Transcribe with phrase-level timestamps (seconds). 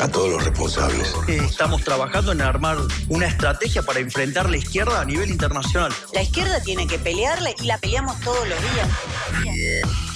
[0.00, 1.14] A todos los responsables.
[1.28, 2.76] Estamos trabajando en armar
[3.08, 5.92] una estrategia para enfrentar la izquierda a nivel internacional.
[6.12, 8.88] La izquierda tiene que pelearla y la peleamos todos los días.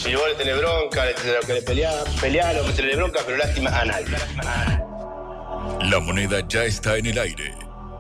[0.03, 3.21] Si vos le tenés bronca, le tenés que le pelear, pelear, lo que tenés bronca,
[3.25, 4.17] pero lástima a nadie.
[5.83, 7.55] La moneda ya está en el aire.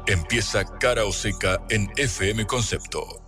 [0.06, 3.23] Empieza cara o seca en FM Concepto.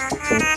[0.00, 0.40] Mm-hmm.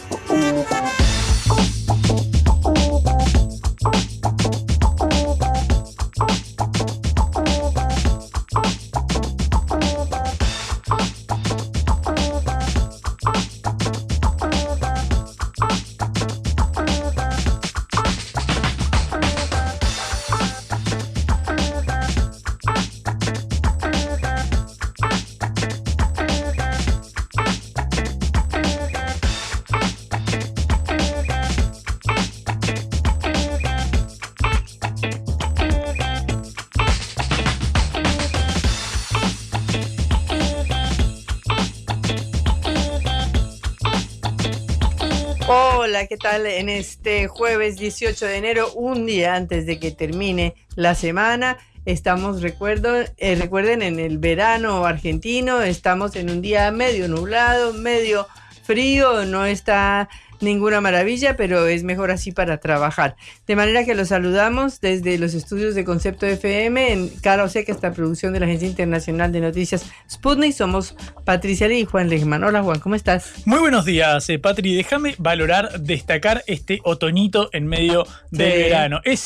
[46.46, 52.42] En este jueves 18 de enero, un día antes de que termine la semana, estamos,
[52.42, 58.28] recuerdo, eh, recuerden, en el verano argentino, estamos en un día medio nublado, medio
[58.64, 60.10] frío, no está
[60.44, 63.16] ninguna maravilla, pero es mejor así para trabajar.
[63.48, 67.92] De manera que los saludamos desde los estudios de Concepto FM en Cara Oseca, esta
[67.94, 70.54] producción de la Agencia Internacional de Noticias Sputnik.
[70.54, 70.96] Somos
[71.26, 72.44] Patricia Lee y Juan Legman.
[72.44, 73.34] Hola Juan, ¿cómo estás?
[73.46, 74.76] Muy buenos días, eh, Patri.
[74.76, 78.58] Déjame valorar, destacar este otoñito en medio del Sí.
[78.58, 79.02] verano.
[79.04, 79.20] Es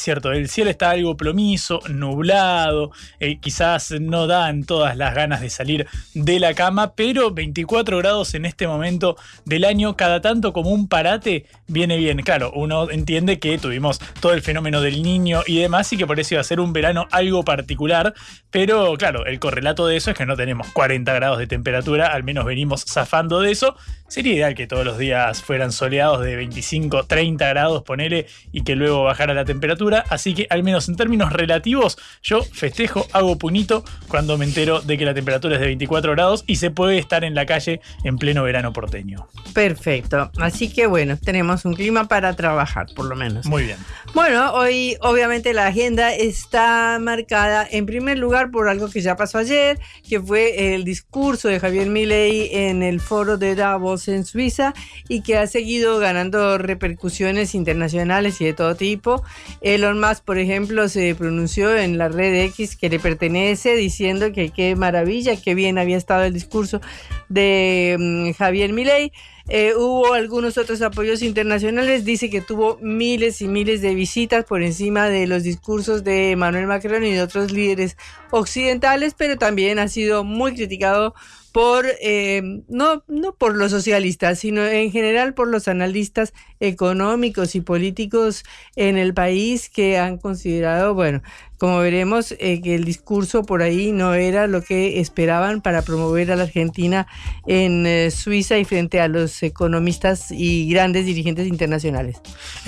[0.00, 5.50] cierto, el cielo está algo plomizo, nublado, eh, quizás no dan todas las ganas de
[5.50, 10.70] salir de la cama, pero 24 grados en este momento del año, cada tanto como
[10.70, 12.22] un parate, viene bien.
[12.22, 16.18] Claro, uno entiende que tuvimos todo el fenómeno del niño y demás, y que por
[16.18, 18.14] eso iba a ser un verano algo particular,
[18.50, 22.24] pero claro, el correlato de eso es que no tenemos 40 grados de temperatura, al
[22.24, 23.76] menos venimos zafando de eso.
[24.08, 28.76] Sería ideal que todos los días fueran soleados de 25, 30 grados, ponele, y que
[28.76, 30.04] luego bajara la temperatura.
[30.08, 34.96] Así que, al menos en términos relativos, yo festejo, hago punito cuando me entero de
[34.96, 38.16] que la temperatura es de 24 grados y se puede estar en la calle en
[38.16, 39.26] pleno verano porteño.
[39.52, 40.30] Perfecto.
[40.38, 43.46] Así que bueno, tenemos un clima para trabajar, por lo menos.
[43.46, 43.78] Muy bien.
[44.14, 49.38] Bueno, hoy obviamente la agenda está marcada en primer lugar por algo que ya pasó
[49.38, 54.74] ayer, que fue el discurso de Javier Milei en el foro de Davos en Suiza
[55.08, 59.22] y que ha seguido ganando repercusiones internacionales y de todo tipo.
[59.60, 64.50] Elon Musk, por ejemplo, se pronunció en la red X que le pertenece diciendo que
[64.50, 66.80] qué maravilla, qué bien había estado el discurso
[67.28, 69.12] de mm, Javier Milei.
[69.48, 72.04] Eh, hubo algunos otros apoyos internacionales.
[72.04, 76.66] Dice que tuvo miles y miles de visitas por encima de los discursos de Emmanuel
[76.66, 77.96] Macron y de otros líderes
[78.30, 81.14] occidentales, pero también ha sido muy criticado
[81.56, 87.62] por, eh, no, no por los socialistas, sino en general por los analistas económicos y
[87.62, 88.44] políticos
[88.76, 91.22] en el país que han considerado, bueno,
[91.58, 96.30] como veremos, eh, que el discurso por ahí no era lo que esperaban para promover
[96.30, 97.06] a la Argentina
[97.46, 102.20] en eh, Suiza y frente a los economistas y grandes dirigentes internacionales.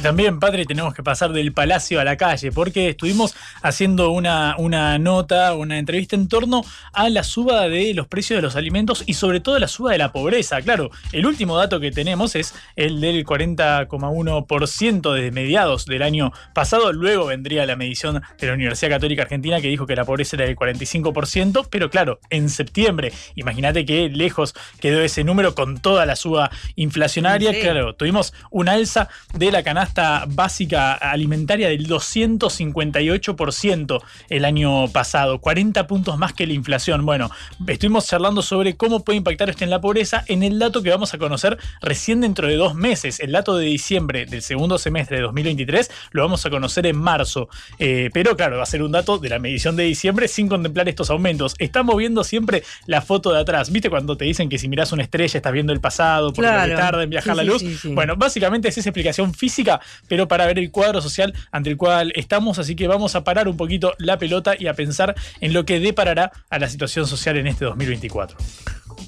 [0.02, 4.98] También, padre, tenemos que pasar del palacio a la calle, porque estuvimos haciendo una, una
[4.98, 9.14] nota, una entrevista en torno a la suba de los precios de los alimentos y
[9.14, 10.60] sobre todo la suba de la pobreza.
[10.62, 16.92] Claro, el último dato que tenemos es el del 40,1% desde mediados del año pasado.
[16.92, 20.46] Luego vendría la medición de la Universidad Católica Argentina que dijo que la pobreza era
[20.46, 26.16] del 45%, pero claro, en septiembre, imagínate que lejos quedó ese número con toda la
[26.16, 27.52] suba inflacionaria.
[27.52, 27.60] Sí.
[27.60, 35.86] Claro, tuvimos una alza de la canasta básica alimentaria del 258% el año pasado, 40
[35.86, 37.04] puntos más que la inflación.
[37.04, 37.30] Bueno,
[37.66, 40.90] estuvimos charlando sobre sobre cómo puede impactar esto en la pobreza en el dato que
[40.90, 43.20] vamos a conocer recién dentro de dos meses.
[43.20, 47.48] El dato de diciembre del segundo semestre de 2023 lo vamos a conocer en marzo.
[47.78, 50.88] Eh, pero claro, va a ser un dato de la medición de diciembre sin contemplar
[50.88, 51.54] estos aumentos.
[51.58, 53.70] Estamos viendo siempre la foto de atrás.
[53.70, 56.76] ¿Viste cuando te dicen que si miras una estrella estás viendo el pasado porque Claro.
[56.76, 57.60] tarda en viajar Sí, la luz?
[57.60, 57.88] sí, sí.
[57.94, 62.12] Bueno, básicamente es esa explicación física, pero para ver el cuadro social ante el cual
[62.16, 62.58] estamos.
[62.58, 65.80] Así que vamos a parar un poquito la pelota y a pensar en lo que
[65.80, 68.36] deparará a la situación social en este 2024.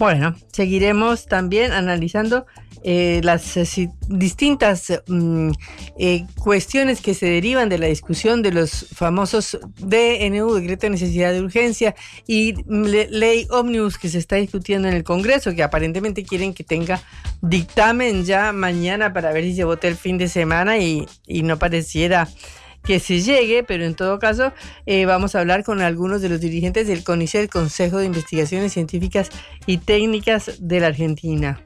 [0.00, 2.46] Bueno, seguiremos también analizando
[2.82, 5.50] eh, las eh, distintas mm,
[5.98, 11.32] eh, cuestiones que se derivan de la discusión de los famosos DNU, Decreto de Necesidad
[11.32, 11.94] de Urgencia,
[12.26, 16.54] y mm, le- Ley Omnibus que se está discutiendo en el Congreso, que aparentemente quieren
[16.54, 17.02] que tenga
[17.42, 21.58] dictamen ya mañana para ver si se vota el fin de semana y, y no
[21.58, 22.26] pareciera
[22.82, 24.52] que se llegue, pero en todo caso
[24.86, 29.30] eh, vamos a hablar con algunos de los dirigentes del CONICET, Consejo de Investigaciones Científicas
[29.66, 31.60] y Técnicas de la Argentina.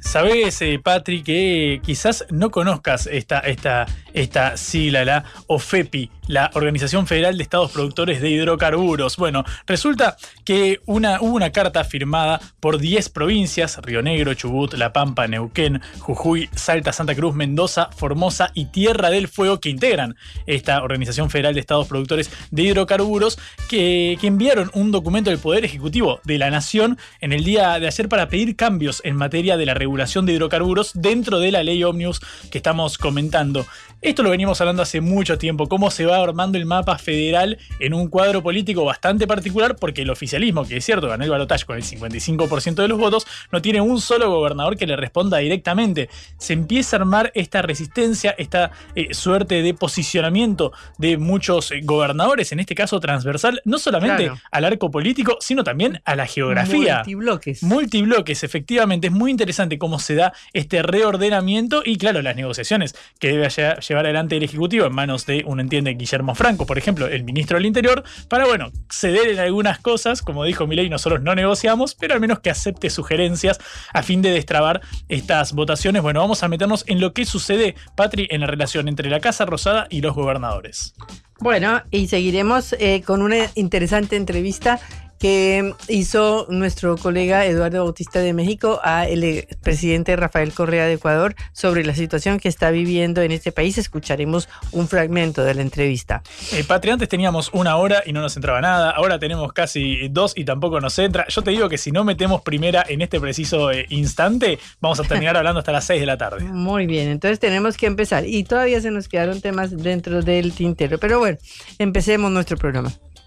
[0.00, 0.80] Sabes, eh,
[1.24, 7.72] que quizás no conozcas esta, esta, esta sigla, la OFEPI, la Organización Federal de Estados
[7.72, 9.16] Productores de Hidrocarburos.
[9.16, 14.92] Bueno, resulta que una, hubo una carta firmada por 10 provincias, Río Negro, Chubut, La
[14.92, 20.16] Pampa, Neuquén, Jujuy, Salta, Santa Cruz, Mendoza, Formosa y Tierra del Fuego, que integran
[20.46, 25.64] esta Organización Federal de Estados Productores de Hidrocarburos, que, que enviaron un documento del Poder
[25.64, 29.66] Ejecutivo de la Nación en el día de ayer para pedir cambios en materia de
[29.66, 32.20] la regulación de hidrocarburos dentro de la ley Omnibus
[32.50, 33.66] que estamos comentando.
[34.02, 37.92] Esto lo venimos hablando hace mucho tiempo, cómo se va armando el mapa federal en
[37.92, 41.76] un cuadro político bastante particular, porque el oficialismo, que es cierto, ganó el balotaje con
[41.76, 46.08] el 55% de los votos, no tiene un solo gobernador que le responda directamente.
[46.38, 52.52] Se empieza a armar esta resistencia, esta eh, suerte de posicionamiento de muchos eh, gobernadores,
[52.52, 54.38] en este caso transversal, no solamente Claro.
[54.50, 56.96] al arco político, sino también a la geografía.
[56.96, 57.62] Multibloques.
[57.62, 59.08] Multibloques, efectivamente.
[59.08, 63.80] Es muy interesante cómo se da este reordenamiento y, claro, las negociaciones que debe lle-
[63.90, 67.56] llevar adelante el Ejecutivo en manos de un entiende Guillermo Franco, por ejemplo, el ministro
[67.56, 70.22] del Interior, para, bueno, ceder en algunas cosas.
[70.22, 73.58] Como dijo Milei, nosotros no negociamos, pero al menos que acepte sugerencias
[73.92, 76.02] a fin de destrabar estas votaciones.
[76.02, 79.44] Bueno, vamos a meternos en lo que sucede, Patri, en la relación entre la Casa
[79.44, 80.94] Rosada y los gobernadores.
[81.40, 84.78] Bueno, y seguiremos eh, con una interesante entrevista
[85.20, 90.94] que hizo nuestro colega Eduardo Bautista de México a el eh, presidente Rafael Correa de
[90.94, 93.76] Ecuador sobre la situación que está viviendo en este país.
[93.76, 96.22] Escucharemos un fragmento de la entrevista.
[96.52, 100.32] Eh, Patri, antes teníamos una hora y no nos entraba nada, ahora tenemos casi dos
[100.34, 101.26] y tampoco nos entra.
[101.28, 105.02] Yo te digo que si no metemos primera en este preciso eh, instante, vamos a
[105.02, 106.44] terminar hablando hasta las 6 de la tarde.
[106.44, 108.26] Muy bien, entonces tenemos que empezar.
[108.26, 110.96] Y todavía se nos quedaron temas dentro del tintero.
[110.96, 111.36] Pero bueno,
[111.78, 112.90] empecemos nuestro programa.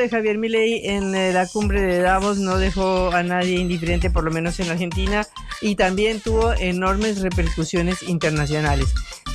[0.00, 4.24] de Javier Milei en eh, la cumbre de Davos no dejó a nadie indiferente, por
[4.24, 5.26] lo menos en Argentina,
[5.60, 8.88] y también tuvo enormes repercusiones internacionales.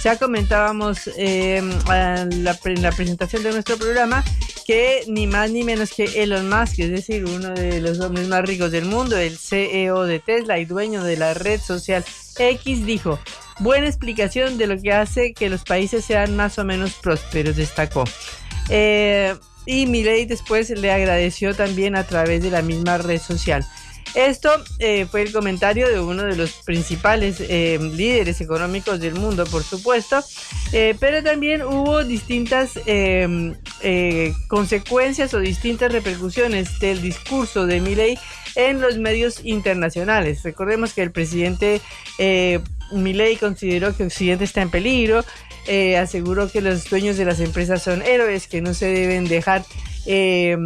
[0.03, 2.43] Ya comentábamos pre- en
[2.83, 4.23] la presentación de nuestro programa
[4.67, 8.41] que ni más ni menos que Elon Musk, es decir, uno de los hombres más
[8.43, 12.03] ricos del mundo, el CEO de Tesla y dueño de la red social
[12.37, 13.19] X, dijo,
[13.59, 18.03] buena explicación de lo que hace que los países sean más o menos prósperos, destacó.
[18.69, 23.65] Eh, y Milei después le agradeció también a través de la misma red social.
[24.15, 29.45] Esto eh, fue el comentario de uno de los principales eh, líderes económicos del mundo,
[29.45, 30.23] por supuesto,
[30.71, 32.79] eh, pero también hubo distintas
[34.47, 38.17] consecuencias o distintas repercusiones del discurso de Milei
[38.55, 40.43] en los medios internacionales.
[40.43, 41.81] Recordemos que el presidente
[42.93, 45.25] Milei consideró que Occidente está en peligro,
[45.67, 49.63] eh, aseguró que los dueños de las empresas son héroes, que no se deben dejar
[50.05, 50.57] eh,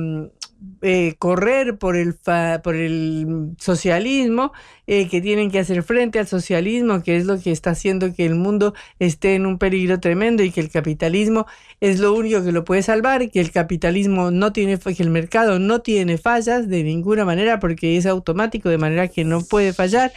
[0.82, 4.52] eh, correr por el, fa- por el socialismo,
[4.92, 8.26] eh, que tienen que hacer frente al socialismo, que es lo que está haciendo que
[8.26, 11.46] el mundo esté en un peligro tremendo y que el capitalismo
[11.80, 15.60] es lo único que lo puede salvar, que el capitalismo no tiene, que el mercado
[15.60, 20.12] no tiene fallas de ninguna manera porque es automático, de manera que no puede fallar.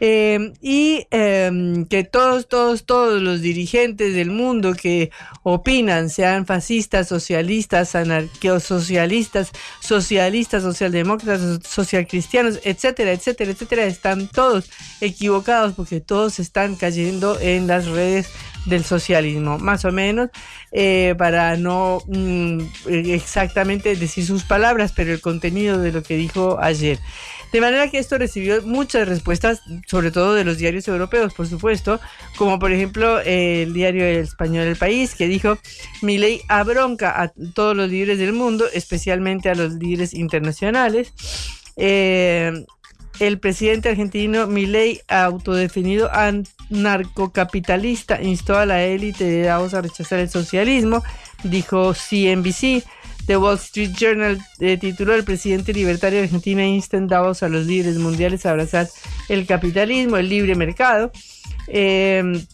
[0.00, 5.10] Eh, y em, que todos, todos, todos los dirigentes del mundo que
[5.42, 16.00] opinan, sean fascistas, socialistas, anarqueosocialistas, socialistas, socialdemócratas, socialcristianos, etcétera, etcétera, etcétera, están todos equivocados porque
[16.00, 18.28] todos están cayendo en las redes
[18.66, 20.30] del socialismo, más o menos,
[20.72, 26.58] eh, para no mm, exactamente decir sus palabras, pero el contenido de lo que dijo
[26.60, 26.98] ayer.
[27.52, 32.00] De manera que esto recibió muchas respuestas, sobre todo de los diarios europeos, por supuesto,
[32.36, 35.58] como por ejemplo eh, el diario español El País, que dijo,
[36.02, 41.12] mi ley abronca a todos los líderes del mundo, especialmente a los líderes internacionales.
[41.76, 42.64] Eh,
[43.20, 50.30] el presidente argentino Milei, autodefinido anarcocapitalista, instó a la élite de Davos a rechazar el
[50.30, 51.02] socialismo,
[51.42, 52.84] dijo CNBC.
[53.26, 57.48] The Wall Street Journal eh, tituló El presidente libertario de Argentina insta en Davos a
[57.48, 58.86] los líderes mundiales a abrazar
[59.30, 61.10] el capitalismo, el libre mercado.
[61.68, 62.44] Eh,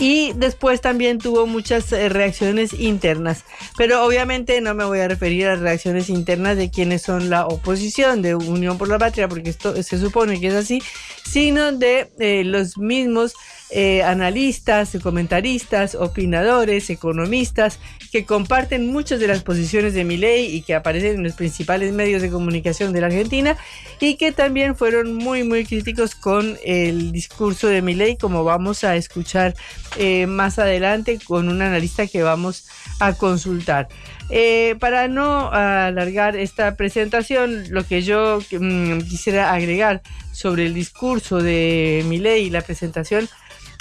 [0.00, 3.44] y después también tuvo muchas eh, reacciones internas.
[3.76, 8.22] Pero obviamente no me voy a referir a reacciones internas de quienes son la oposición
[8.22, 10.82] de Unión por la Patria, porque esto se supone que es así,
[11.22, 13.34] sino de eh, los mismos
[13.72, 17.78] eh, analistas, comentaristas, opinadores, economistas,
[18.10, 22.20] que comparten muchas de las posiciones de Milei y que aparecen en los principales medios
[22.20, 23.56] de comunicación de la Argentina
[24.00, 28.96] y que también fueron muy muy críticos con el discurso de Milei, como vamos a
[28.96, 29.54] escuchar
[29.96, 32.66] eh, más adelante con un analista que vamos
[33.00, 33.88] a consultar.
[34.30, 41.42] Eh, para no alargar esta presentación, lo que yo mm, quisiera agregar sobre el discurso
[41.42, 43.28] de Milei y la presentación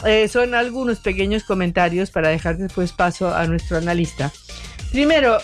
[0.05, 4.31] eh, son algunos pequeños comentarios para dejar después paso a nuestro analista.
[4.91, 5.37] Primero,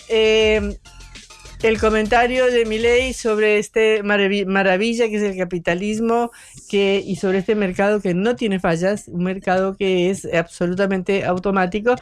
[1.68, 6.32] el comentario de Milei sobre este maravi- maravilla que es el capitalismo
[6.72, 11.96] y sobre este mercado que no tiene fallas, un mercado que es absolutamente automático.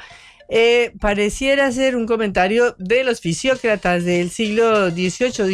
[0.50, 5.48] Eh, pareciera ser un comentario de los fisiócratas del siglo XVIII,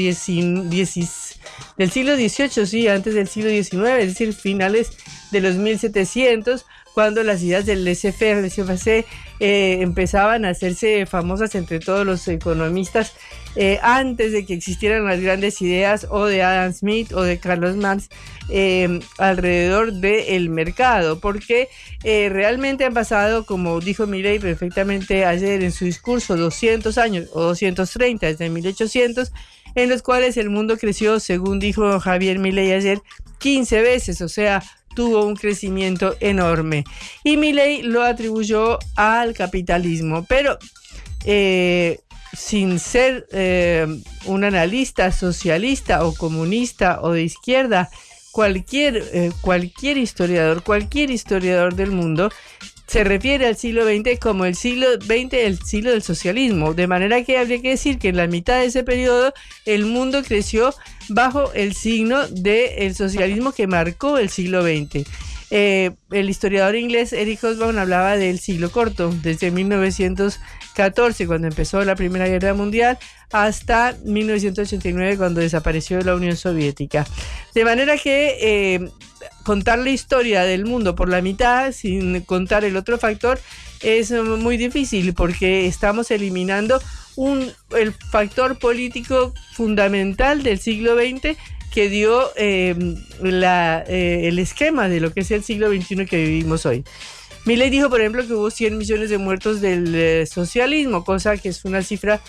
[1.78, 4.90] del siglo XVIII, sí, antes del siglo XIX, es decir, finales
[5.32, 9.06] de los 1700, cuando las ideas del laissez-faire, laissez-passer,
[9.40, 13.14] eh, empezaban a hacerse famosas entre todos los economistas
[13.56, 17.76] eh, antes de que existieran las grandes ideas o de Adam Smith o de Carlos
[17.76, 18.10] Marx
[18.50, 21.68] eh, alrededor del mercado, porque
[22.04, 27.42] eh, realmente han pasado, como dijo Milei perfectamente ayer en su discurso, 200 años o
[27.42, 29.32] 230 desde 1800,
[29.76, 33.02] en los cuales el mundo creció, según dijo Javier Milei ayer,
[33.40, 34.64] 15 veces, o sea,
[34.96, 36.84] tuvo un crecimiento enorme.
[37.24, 40.58] Y Milei lo atribuyó al capitalismo, pero
[41.26, 42.00] eh,
[42.34, 43.88] sin ser eh,
[44.26, 47.90] un analista socialista o comunista o de izquierda,
[48.32, 52.30] cualquier, eh, cualquier historiador, cualquier historiador del mundo
[52.88, 56.74] se refiere al siglo XX como el siglo XX, el siglo del socialismo.
[56.74, 59.32] De manera que habría que decir que en la mitad de ese periodo
[59.66, 60.74] el mundo creció
[61.10, 65.08] bajo el signo del socialismo que marcó el siglo XX.
[65.52, 71.96] Eh, el historiador inglés Eric Hobsbawm hablaba del siglo corto, desde 1914, cuando empezó la
[71.96, 73.00] Primera Guerra Mundial,
[73.32, 77.06] hasta 1989, cuando desapareció la Unión Soviética.
[77.56, 78.90] De manera que eh,
[79.44, 83.40] contar la historia del mundo por la mitad, sin contar el otro factor,
[83.82, 86.80] es muy difícil porque estamos eliminando
[87.20, 91.38] un, el factor político fundamental del siglo XX
[91.70, 96.24] que dio eh, la, eh, el esquema de lo que es el siglo XXI que
[96.24, 96.86] vivimos hoy.
[97.44, 101.50] Milley dijo, por ejemplo, que hubo 100 millones de muertos del eh, socialismo, cosa que
[101.50, 102.22] es una cifra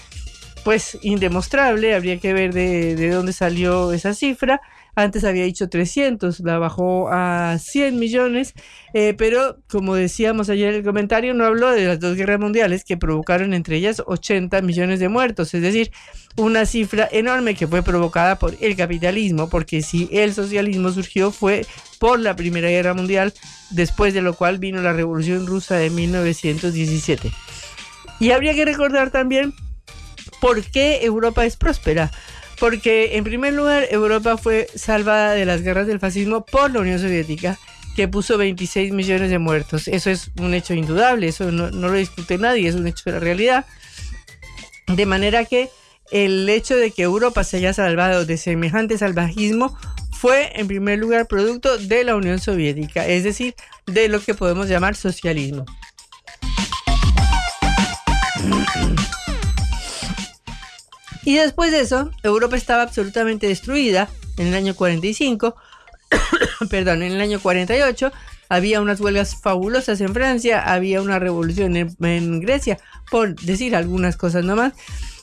[0.64, 4.60] pues indemostrable, habría que ver de, de dónde salió esa cifra.
[5.00, 8.54] Antes había dicho 300, la bajó a 100 millones,
[8.92, 12.84] eh, pero como decíamos ayer en el comentario, no habló de las dos guerras mundiales
[12.84, 15.90] que provocaron entre ellas 80 millones de muertos, es decir,
[16.36, 21.66] una cifra enorme que fue provocada por el capitalismo, porque si el socialismo surgió fue
[21.98, 23.32] por la Primera Guerra Mundial,
[23.70, 27.30] después de lo cual vino la Revolución Rusa de 1917.
[28.20, 29.54] Y habría que recordar también
[30.40, 32.10] por qué Europa es próspera.
[32.60, 37.00] Porque en primer lugar Europa fue salvada de las guerras del fascismo por la Unión
[37.00, 37.58] Soviética.
[37.96, 39.88] que puso 26 millones de muertos.
[39.88, 43.18] Eso es un hecho indudable, eso no, lo discute nadie, es un hecho de la
[43.18, 43.66] realidad.
[44.86, 45.70] De manera que
[46.12, 49.76] el hecho de que Europa se haya salvado de semejante salvajismo
[50.12, 53.54] fue en primer lugar producto de la Unión Soviética, es decir,
[53.86, 55.66] de lo que podemos llamar socialismo.
[61.24, 64.08] Y después de eso, Europa estaba absolutamente destruida.
[64.36, 65.54] En el año 45,
[66.70, 68.12] perdón, en el año 48
[68.48, 72.78] había unas huelgas fabulosas en Francia, había una revolución en, Grecia,
[73.10, 74.72] por decir algunas cosas nomás.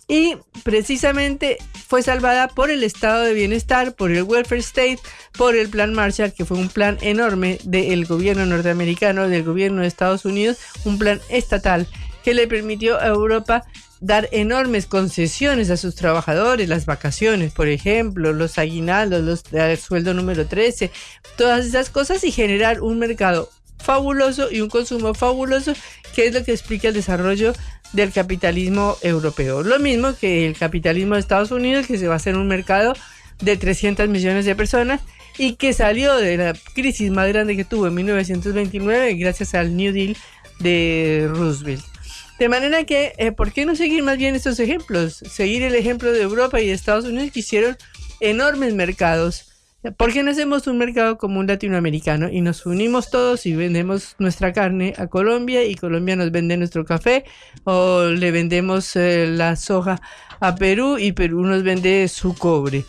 [0.08, 5.00] Y precisamente fue salvada por el estado de bienestar, por el welfare state,
[5.38, 9.88] por el plan Marshall, que fue un plan enorme del gobierno norteamericano, del gobierno de
[9.88, 11.89] Estados Unidos, un plan estatal
[12.27, 13.63] que le permitió a Europa
[14.01, 20.13] dar enormes concesiones a sus trabajadores, las vacaciones, por ejemplo, los aguinaldos, los, el sueldo
[20.13, 20.91] número 13,
[21.38, 25.74] todas esas cosas y generar un mercado fabuloso y un consumo fabuloso,
[26.13, 27.53] que es lo que explica el desarrollo
[27.93, 29.63] del capitalismo europeo.
[29.63, 32.93] Lo mismo que el capitalismo de Estados Unidos, que se va a hacer un mercado
[33.39, 35.00] de 300 millones de personas
[35.38, 39.93] y que salió de la crisis más grande que tuvo en 1929 gracias al New
[39.93, 40.17] Deal
[40.60, 41.97] de Roosevelt.
[42.39, 45.15] De manera que, eh, ¿por qué no seguir más bien estos ejemplos?
[45.15, 47.77] Seguir el ejemplo de Europa y de Estados Unidos que hicieron
[48.20, 49.48] enormes mercados
[49.96, 54.51] ¿Por qué no hacemos un mercado común latinoamericano y nos unimos todos y vendemos nuestra
[54.51, 57.25] carne a Colombia y Colombia nos vende nuestro café
[57.63, 60.01] o le vendemos eh, la soja
[60.39, 62.86] a Perú y Perú nos vende su cobre?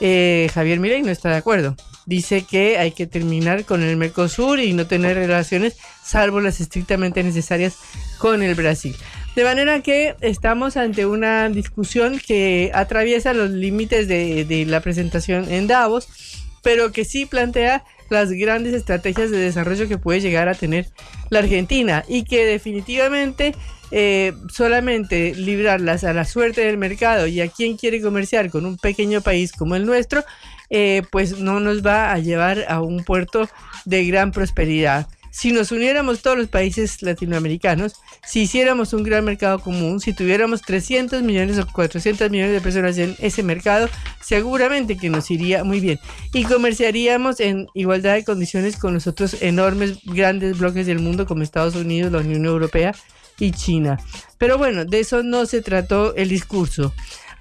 [0.00, 1.76] Eh, Javier Milei no está de acuerdo.
[2.04, 7.22] Dice que hay que terminar con el Mercosur y no tener relaciones salvo las estrictamente
[7.22, 7.76] necesarias
[8.18, 8.94] con el Brasil.
[9.34, 15.66] De manera que estamos ante una discusión que atraviesa los límites de, la presentación en
[15.66, 16.08] Davos
[16.62, 20.88] pero que sí plantea las grandes estrategias de desarrollo que puede llegar a tener
[21.28, 23.54] la Argentina y que definitivamente
[23.90, 28.78] eh, solamente librarlas a la suerte del mercado y a quien quiere comerciar con un
[28.78, 30.24] pequeño país como el nuestro,
[30.70, 33.48] eh, pues no nos va a llevar a un puerto
[33.84, 39.58] de gran prosperidad si nos uniéramos todos los países latinoamericanos, si hiciéramos un gran mercado
[39.58, 43.88] común, si tuviéramos 300 millones o 400 millones de personas en ese mercado,
[44.20, 45.98] seguramente que nos iría muy bien.
[46.32, 51.42] Y comerciaríamos en igualdad de condiciones con los otros enormes, grandes bloques del mundo como
[51.42, 52.94] Estados Unidos, la Unión Europea
[53.40, 53.98] y China.
[54.38, 56.94] Pero bueno, de eso no se trató el discurso.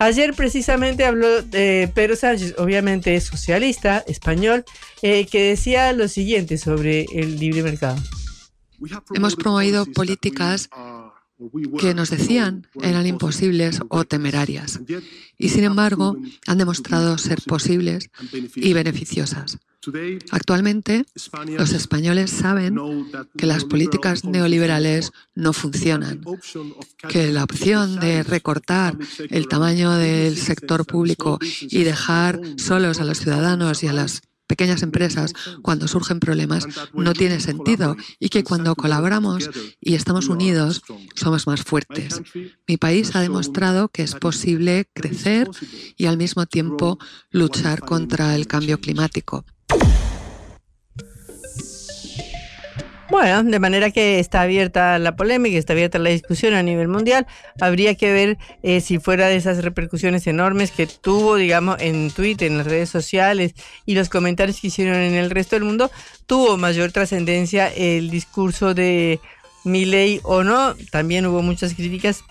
[0.03, 4.65] Ayer precisamente habló de Pedro Sánchez, obviamente socialista, español,
[5.01, 7.95] eh, que decía lo siguiente sobre el libre mercado.
[9.13, 10.69] Hemos promovido políticas
[11.79, 14.79] que nos decían eran imposibles o temerarias
[15.37, 18.09] y sin embargo han demostrado ser posibles
[18.55, 19.57] y beneficiosas.
[20.31, 21.05] Actualmente,
[21.57, 22.77] los españoles saben
[23.37, 26.21] que las políticas neoliberales no funcionan,
[27.09, 28.97] que la opción de recortar
[29.29, 34.21] el tamaño del sector público y dejar solos a los ciudadanos y a las
[34.53, 39.49] pequeñas empresas cuando surgen problemas no tiene sentido y que cuando colaboramos
[39.81, 40.83] y estamos unidos
[41.15, 42.21] somos más fuertes.
[42.67, 45.49] Mi país ha demostrado que es posible crecer
[45.97, 46.99] y al mismo tiempo
[47.31, 49.43] luchar contra el cambio climático.
[53.13, 57.27] Bueno, de manera que está abierta la polémica, está abierta la discusión a nivel mundial.
[57.61, 62.51] Habría que ver eh, si fuera de esas repercusiones enormes que tuvo, digamos, en Twitter,
[62.51, 63.53] en las redes sociales
[63.85, 65.91] y los comentarios que hicieron en el resto del mundo,
[66.25, 69.19] tuvo mayor trascendencia el discurso de
[69.63, 70.73] Milley o no.
[70.89, 72.23] También hubo muchas críticas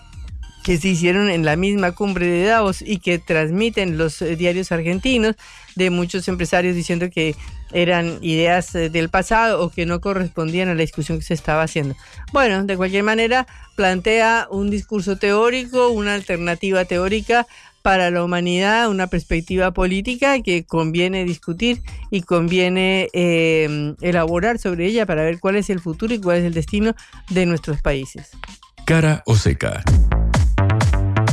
[0.62, 4.72] que se hicieron en la misma cumbre de Davos y que transmiten los eh, diarios
[4.72, 5.37] argentinos
[5.77, 7.35] de muchos empresarios diciendo que
[7.72, 11.62] eran ideas eh, del pasado o que no correspondían a la discusión que se estaba
[11.62, 11.96] haciendo.
[12.33, 13.46] Bueno, de cualquier manera,
[13.77, 17.46] plantea un discurso teórico, una alternativa teórica
[17.83, 25.05] para la humanidad, una perspectiva política que conviene discutir y conviene eh, elaborar sobre ella
[25.05, 26.94] para ver cuál es el futuro y cuál es el destino
[27.31, 28.31] de nuestros países.
[28.87, 29.83] Cara o seca.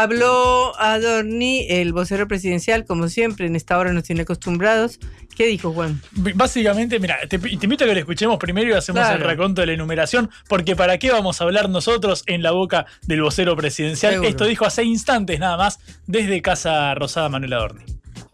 [0.00, 5.00] Habló Adorni, el vocero presidencial, como siempre, en esta hora nos tiene acostumbrados.
[5.36, 6.00] ¿Qué dijo Juan?
[6.12, 9.66] Básicamente, mira, te, te invito a que lo escuchemos primero y hacemos el reconto de
[9.66, 14.24] la enumeración, porque ¿para qué vamos a hablar nosotros en la boca del vocero presidencial?
[14.24, 17.84] Esto dijo hace instantes nada más desde Casa Rosada Manuel Adorni.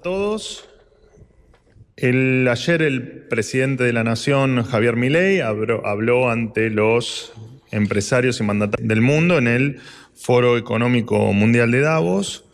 [0.03, 0.68] Todos.
[1.96, 7.33] El, ayer el presidente de la Nación, Javier Milei, habló ante los
[7.70, 9.81] empresarios y mandatarios del mundo en el
[10.14, 12.44] Foro Económico Mundial de Davos.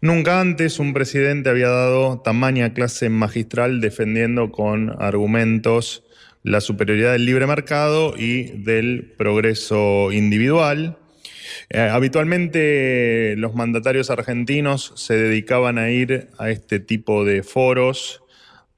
[0.00, 6.04] Nunca antes un presidente había dado tamaña clase magistral defendiendo con argumentos
[6.44, 10.96] la superioridad del libre mercado y del progreso individual.
[11.70, 18.22] Eh, habitualmente los mandatarios argentinos se dedicaban a ir a este tipo de foros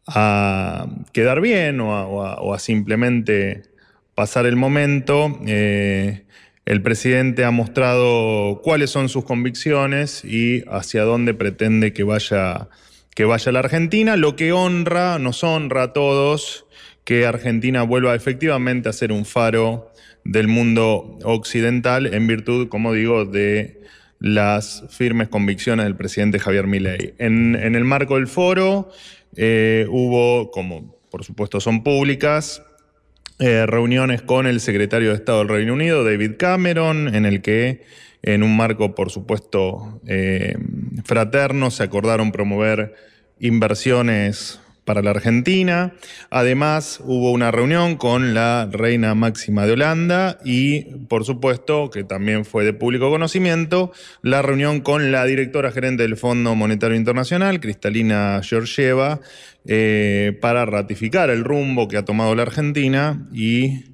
[0.07, 3.63] a quedar bien o a, simplemente
[4.15, 5.39] pasar el momento.
[5.47, 6.25] Eh,
[6.67, 12.69] el presidente ha mostrado cuáles son sus convicciones y hacia dónde pretende que vaya,
[13.15, 16.67] que vaya la Argentina, lo que honra, nos honra a todos
[17.05, 19.91] que Argentina vuelva efectivamente a ser un faro
[20.25, 23.81] del mundo occidental en virtud, como digo, de
[24.21, 27.15] las firmes convicciones del presidente Javier Milei.
[27.19, 28.91] En, el marco del foro
[29.35, 32.63] eh, hubo, como por supuesto son públicas,
[33.41, 37.85] eh, reuniones con el secretario de Estado del Reino Unido, David Cameron, en el que,
[38.23, 40.57] en un marco, por supuesto, eh,
[41.07, 42.95] fraterno, se acordaron promover
[43.39, 45.95] inversiones para la Argentina.
[46.31, 52.45] Además, hubo una reunión con la reina máxima de Holanda y, por supuesto, que también
[52.45, 58.41] fue de público conocimiento, la reunión con la directora gerente del Fondo Monetario Internacional, Cristalina
[58.43, 59.21] Georgieva,
[59.67, 63.85] eh, para ratificar el rumbo que ha tomado la Argentina y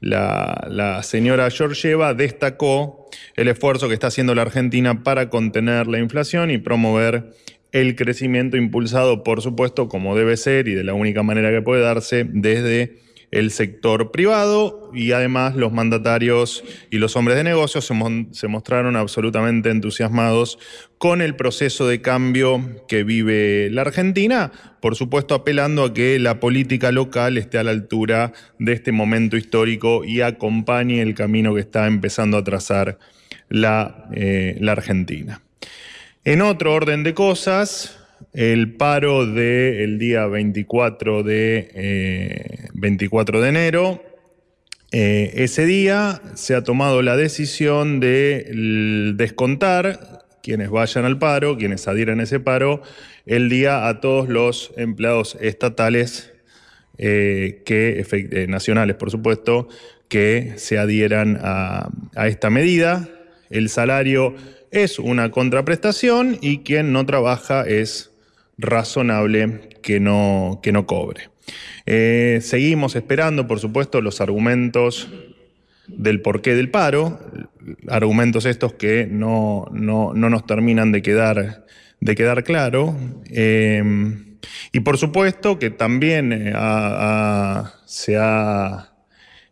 [0.00, 6.00] la, la, señora Georgieva destacó el esfuerzo que está haciendo la Argentina para contener la
[6.00, 7.34] inflación y promover
[7.72, 11.82] el crecimiento impulsado, por supuesto, como debe ser y de la única manera que puede
[11.82, 17.90] darse desde el sector privado y además los mandatarios y los hombres de negocios
[18.32, 20.58] se, mostraron absolutamente entusiasmados
[20.98, 26.40] con el proceso de cambio que vive la Argentina, por supuesto apelando a que la
[26.40, 31.62] política local esté a la altura de este momento histórico y acompañe el camino que
[31.62, 32.98] está empezando a trazar
[33.48, 35.40] la, eh, Argentina.
[36.24, 37.98] En otro orden de cosas,
[38.32, 44.04] el paro del día 24 de, 24 eh, de enero,
[44.92, 51.88] eh, ese día se ha tomado la decisión de descontar quienes vayan al paro, quienes
[51.88, 52.82] adhieran a ese paro,
[53.26, 56.32] el día a todos los empleados estatales,
[56.98, 59.66] eh, que, nacionales por supuesto,
[60.06, 61.90] que se adhieran a
[62.28, 63.08] esta medida.
[63.50, 64.36] El salario
[64.72, 68.10] es una contraprestación y quien no trabaja es
[68.58, 71.28] razonable que no, que no cobre.
[71.86, 75.08] Eh, seguimos esperando, por supuesto, los argumentos
[75.88, 77.20] del porqué del paro,
[77.88, 81.66] argumentos estos que no, nos terminan de quedar,
[82.00, 82.96] de quedar claro.
[83.30, 83.82] Eh,
[84.72, 86.52] y por supuesto que también eh,
[87.84, 88.91] se ha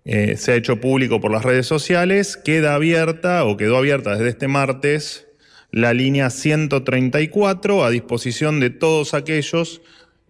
[0.05, 4.31] eh, se ha hecho público por las redes sociales, queda abierta o quedó abierta desde
[4.31, 5.27] este martes
[5.73, 9.83] la línea 134 a disposición de todos aquellos,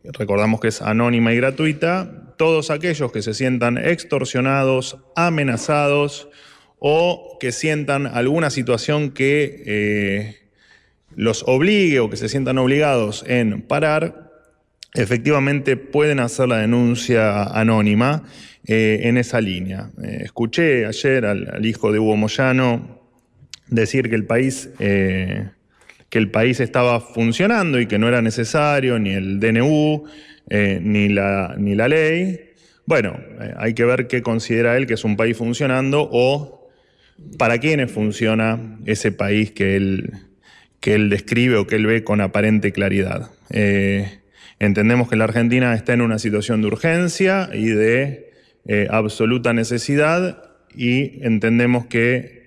[0.04, 6.28] recordamos que es anónima y gratuita, todos aquellos que se sientan extorsionados, amenazados
[6.78, 10.36] o que sientan alguna situación que eh,
[11.14, 14.30] los obligue o que se sientan obligados en parar,
[14.94, 18.24] efectivamente pueden hacer la denuncia anónima
[18.72, 19.90] eh, en esa línea.
[20.00, 23.00] Eh, escuché ayer al, hijo de Hugo Moyano
[23.66, 24.70] decir que el país...
[24.78, 25.48] Eh,
[26.08, 30.04] que el país estaba funcionando y que no era necesario ni el DNU
[30.80, 32.50] ni, la, ni la ley.
[32.84, 33.16] Bueno,
[33.56, 36.68] hay que ver qué considera él que es un país funcionando o
[37.38, 40.14] para quiénes funciona ese país que él,
[40.80, 43.30] que él describe o que él ve con aparente claridad.
[44.58, 48.29] entendemos que la Argentina está en una situación de urgencia y de
[48.66, 50.44] eh, absoluta necesidad
[50.74, 52.40] y entendemos que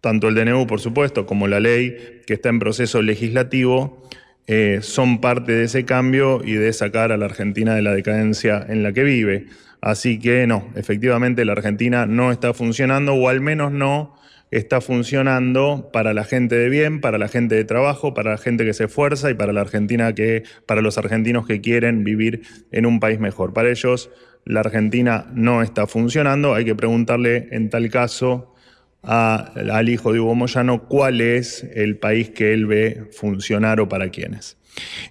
[0.00, 4.02] tanto el DNU, por supuesto, como la ley que está en proceso legislativo,
[4.48, 8.64] eh, son parte de ese cambio y de sacar a la Argentina de la decadencia
[8.68, 9.46] en la que vive.
[9.80, 14.16] Así que no, efectivamente la Argentina no está funcionando, o al menos no
[14.50, 18.64] está funcionando para la gente de bien, para la gente de trabajo, para la gente
[18.64, 22.86] que se esfuerza y para la Argentina que, para los argentinos que quieren vivir en
[22.86, 23.54] un país mejor.
[23.54, 24.10] Para ellos
[24.44, 26.54] la Argentina no está funcionando.
[26.54, 28.54] Hay que preguntarle en tal caso
[29.02, 34.10] al hijo de Hugo Moyano cuál es el país que él ve funcionar o para
[34.10, 34.56] quiénes.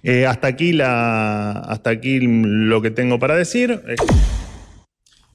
[0.02, 3.82] Eh, hasta, aquí la, hasta aquí lo que tengo para decir.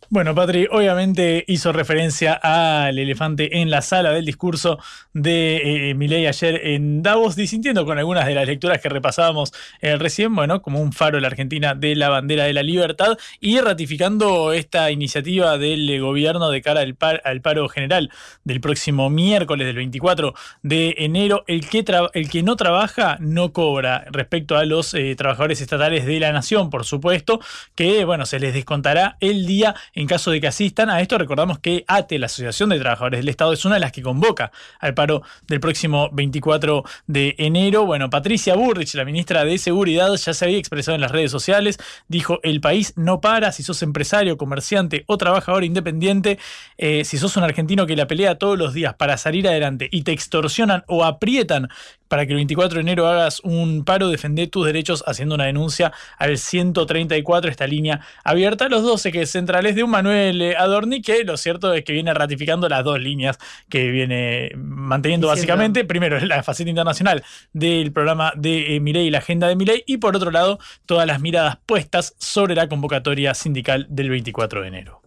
[0.09, 4.79] Bueno, Patri, obviamente hizo referencia al elefante en la sala del discurso
[5.11, 9.97] de eh, Milei ayer en Davos, disintiendo con algunas de las lecturas que repasábamos eh,
[9.97, 14.53] recién, bueno, como un faro la Argentina de la bandera de la libertad y ratificando
[14.53, 18.09] esta iniciativa del gobierno de cara al, paro general
[18.45, 21.43] del próximo miércoles del 24 de enero.
[21.47, 26.17] El que, el que no trabaja no cobra respecto a los eh, trabajadores estatales de
[26.21, 27.41] la nación, por supuesto,
[27.75, 31.57] que, bueno, se les descontará el día en caso de que asistan a esto, recordamos
[31.57, 34.93] que ATE, la Asociación de Trabajadores del Estado, es una de las que convoca al
[34.93, 37.83] paro del próximo 24 de enero.
[37.83, 41.79] Bueno, Patricia Burrich, la ministra de Seguridad, ya se había expresado en las redes sociales,
[42.07, 46.37] dijo, el país no para si sos empresario, comerciante o trabajador independiente,
[46.77, 50.03] eh, si sos un argentino que la pelea todos los días para salir adelante y
[50.03, 51.69] te extorsionan o aprietan
[52.07, 55.91] para que el 24 de enero hagas un paro, defender tus derechos haciendo una denuncia
[56.17, 58.69] al 134, esta línea abierta.
[58.69, 62.13] Los 12 que centrales de un Manuel eh, Adorni, que lo cierto es que viene
[62.13, 63.37] ratificando las dos líneas
[63.69, 65.85] que viene manteniendo básicamente.
[65.85, 67.23] Primero, la faceta internacional
[67.53, 71.07] del programa de eh, Milei y la agenda de Milei, y por otro lado, todas
[71.07, 75.01] las miradas puestas sobre la convocatoria sindical del 24 de enero.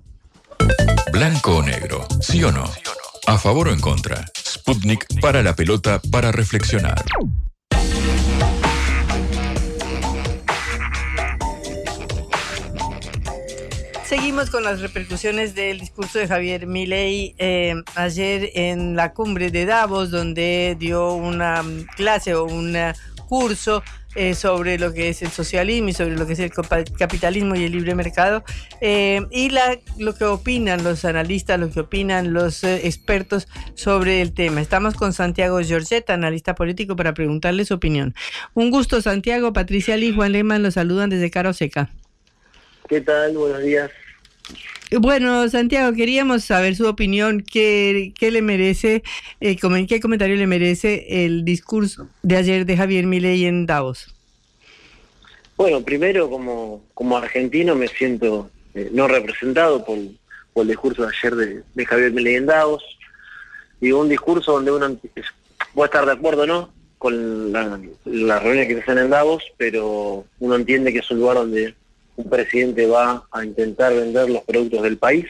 [1.12, 2.64] Blanco o negro, sí o no.
[3.26, 4.24] A favor o en contra.
[4.34, 7.04] Sputnik para la pelota para reflexionar.
[14.10, 19.66] Seguimos con las repercusiones del discurso de Javier Milei eh, ayer en la cumbre de
[19.66, 21.62] Davos, donde dio una
[21.94, 22.76] clase o un
[23.28, 23.84] curso
[24.16, 27.62] eh, sobre lo que es el socialismo y sobre lo que es el capitalismo y
[27.62, 28.42] el libre mercado,
[28.80, 34.22] eh, y la, lo que opinan los analistas, lo que opinan los eh, expertos sobre
[34.22, 34.60] el tema.
[34.60, 38.16] Estamos con Santiago Giorgetta, analista político, para preguntarle su opinión.
[38.54, 39.52] Un gusto, Santiago.
[39.52, 41.90] Patricia Lee Juan Lehmann los saludan desde Caro Seca.
[42.88, 43.36] ¿Qué tal?
[43.36, 43.88] Buenos días.
[44.98, 49.04] Bueno, Santiago, queríamos saber su opinión, qué, le merece,
[49.40, 54.12] eh, qué comentario le merece el discurso de ayer de Javier Milei en Davos.
[55.56, 59.98] Bueno, primero como, como argentino me siento eh, no representado por,
[60.52, 62.82] por, el discurso de ayer de, Javier Milei en Davos.
[63.80, 64.96] Digo, un discurso donde uno
[65.74, 70.56] puede estar de acuerdo no con la reuniones que se hacen en Davos, pero uno
[70.56, 71.74] entiende que es un lugar donde
[72.20, 75.26] un presidente va a intentar vender los productos del país,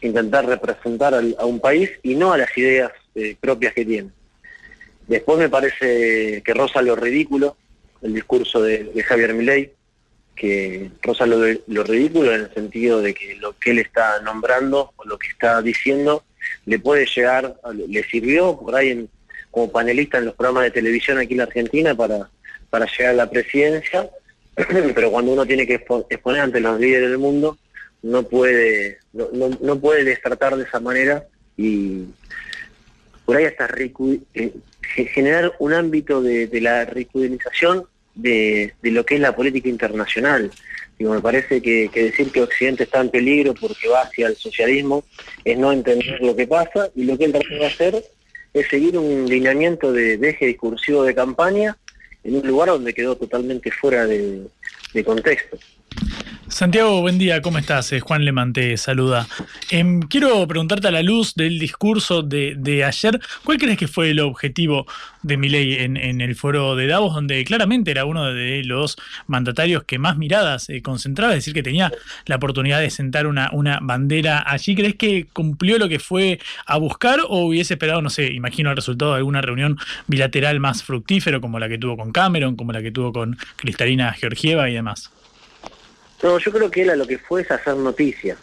[0.00, 4.10] intentar representar a un país y no a las ideas eh, propias que tiene.
[5.06, 7.56] Después me parece que roza lo ridículo
[8.02, 9.72] el discurso de, Javier Milei,
[10.36, 14.92] que roza lo, lo, ridículo en el sentido de que lo que él está nombrando
[14.96, 16.22] o lo que está diciendo
[16.66, 17.56] le puede llegar,
[17.88, 19.08] le sirvió por ahí
[19.50, 22.28] como panelista en los programas de televisión aquí en la Argentina para,
[22.68, 24.10] para llegar a la presidencia
[24.94, 25.74] pero cuando uno tiene que
[26.08, 27.58] exponer ante los líderes del mundo,
[28.02, 29.28] no puede, no,
[29.60, 32.04] no, puede destratar de esa manera y
[33.24, 34.52] por ahí hasta eh,
[34.84, 40.50] generar un ámbito de, la ridiculización de, lo que es la política internacional.
[40.98, 45.04] Digo, me parece que, decir que Occidente está en peligro porque va hacia el socialismo
[45.44, 48.04] es no entender lo que pasa y lo que él trata de hacer
[48.52, 51.76] es seguir un lineamiento de eje discursivo de campaña
[52.24, 54.46] en un lugar donde quedó totalmente fuera de,
[55.04, 55.58] contexto.
[56.54, 57.92] Santiago, buen día, ¿cómo estás?
[58.00, 59.26] Juan Lemán te saluda.
[59.72, 64.20] Em, quiero preguntarte a la luz del discurso de, ayer, ¿cuál crees que fue el
[64.20, 64.86] objetivo
[65.22, 69.82] de Milei en, en el foro de Davos, donde claramente era uno de los mandatarios
[69.82, 71.90] que más miradas eh, concentraba, es decir, que tenía
[72.26, 74.76] la oportunidad de sentar una, una bandera allí?
[74.76, 78.76] ¿Crees que cumplió lo que fue a buscar o hubiese esperado, no sé, imagino el
[78.76, 82.80] resultado de alguna reunión bilateral más fructífero como la que tuvo con Cameron, como la
[82.80, 85.10] que tuvo con Cristalina Georgieva y demás?
[86.24, 88.34] No, yo creo que él a lo que fue es hacer noticia.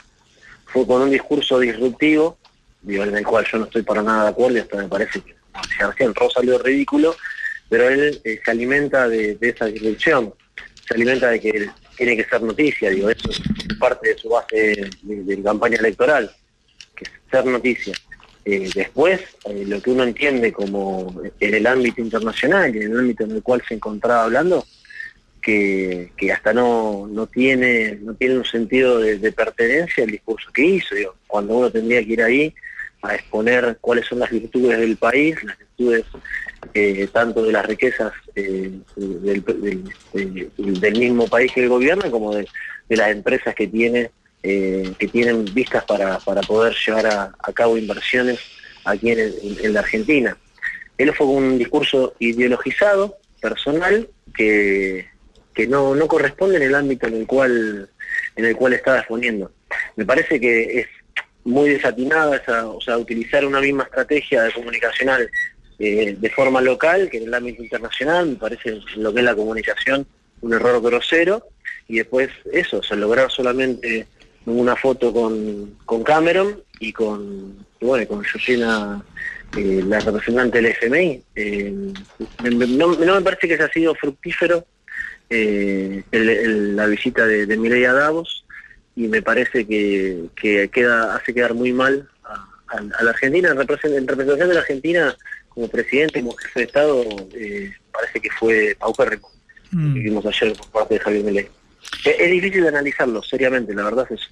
[0.65, 2.37] Fue con un discurso disruptivo,
[2.83, 5.19] digo, en el cual yo no estoy para nada de acuerdo y hasta me parece
[5.19, 7.15] que en Rosa salió ridículo,
[7.69, 10.31] pero él eh, se alimenta de, esa disrupción,
[10.87, 13.41] se alimenta de que tiene que ser noticia, digo, eso es
[13.79, 16.31] parte de su base de, campaña electoral,
[16.95, 17.95] que es ser noticia.
[18.45, 22.99] Eh, después, eh, lo que uno entiende como en el ámbito internacional y en el
[22.99, 24.63] ámbito en el cual se encontraba hablando,
[25.41, 30.95] que, hasta no, no, tiene, no tiene un sentido de, pertenencia el discurso que hizo.
[31.27, 32.53] cuando uno tendría que ir ahí
[33.01, 36.05] a exponer cuáles son las virtudes del país, las virtudes
[36.73, 39.43] eh, tanto de las riquezas eh, del,
[40.99, 42.47] mismo país que el gobierno como de,
[42.89, 44.11] las empresas que tiene
[44.43, 48.39] eh, que tienen vistas para, para poder llevar a, cabo inversiones
[48.85, 50.37] aquí en, la Argentina.
[50.97, 55.07] Él fue un discurso ideologizado, personal, que,
[55.53, 57.89] que no, no corresponde en el ámbito en el cual
[58.35, 59.51] en el cual estaba exponiendo.
[59.95, 60.87] Me parece que es
[61.43, 65.29] muy desatinada esa, o sea, utilizar una misma estrategia de comunicacional
[65.79, 69.35] eh, de forma local que en el ámbito internacional, me parece lo que es la
[69.35, 70.05] comunicación
[70.41, 71.47] un error grosero,
[71.87, 74.07] y después eso, o sea, lograr solamente
[74.45, 79.03] una foto con, con Cameron y con, bueno, con Georgina,
[79.57, 81.23] eh, la representante del FMI.
[81.35, 81.93] Eh,
[82.51, 84.65] no, me parece que haya sido fructífero
[86.11, 88.45] la visita de, de Mireia Davos,
[88.95, 94.53] y me parece que, queda hace quedar muy mal a, la Argentina, en representación de
[94.53, 95.17] la Argentina
[95.49, 99.29] como presidente, como jefe de Estado, eh, parece que fue paupérrimo
[99.71, 99.93] mm.
[99.93, 101.49] que vimos ayer por parte de Javier Milei.
[102.03, 104.29] Es, difícil de analizarlo, seriamente, la verdad es eso.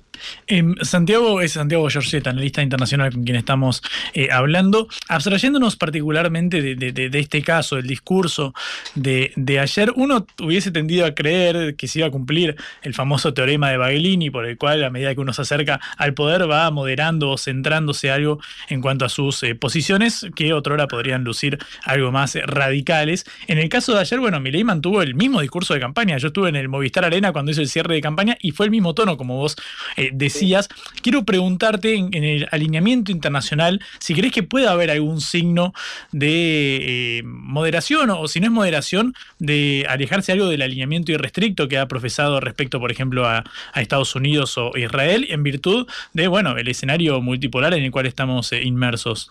[0.48, 4.88] Em, Santiago es Santiago Giorgetta, analista internacional con quien estamos eh, hablando.
[5.08, 8.54] Abstrayéndonos particularmente de, este caso, el discurso
[8.96, 13.70] de, ayer, uno hubiese tendido a creer que se iba a cumplir el famoso teorema
[13.70, 17.30] de Baglini, por el cual a medida que uno se acerca al poder va moderando
[17.30, 22.36] o centrándose algo en cuanto a sus eh, posiciones que otrora podrían lucir algo más
[22.36, 23.26] radicales.
[23.48, 26.18] En el caso de ayer, bueno, Milei mantuvo el mismo discurso de campaña.
[26.18, 28.72] Yo estuve en el Movistar Arena cuando hizo el cierre de campaña y fue el
[28.72, 29.56] mismo tono, como vos
[29.98, 30.70] eh, decías.
[31.02, 35.74] Quiero preguntarte en, el alineamiento internacional si crees que puede haber algún signo
[36.12, 41.78] de eh, moderación o si no es moderación, de alejarse algo del alineamiento irrestricto que
[41.78, 43.44] ha profesado respecto, por ejemplo, a,
[43.76, 48.52] Estados Unidos o Israel en virtud de, bueno, el escenario multipolar en el cual estamos
[48.52, 49.30] eh, inmersos.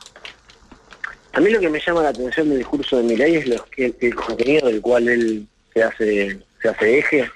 [1.34, 3.94] A mí lo que me llama la atención del discurso de Milei es los, el,
[4.00, 7.30] el contenido del cual él se hace, se hace eje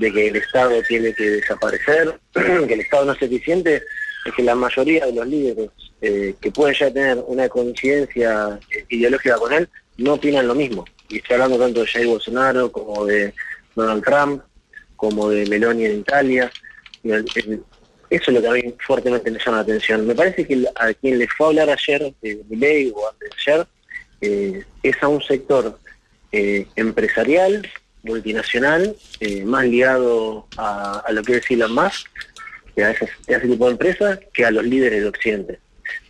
[0.00, 3.82] de que el Estado tiene que desaparecer, que el Estado no es eficiente,
[4.24, 5.70] es que la mayoría de los líderes
[6.02, 10.84] eh, que pueden ya tener una coincidencia eh, ideológica con él no opinan lo mismo.
[11.08, 13.32] Y estoy hablando tanto de Jair Bolsonaro como de
[13.74, 14.42] Donald Trump,
[14.96, 16.50] como de Meloni en Italia.
[17.02, 17.30] eso
[18.10, 20.06] es lo que a mí fuertemente me llama la atención.
[20.06, 23.52] Me parece que a quien le fue a hablar ayer, de ley o antes de
[23.52, 23.66] ayer,
[24.20, 25.78] eh, es a un sector
[26.32, 27.66] empresarial
[28.06, 32.06] multinacional, eh, más ligado a, lo que es Elon Musk,
[32.74, 33.08] que a, ese,
[33.40, 35.58] tipo de empresas, que a los líderes de Occidente.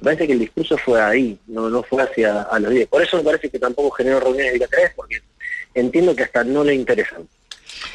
[0.01, 2.89] Me parece que el discurso fue ahí, no, no fue hacia a los líderes.
[2.89, 5.21] Por eso me parece que tampoco generó reuniones de ICA3, porque
[5.75, 7.29] entiendo que hasta no le interesan.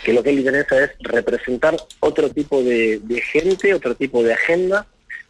[0.04, 4.86] Que lo que le interesa es representar otro tipo de, gente, otro tipo de agenda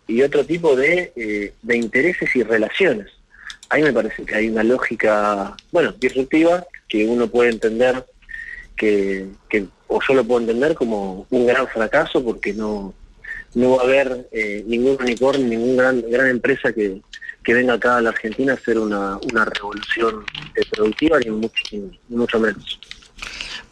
[0.07, 3.07] y otro tipo de, eh, de intereses y relaciones.
[3.69, 8.05] Ahí me parece que hay una lógica, bueno, disruptiva, que uno puede entender
[8.75, 9.27] que,
[9.88, 12.93] o yo lo puedo entender como un gran fracaso porque no,
[13.53, 17.01] no va a haber eh, ningún unicornio, ninguna gran, gran empresa que,
[17.43, 20.23] que venga acá a la Argentina a hacer una, una revolución
[20.71, 22.79] productiva, ni mucho, ni mucho menos.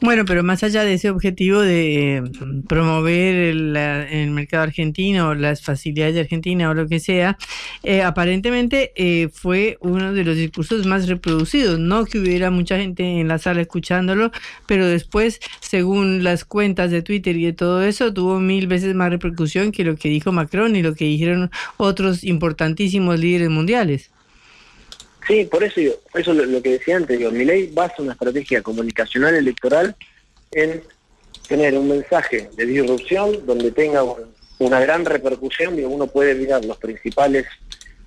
[0.01, 2.23] Bueno, pero más allá de ese objetivo de
[2.69, 7.37] promover el, mercado argentino, las facilidades de Argentina o lo que sea,
[7.83, 11.79] eh, aparentemente eh, fue uno de los discursos más reproducidos.
[11.79, 14.31] No que hubiera mucha gente en la sala escuchándolo,
[14.65, 19.09] pero después, según las cuentas de Twitter y de todo eso, tuvo mil veces más
[19.09, 24.11] repercusión que lo que dijo Macron y lo que dijeron otros importantísimos líderes mundiales.
[25.29, 25.79] Sí, por eso
[26.15, 29.95] eso es lo, que decía antes, digo, mi ley basa una estrategia comunicacional electoral
[30.51, 30.81] en
[31.47, 34.03] tener un mensaje de disrupción donde tenga
[34.57, 37.45] una gran repercusión, y uno puede mirar los principales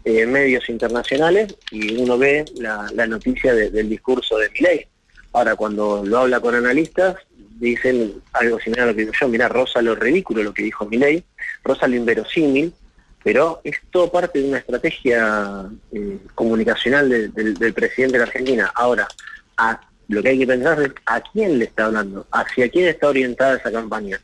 [0.05, 4.87] eh, medios internacionales y uno ve la, noticia del discurso de ley.
[5.33, 7.15] Ahora, cuando lo habla con analistas,
[7.61, 10.89] dicen algo similar a lo que digo yo, mira, Rosa lo ridículo lo que dijo
[10.91, 11.23] ley,
[11.63, 12.75] Rosa lo inverosímil,
[13.23, 18.73] pero es todo parte de una estrategia eh, comunicacional del presidente de la Argentina.
[18.75, 19.07] Ahora,
[19.57, 23.09] a, lo que hay que pensar es a quién le está hablando, hacia quién está
[23.09, 24.21] orientada esa campaña.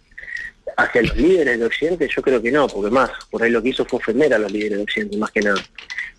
[0.77, 3.71] Hacia los líderes de Occidente yo creo que no, porque más, por ahí lo que
[3.71, 5.61] hizo fue ofender a los líderes de Occidente, más que nada.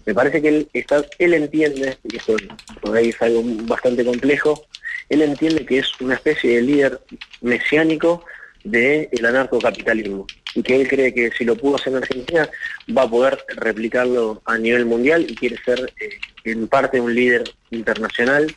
[0.05, 2.35] Me parece que él, está, él entiende, y esto
[2.81, 4.65] por ahí es algo bastante complejo,
[5.07, 6.99] él entiende que es una especie de líder
[7.41, 8.25] mesiánico
[8.63, 12.49] del anarcocapitalismo y que él cree que si lo pudo hacer en Argentina
[12.95, 16.09] va a poder replicarlo a nivel mundial y quiere ser eh,
[16.43, 18.53] en parte un líder internacional.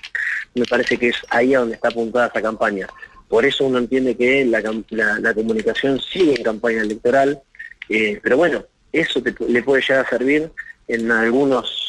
[0.54, 2.88] Me parece que es ahí a donde está apuntada esa campaña.
[3.28, 7.40] Por eso uno entiende que la, comunicación sigue en campaña electoral,
[7.88, 10.50] eh, pero bueno, eso le puede llegar a servir
[10.88, 11.82] en algunos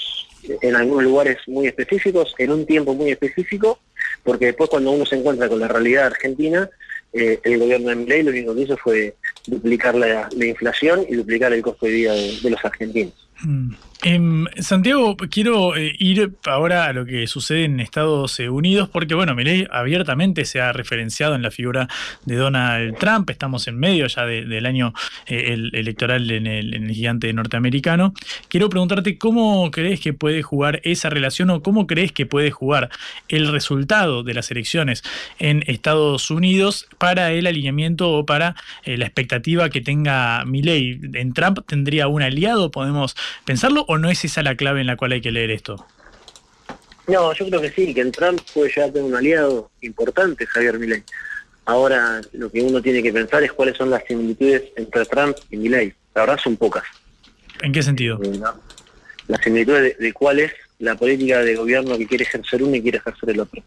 [0.62, 3.80] en algunos lugares muy específicos, en un tiempo muy específico,
[4.24, 6.70] porque después cuando uno se encuentra con la realidad argentina,
[7.14, 11.54] eh, el gobierno de Milei lo único que hizo fue duplicar la, inflación y duplicar
[11.54, 13.14] el costo de vida de, los argentinos.
[13.44, 13.74] Mm.
[14.06, 19.34] Em, Santiago, quiero eh, ir ahora a lo que sucede en Estados Unidos, porque bueno,
[19.34, 21.88] Milei abiertamente se ha referenciado en la figura
[22.26, 23.30] de Donald Trump.
[23.30, 24.94] Estamos en medio ya del año
[25.26, 28.14] eh, electoral en el, gigante norteamericano.
[28.50, 32.90] Quiero preguntarte cómo crees que puede jugar esa relación o cómo crees que puede jugar
[33.30, 35.02] el resultado de las elecciones
[35.40, 41.00] en Estados Unidos para el alineamiento o para eh, la expectativa que tenga Milei.
[41.14, 42.70] ¿En Trump tendría un aliado?
[42.70, 43.86] ¿Podemos pensarlo?
[43.94, 45.86] ¿O no es esa la clave en la cual hay que leer esto?
[47.08, 50.80] No, yo creo que sí, que en Trump puede ya tener un aliado importante, Javier
[50.80, 51.04] Milei.
[51.66, 55.58] Ahora lo que uno tiene que pensar es cuáles son las similitudes entre Trump y
[55.58, 55.94] Milei.
[56.16, 56.84] La verdad son pocas.
[57.62, 58.20] ¿En qué sentido?
[58.24, 58.42] Eh,
[59.28, 62.82] las similitudes de, de, cuál es la política de gobierno que quiere ejercer uno y
[62.82, 63.62] quiere ejercer el otro.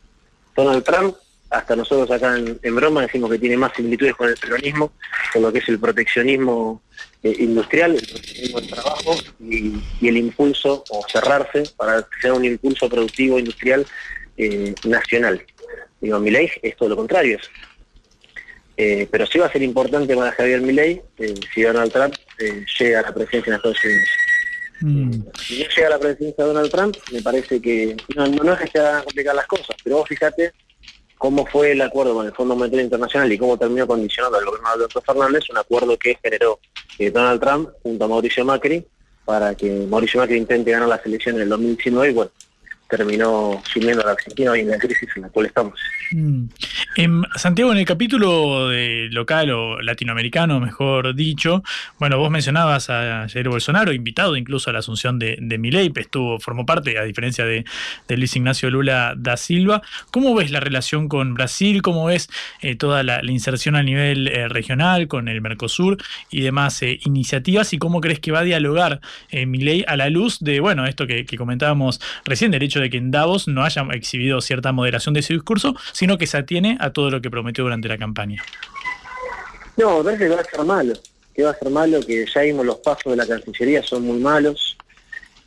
[0.56, 1.14] Donald Trump
[1.50, 4.92] hasta nosotros acá en, broma decimos que tiene más similitudes con el peronismo,
[5.32, 6.82] con lo que es el proteccionismo
[7.22, 12.44] eh, industrial, el proteccionismo del trabajo y, el impulso o cerrarse para que sea un
[12.44, 13.86] impulso productivo industrial
[14.36, 15.44] eh, nacional.
[16.00, 17.38] Digo, Milei es todo lo contrario.
[18.78, 21.00] Eh, pero sí va a ser importante para Javier Milei
[21.54, 22.14] si Donald Trump
[22.78, 24.08] llega a la presidencia en Estados Unidos.
[24.80, 25.12] Mm.
[25.40, 28.60] Si no llega a la presidencia de Donald Trump, me parece que no, no es
[28.60, 30.52] que se van a complicar las cosas, pero vos fíjate
[31.18, 34.68] cómo fue el acuerdo con el Fondo Monetario Internacional y cómo terminó condicionando al gobierno
[34.68, 36.58] de Alberto Fernández, un acuerdo que generó
[36.98, 38.86] eh, Donald Trump junto a Mauricio Macri
[39.24, 42.30] para que Mauricio Macri intente ganar las elecciones en el 2019 y bueno,
[42.88, 45.78] terminó sumiendo a la Argentina y en la crisis en la cual estamos.
[46.12, 46.44] Mm.
[46.96, 51.62] En Santiago, en el capítulo de local o latinoamericano, mejor dicho,
[51.98, 56.38] bueno, vos mencionabas a Jair Bolsonaro, invitado incluso a la asunción de, de Milei, estuvo,
[56.38, 57.64] formó parte, a diferencia de,
[58.08, 59.82] Luis Ignacio Lula da Silva.
[60.10, 61.82] ¿Cómo ves la relación con Brasil?
[61.82, 62.30] ¿Cómo ves
[62.62, 65.98] eh, toda la, inserción a nivel eh, regional con el Mercosur
[66.30, 67.72] y demás eh, iniciativas?
[67.72, 69.00] ¿Y cómo crees que va a dialogar
[69.32, 73.10] Milei a la luz de, bueno, esto que, que comentábamos recién, el de que en
[73.10, 77.10] Davos no haya exhibido cierta moderación de su discurso, sino que se atiene a todo
[77.10, 78.42] lo que prometió durante la campaña.
[79.76, 80.94] No, me parece que va a ser malo,
[81.34, 84.18] que va a ser malo, que ya vimos los pasos de la Cancillería, son muy
[84.18, 84.76] malos.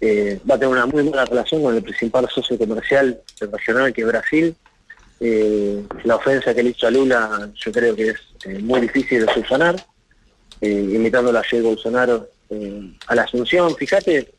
[0.02, 4.02] Eh, va a tener una muy mala relación con el principal socio comercial regional que
[4.02, 4.56] es Brasil.
[5.20, 9.26] Eh, la ofensa que le hizo a Lula yo creo que es eh, muy difícil
[9.26, 9.76] de subsanar,
[10.62, 12.30] imitando a Jair Bolsonaro
[13.08, 13.76] a la Asunción.
[13.76, 14.32] Fíjate,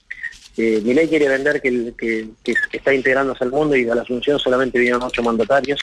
[0.57, 4.79] eh, ley quiere vender que, que, está integrándose al mundo y a la Asunción solamente
[4.79, 5.81] vienen ocho mandatarios,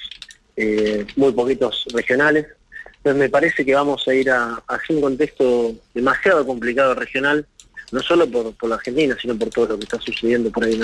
[0.55, 2.47] eh, muy poquitos regionales.
[2.97, 7.45] Entonces me parece que vamos a ir a, un contexto demasiado complicado regional,
[7.91, 10.79] no solo por, la Argentina, sino por todo lo que está sucediendo por ahí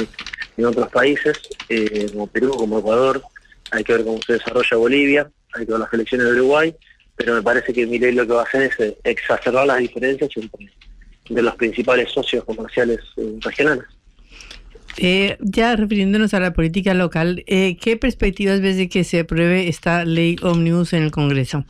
[0.57, 3.21] en, otros países, eh, como Perú, como Ecuador.
[3.71, 6.75] Hay que ver cómo se desarrolla Bolivia, hay que ver las elecciones de Uruguay,
[7.15, 10.71] pero me parece que Milei lo que va a hacer es exacerbar las diferencias entre
[11.29, 13.85] de los principales socios comerciales eh, regionales.
[14.97, 19.67] Eh, ya refiriéndonos a la política local, eh, ¿qué perspectivas ves de que se apruebe
[19.67, 21.65] esta ley Omnibus en el Congreso?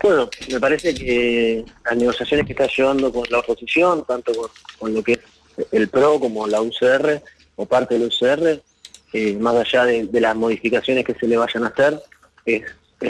[0.00, 4.32] Bueno, me parece que las negociaciones que está llevando con la oposición, tanto
[4.78, 5.18] con, lo que es
[5.72, 7.20] el PRO como la UCR
[7.56, 8.62] o parte del UCR,
[9.40, 12.00] más allá de, las modificaciones que se le vayan a hacer,
[12.44, 12.62] es,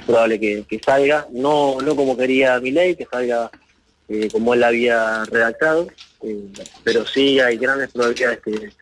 [0.07, 3.51] probable que, salga, no, no como quería mi ley, que salga
[4.11, 5.87] eh, como él había redactado,
[6.23, 6.49] eh,
[6.83, 8.73] pero sí hay grandes probabilidades que,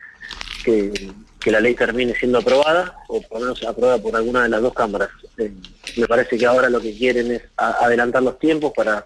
[0.63, 4.61] que, la ley termine siendo aprobada, o por lo menos aprobada por alguna de las
[4.61, 5.09] dos cámaras.
[5.37, 5.51] Eh,
[5.95, 9.05] me parece que ahora lo que quieren es adelantar los tiempos para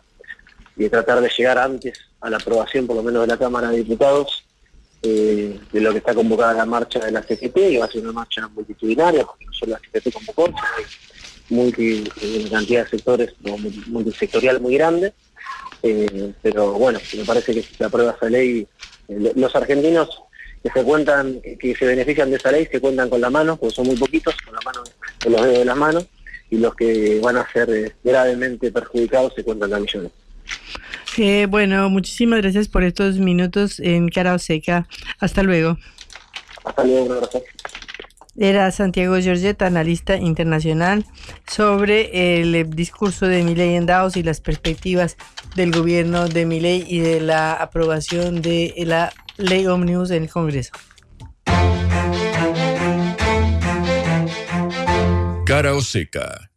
[0.89, 4.43] tratar de llegar antes a la aprobación, por lo menos de la Cámara de Diputados,
[5.03, 8.13] de lo que está convocada la marcha de la CGT, que va a ser una
[8.13, 10.51] marcha multitudinaria, porque no solo la CGT convocó,
[11.47, 12.11] sino hay
[12.41, 13.33] una cantidad de sectores,
[13.87, 15.13] multisectorial muy grande.
[15.83, 18.67] Eh, pero bueno, me parece que si se aprueba esa ley,
[19.07, 20.23] eh, los argentinos
[20.63, 23.75] que se cuentan, que se benefician de esa ley, se cuentan con la mano, porque
[23.75, 24.83] son muy poquitos, con la mano,
[25.23, 26.05] con los dedos de las manos,
[26.49, 30.11] y los que van a ser eh, gravemente perjudicados se cuentan a millones.
[31.49, 34.87] bueno, muchísimas gracias por estos minutos en Cara Seca.
[35.19, 35.77] Hasta luego.
[36.63, 37.43] Hasta luego, un abrazo.
[38.37, 41.05] Era Santiago Giorgetta, analista internacional,
[41.47, 45.17] sobre el discurso de Milei en Davos y las perspectivas
[45.55, 50.71] del gobierno de Milei y de la aprobación de la ley Omnibus en el Congreso.
[55.45, 56.50] Cara o seca.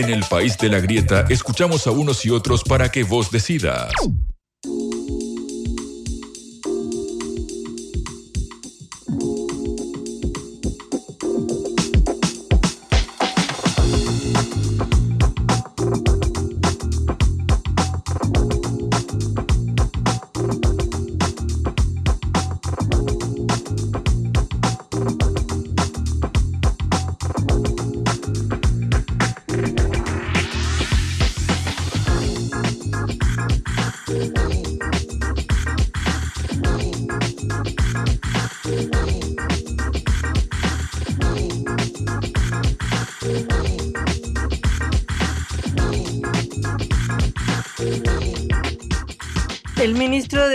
[0.00, 3.92] En el país de la grieta, escuchamos a unos y otros para que vos decidas.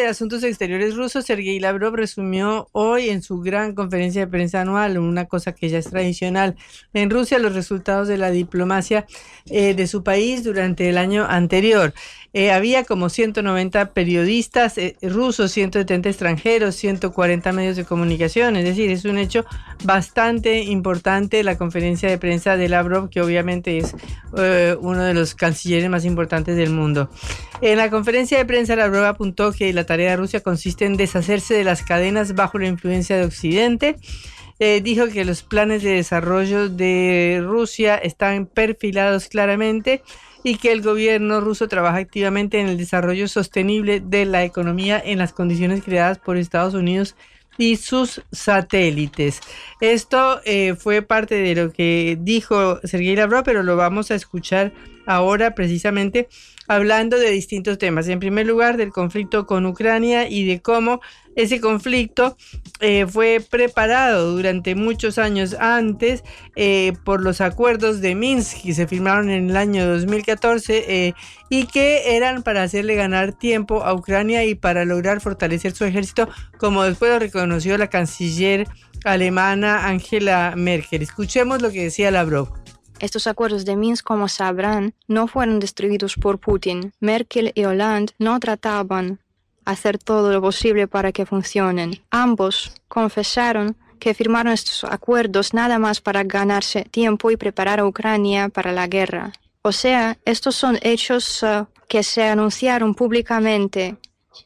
[0.05, 5.25] Asuntos Exteriores ruso, Sergei Lavrov, resumió hoy en su gran conferencia de prensa anual, una
[5.25, 6.55] cosa que ya es tradicional
[6.93, 9.05] en Rusia, los resultados de la diplomacia
[9.49, 11.93] eh, de su país durante el año anterior.
[12.37, 18.91] Eh, había como 190 periodistas eh, rusos, 170 extranjeros, 140 medios de comunicación, es decir,
[18.91, 19.45] es un hecho
[19.85, 23.95] bastante importante la conferencia de prensa de Lavrov, que obviamente es
[24.81, 27.09] uno de los cancilleres más importantes del mundo.
[27.61, 31.53] En la conferencia de prensa, Lavrov apuntó que la tarea de Rusia consiste en deshacerse
[31.53, 33.95] de las cadenas bajo la influencia de Occidente.
[34.59, 40.01] Eh, dijo que los planes de desarrollo de Rusia están perfilados claramente
[40.45, 45.17] y que el gobierno ruso trabaja activamente en el desarrollo sostenible de la economía en
[45.17, 47.15] las condiciones creadas por Estados Unidos
[47.57, 49.39] y sus satélites.
[49.81, 54.71] Esto eh, fue parte de lo que dijo Sergei Lavrov, pero lo vamos a escuchar
[55.07, 56.29] ahora precisamente
[56.67, 58.07] hablando de distintos temas.
[58.07, 61.01] En primer lugar, del conflicto con Ucrania y de cómo
[61.35, 62.37] ese conflicto
[62.79, 66.23] eh, fue preparado durante muchos años antes
[66.55, 71.13] eh, por los acuerdos de Minsk que se firmaron en el año 2014 eh,
[71.49, 76.29] y que eran para hacerle ganar tiempo a Ucrania y para lograr fortalecer su ejército,
[76.57, 78.67] como después lo reconoció la canciller
[79.03, 81.01] alemana Angela Merkel.
[81.01, 82.64] Escuchemos lo que decía Lavrov.
[82.99, 86.93] Estos acuerdos de Minsk, como sabrán, no fueron destruidos por Putin.
[86.99, 89.19] Merkel y Hollande no trataban
[89.65, 92.01] hacer todo lo posible para que funcionen.
[92.11, 98.49] Ambos confesaron que firmaron estos acuerdos nada más para ganarse tiempo y preparar a Ucrania
[98.49, 99.33] para la guerra.
[99.61, 103.97] O sea, estos son hechos uh, que se anunciaron públicamente,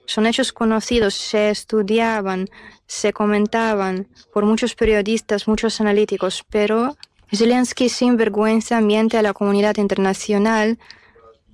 [0.05, 2.47] son hechos conocidos, se estudiaban,
[2.87, 6.95] se comentaban por muchos periodistas, muchos analíticos, pero
[7.31, 10.79] Zelensky sin vergüenza miente a la comunidad internacional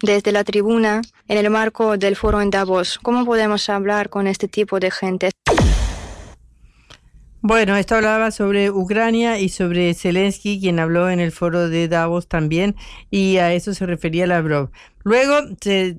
[0.02, 3.00] desde la tribuna en el marco del foro en Davos.
[3.02, 5.32] ¿Cómo podemos hablar con este tipo de gente?
[7.48, 12.28] Bueno, esto hablaba sobre Ucrania y sobre Zelensky, quien habló en el foro de Davos
[12.28, 12.76] también,
[13.12, 14.72] y a eso se refería Lavrov.
[15.04, 15.36] Luego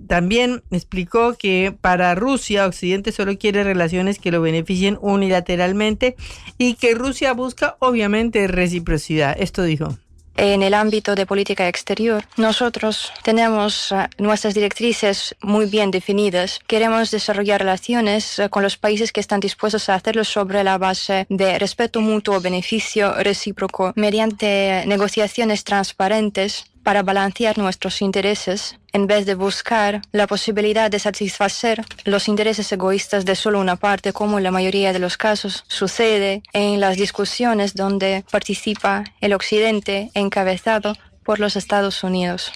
[0.08, 6.16] también explicó que para Rusia, Occidente solo quiere relaciones que lo beneficien unilateralmente
[6.58, 9.36] y que Rusia busca obviamente reciprocidad.
[9.38, 9.96] Esto dijo.
[10.36, 16.60] En el ámbito de política exterior, nosotros tenemos eh, nuestras directrices muy bien definidas.
[16.66, 21.26] Queremos desarrollar relaciones eh, con los países que están dispuestos a hacerlo sobre la base
[21.30, 29.34] de respeto mutuo, beneficio recíproco, mediante negociaciones transparentes para balancear nuestros intereses en vez de
[29.34, 34.52] buscar la posibilidad de satisfacer los intereses egoístas de solo una parte, como en la
[34.52, 41.56] mayoría de los casos sucede en las discusiones donde participa el Occidente encabezado por los
[41.56, 42.52] Estados Unidos.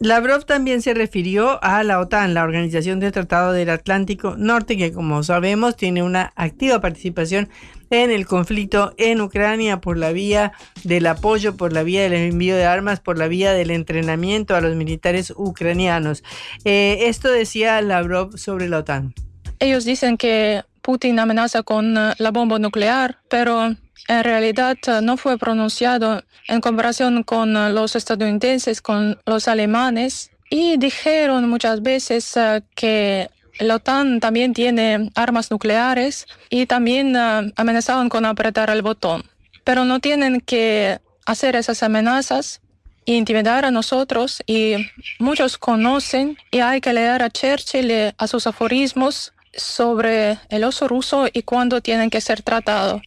[0.00, 4.92] Lavrov también se refirió a la OTAN, la Organización del Tratado del Atlántico Norte, que
[4.92, 7.48] como sabemos tiene una activa participación
[7.90, 10.52] en el conflicto en Ucrania por la vía
[10.84, 14.60] del apoyo, por la vía del envío de armas, por la vía del entrenamiento a
[14.60, 16.22] los militares ucranianos.
[16.64, 19.12] Eh, esto decía Lavrov sobre la OTAN.
[19.58, 25.16] Ellos dicen que Putin amenaza con eh, la bomba nuclear, pero en realidad eh, no
[25.16, 32.34] fue pronunciado en comparación con los estadounidenses, con los alemanes, y dijeron muchas veces
[32.74, 33.30] que
[33.60, 39.24] la OTAN también tiene armas nucleares y también amenazaban con apretar el botón.
[39.64, 42.60] Pero no tienen que hacer esas amenazas
[43.06, 44.76] e intimidar a nosotros y
[45.18, 50.88] muchos conocen y hay que leer a Churchill y a sus aforismos sobre el oso
[50.88, 53.02] ruso y cuándo tienen que ser tratados.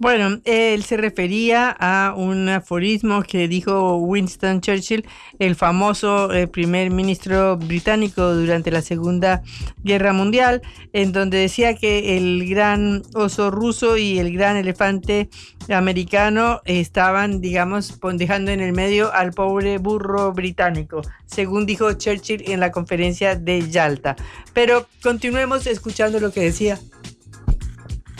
[0.00, 5.04] Bueno, él se refería a un aforismo que dijo Winston Churchill,
[5.40, 9.42] el famoso eh, primer ministro británico durante la Segunda
[9.82, 15.30] Guerra Mundial, en donde decía que el gran oso ruso y el gran elefante
[15.68, 22.60] americano estaban, digamos, dejando en el medio al pobre burro británico, según dijo Churchill en
[22.60, 24.14] la conferencia de Yalta.
[24.52, 26.78] Pero continuemos escuchando lo que decía.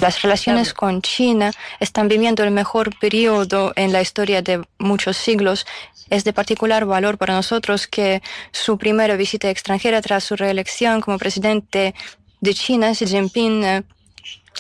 [0.01, 5.67] Las relaciones con China están viviendo el mejor periodo en la historia de muchos siglos.
[6.09, 8.23] Es de particular valor para nosotros que
[8.53, 11.97] su primera visita extranjera tras su reelección como presidente
[12.41, 13.83] de China, Xi Jinping, eh,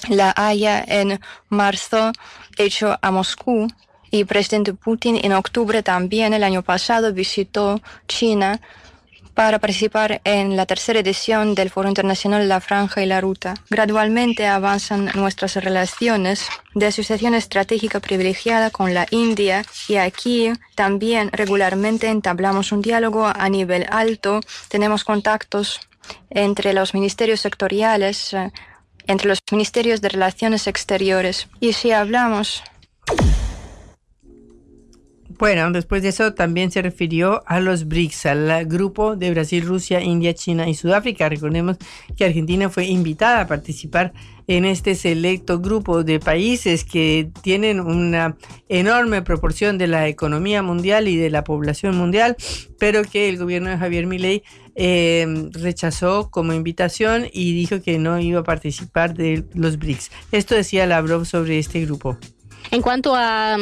[0.08, 2.12] la haya en marzo
[2.56, 3.68] hecho a Moscú.
[4.10, 8.60] Y presidente Putin en octubre también el año pasado visitó China
[9.38, 13.54] para participar en la tercera edición del Foro Internacional La Franja y la Ruta.
[13.70, 22.08] Gradualmente avanzan nuestras relaciones de asociación estratégica privilegiada con la India y aquí también regularmente
[22.08, 24.40] entablamos un diálogo a nivel alto.
[24.66, 25.82] Tenemos contactos
[26.30, 28.50] entre los ministerios sectoriales, eh,
[29.06, 31.46] entre los ministerios de Relaciones Exteriores.
[31.60, 32.64] Y si hablamos
[35.28, 40.00] bueno, después de eso también se refirió a los BRICS, al grupo de Brasil, Rusia,
[40.00, 41.28] India, China y Sudáfrica.
[41.28, 41.76] Recordemos
[42.16, 44.12] que Argentina fue invitada a participar
[44.46, 48.36] en este selecto grupo de países que tienen una
[48.68, 52.34] enorme proporción de la economía mundial y de la población mundial,
[52.78, 54.42] pero que el gobierno de Javier Milei
[54.74, 60.10] eh, rechazó como invitación y dijo que no iba a participar de los BRICS.
[60.32, 62.16] Esto decía Lavrov sobre este grupo.
[62.70, 63.58] En cuanto a,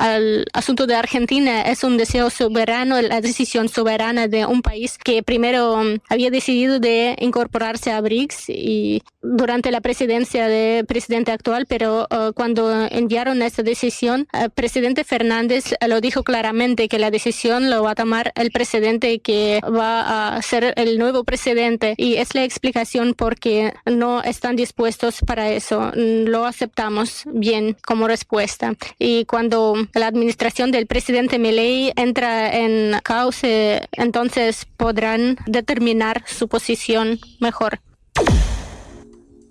[0.00, 5.22] al asunto de Argentina es un deseo soberano, la decisión soberana de un país que
[5.22, 11.66] primero um, había decidido de incorporarse a BRICS y durante la presidencia del presidente actual,
[11.68, 17.68] pero uh, cuando enviaron esa decisión, el presidente Fernández lo dijo claramente que la decisión
[17.68, 22.34] lo va a tomar el presidente que va a ser el nuevo presidente y es
[22.34, 25.92] la explicación porque no están dispuestos para eso.
[25.94, 28.74] Lo aceptamos bien como respuesta.
[28.98, 37.18] Y cuando la administración del presidente Milei entra en cauce, entonces podrán determinar su posición
[37.40, 37.80] mejor.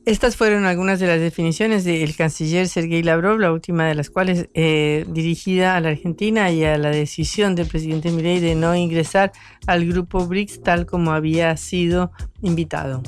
[0.05, 4.47] Estas fueron algunas de las definiciones del canciller Sergei Lavrov, la última de las cuales
[4.55, 9.31] eh, dirigida a la Argentina y a la decisión del presidente Milei de no ingresar
[9.67, 12.11] al grupo BRICS tal como había sido
[12.41, 13.03] invitado.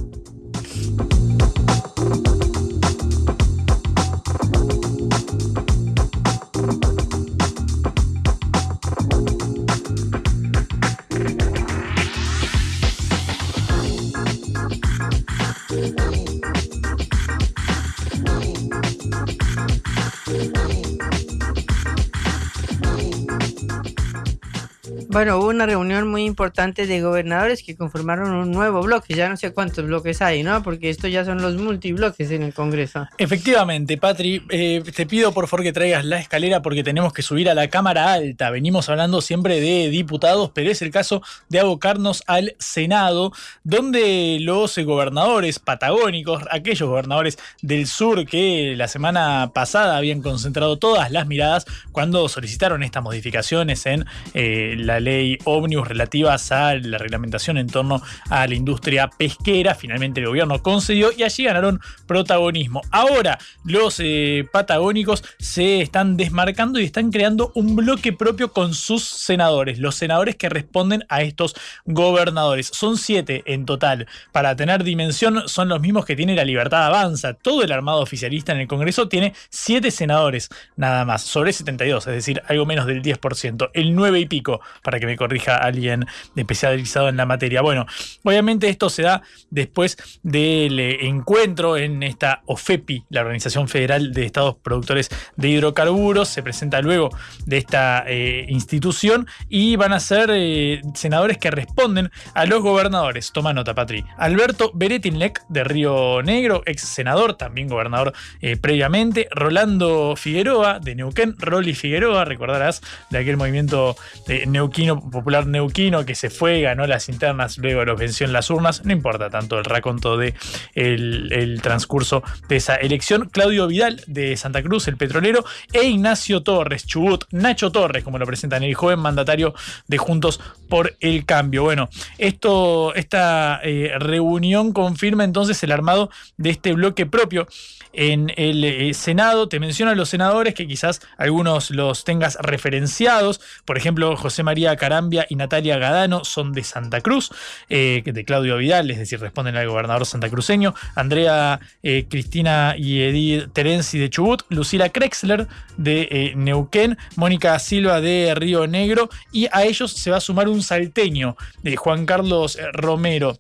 [25.12, 29.14] Bueno, hubo una reunión muy importante de gobernadores que conformaron un nuevo bloque.
[29.14, 30.64] Ya no sé cuántos bloques hay, ¿no?
[30.64, 33.10] Porque esto ya son los multibloques en el Congreso.
[33.18, 37.50] Efectivamente, Patri, eh, te pido por favor que traigas la escalera porque tenemos que subir
[37.50, 38.52] a la Cámara Alta.
[38.52, 43.34] Venimos hablando siempre de diputados, pero es el caso de abocarnos al Senado,
[43.66, 51.12] donde los gobernadores patagónicos, aquellos gobernadores del sur que la semana pasada habían concentrado todas
[51.12, 57.58] las miradas cuando solicitaron estas modificaciones en eh, la ley ómnibus relativas a la reglamentación
[57.58, 59.76] en torno a la industria pesquera.
[59.76, 62.82] Finalmente el gobierno concedió y allí ganaron protagonismo.
[62.92, 69.04] Ahora los eh, patagónicos se están desmarcando y están creando un bloque propio con sus
[69.04, 72.68] senadores, los senadores que responden a estos gobernadores.
[72.74, 74.08] Son siete en total.
[74.32, 77.34] Para tener dimensión son los mismos que tiene la Libertad Avanza.
[77.34, 82.14] Todo el armado oficialista en el Congreso tiene siete senadores nada más, sobre 72, es
[82.14, 83.70] decir, algo menos del 10%.
[83.74, 87.62] El 9 y pico para que me corrija alguien especializado en la materia.
[87.62, 87.86] Bueno,
[88.24, 94.26] obviamente esto se da después del eh, encuentro en esta OFEPI, la Organización Federal de
[94.26, 97.10] Estados Productores de Hidrocarburos, se presenta luego
[97.46, 103.32] de esta eh, institución y van a ser eh, senadores que responden a los gobernadores.
[103.32, 104.04] Toma nota, Patri.
[104.18, 108.14] Alberto Beretinlec de Río Negro, ex senador, también gobernador
[108.62, 109.28] previamente.
[109.32, 113.96] Rolando Figueroa de Neuquén, Rolly Figueroa, recordarás de aquel movimiento
[114.28, 118.50] de Neuquén popular neuquino que se fue, ganó las internas, luego los venció en las
[118.50, 118.86] urnas.
[118.86, 120.34] No importa tanto el raconto de
[120.76, 123.30] el, transcurso de esa elección.
[123.30, 128.26] Claudio Vidal de Santa Cruz, el petrolero, e Ignacio Torres, Chubut, Nacho Torres, como lo
[128.26, 129.54] presentan, el joven mandatario
[129.88, 131.64] de Juntos por el Cambio.
[131.64, 137.48] Bueno, esto, esta eh, reunión confirma entonces el armado de este bloque propio
[137.94, 139.48] en el eh, Senado.
[139.48, 143.42] Te menciono a los senadores que quizás algunos los tengas referenciados.
[143.66, 147.32] Por ejemplo, José María Carambia y Natalia Gadano son de Santa Cruz,
[147.70, 150.74] eh, de Claudio Vidal, es decir, responden al gobernador santacruceño.
[150.96, 158.34] Andrea eh, Cristina y Edith Terenzi de Chubut, Lucila Krexler de Neuquén, Mónica Silva de
[158.36, 163.38] Río Negro y a ellos se va a sumar un salteño de Juan Carlos Romero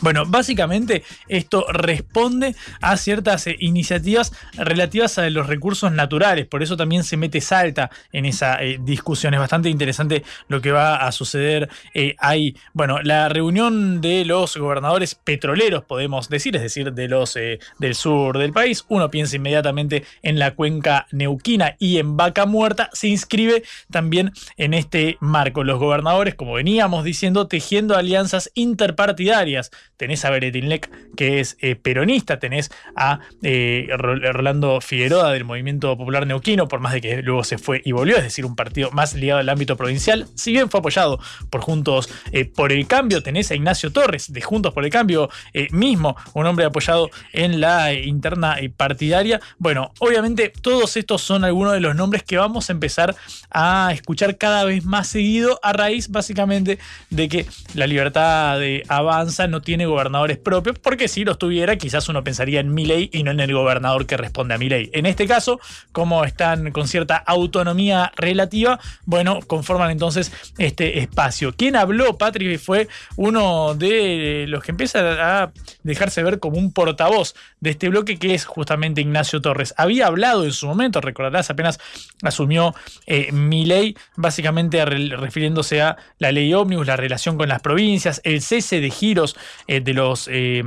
[0.00, 6.76] bueno, básicamente esto responde a ciertas eh, iniciativas relativas a los recursos naturales, por eso
[6.76, 9.34] también se mete Salta en esa eh, discusión.
[9.34, 12.56] Es bastante interesante lo que va a suceder eh, ahí.
[12.72, 17.34] Bueno, la reunión de los gobernadores petroleros, podemos decir, es decir, de los
[17.78, 22.90] del sur del país, uno piensa inmediatamente en la cuenca neuquina y en Vaca Muerta,
[22.92, 25.64] se inscribe también en este marco.
[25.64, 29.70] Los gobernadores, como veníamos diciendo, tejiendo alianzas interpartidarias
[30.00, 36.26] tenés a Beretinlec, que es eh, peronista, tenés a eh, Rolando Figueroa del Movimiento Popular
[36.26, 39.12] Neuquino, por más de que luego se fue y volvió, es decir, un partido más
[39.12, 41.20] ligado al ámbito provincial, si bien fue apoyado
[41.50, 45.28] por Juntos eh, por el Cambio, tenés a Ignacio Torres de Juntos por el Cambio
[45.70, 49.38] mismo, un hombre apoyado en la interna partidaria.
[49.58, 53.14] Bueno, obviamente todos estos son algunos de los nombres que vamos a empezar
[53.50, 56.78] a escuchar cada vez más seguido a raíz básicamente
[57.10, 62.08] de que la libertad de avanza no tiene gobernadores propios, porque si los tuviera, quizás
[62.08, 64.90] uno pensaría en ley y no en el gobernador que responde a ley.
[64.92, 65.60] En este caso,
[65.92, 71.54] como están con cierta autonomía relativa, bueno, conforman entonces este espacio.
[71.54, 77.34] Quien habló, Patrick, fue uno de los que empieza a dejarse ver como un portavoz
[77.60, 79.74] de este bloque, que es justamente Ignacio Torres.
[79.76, 81.78] Había hablado en su momento, recordarás, apenas
[82.22, 82.74] asumió
[83.06, 88.80] eh, ley básicamente refiriéndose a la ley ómnibus, la relación con las provincias, el cese
[88.80, 89.36] de giros
[89.66, 90.62] eh, de los eh,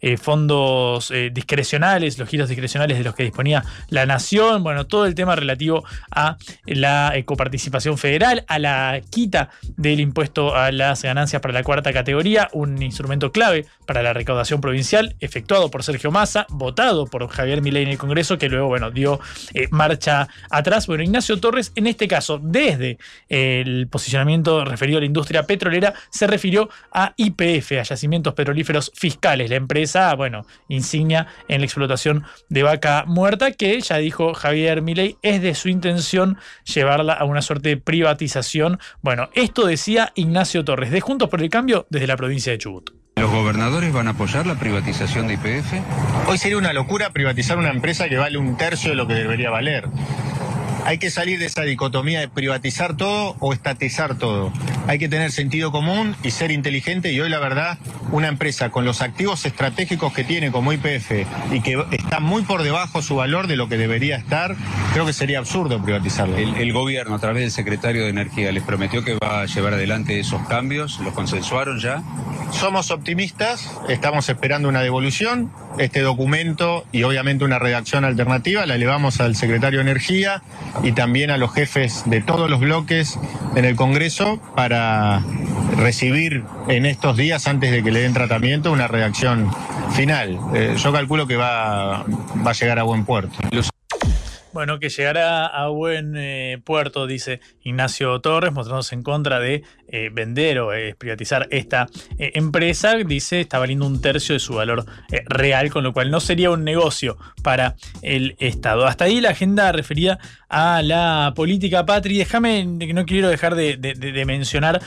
[0.00, 5.06] eh, fondos eh, discrecionales, los giros discrecionales de los que disponía la nación, bueno, todo
[5.06, 6.36] el tema relativo a
[6.66, 12.48] la coparticipación federal, a la quita del impuesto a las ganancias para la cuarta categoría,
[12.52, 17.84] un instrumento clave para la recaudación provincial, efectuado por Sergio Massa, votado por Javier Milei
[17.84, 19.20] en el Congreso, que luego, bueno, dio
[19.70, 20.86] marcha atrás.
[20.86, 22.98] Bueno, Ignacio Torres, en este caso, desde
[23.28, 28.49] el posicionamiento referido a la industria petrolera, se refirió a IPF, a yacimientos petroleros
[28.94, 29.50] fiscales.
[29.50, 35.16] La empresa, bueno, insignia en la explotación de vaca muerta, que ya dijo Javier Milei,
[35.22, 38.78] es de su intención llevarla a una suerte de privatización.
[39.02, 42.90] Bueno, esto decía Ignacio Torres, de Juntos por el Cambio, desde la provincia de Chubut.
[43.16, 45.74] ¿Los gobernadores van a apoyar la privatización de IPF?
[46.26, 49.50] Hoy sería una locura privatizar una empresa que vale un tercio de lo que debería
[49.50, 49.88] valer.
[50.84, 54.52] Hay que salir de esa dicotomía de privatizar todo o estatizar todo.
[54.86, 57.78] Hay que tener sentido común y ser inteligente y hoy la verdad,
[58.12, 61.12] una empresa con los activos estratégicos que tiene como IPF
[61.52, 64.56] y que está muy por debajo su valor de lo que debería estar,
[64.92, 66.36] creo que sería absurdo privatizarlo.
[66.36, 70.20] El, gobierno a través del secretario de Energía les prometió que va a llevar adelante
[70.20, 72.02] esos cambios, ¿los consensuaron ya?
[72.52, 79.20] Somos optimistas, estamos esperando una devolución, este documento y obviamente una redacción alternativa la elevamos
[79.20, 80.42] al secretario de Energía
[80.82, 83.18] y también a los jefes de todos los bloques
[83.56, 85.22] en el Congreso para
[85.76, 89.50] recibir en estos días, antes de que le den tratamiento, una reacción
[89.92, 90.38] final.
[90.54, 92.04] Eh, yo calculo que va,
[92.46, 93.36] va a llegar a buen puerto.
[94.52, 100.10] Bueno, que llegará a buen eh, puerto, dice Ignacio Torres, mostrándose en contra de eh,
[100.12, 101.86] vender o eh, privatizar esta
[102.18, 102.96] empresa.
[102.96, 104.84] Dice, está valiendo un tercio de su valor
[105.26, 108.86] real, con lo cual no sería un negocio para el Estado.
[108.86, 110.18] Hasta ahí la agenda referida
[110.50, 112.18] a la política patria.
[112.18, 114.82] Déjame, no quiero dejar de, mencionar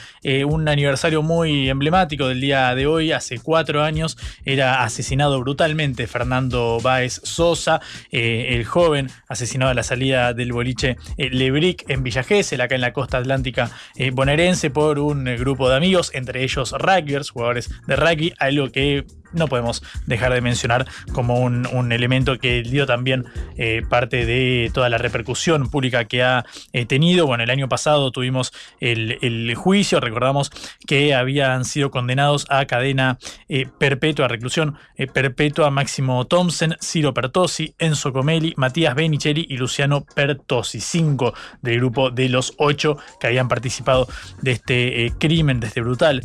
[0.45, 3.11] un aniversario muy emblemático del día de hoy.
[3.11, 10.33] Hace cuatro años era asesinado brutalmente Fernando Báez Sosa, el joven asesinado a la salida
[10.33, 14.99] del boliche eh, Lebric en Villa Gesell, acá en la costa atlántica eh, bonaerense, por
[14.99, 19.83] un eh, grupo de amigos, entre ellos rugbyers, jugadores de rugby, algo que no podemos
[20.05, 23.25] dejar de mencionar como un, elemento que dio también
[23.57, 27.27] eh, parte de toda la repercusión pública que ha eh, tenido.
[27.27, 30.49] Bueno, el año pasado tuvimos el, juicio, recordamos
[30.87, 33.17] que habían sido condenados a cadena
[33.49, 34.77] eh, perpetua, reclusión
[35.13, 42.09] perpetua Máximo Thompson, Ciro Pertosi, Enzo Comelli, Matías Benicheri y Luciano Pertosi, cinco del grupo
[42.09, 44.07] de los ocho que habían participado
[44.41, 46.23] de este crimen, de este brutal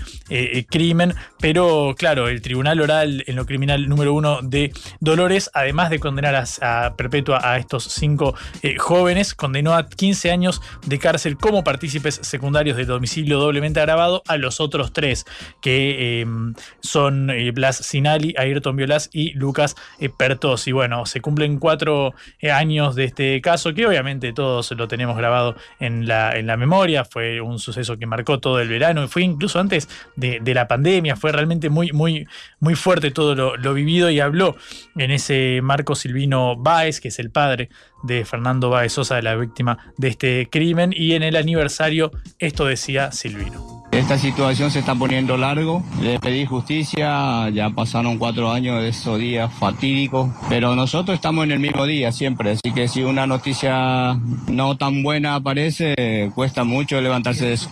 [0.71, 5.99] crimen, pero claro, el Tribunal Oral en lo criminal número uno de Dolores, además de
[5.99, 11.65] condenar a, perpetua a estos cinco eh, jóvenes, condenó a 15 años de cárcel como
[11.65, 15.27] partícipes secundarios de domicilio doblemente agravado a los otros tres,
[15.61, 20.67] que em, son eh, Blas Sinali, Ayrton Violas y Lucas eh, Pertos.
[20.67, 22.15] Y bueno, se cumplen cuatro
[22.51, 27.05] años de este caso, que obviamente todos lo tenemos grabado en la, en la memoria.
[27.05, 30.69] Fue un suceso que marcó todo el verano y fue incluso antes de, de la
[30.69, 31.17] pandemia.
[31.17, 32.27] Fue realmente muy, muy,
[32.61, 34.57] muy fuerte todo lo, vivido y habló
[34.97, 37.69] en ese Marco Silvino Báez, que es el padre
[38.03, 43.13] de Fernando Báez Sosa, la víctima de este crimen, y en el aniversario esto decía
[43.13, 43.85] Silvino.
[43.93, 49.19] Esta situación se está poniendo largo, le pedí justicia, ya pasaron cuatro años de esos
[49.19, 54.19] días fatídicos, pero nosotros estamos en el mismo día siempre, así que si una noticia
[54.47, 57.69] no tan buena aparece, cuesta mucho levantarse de eso.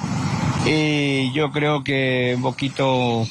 [0.67, 3.25] Y yo creo que un poquito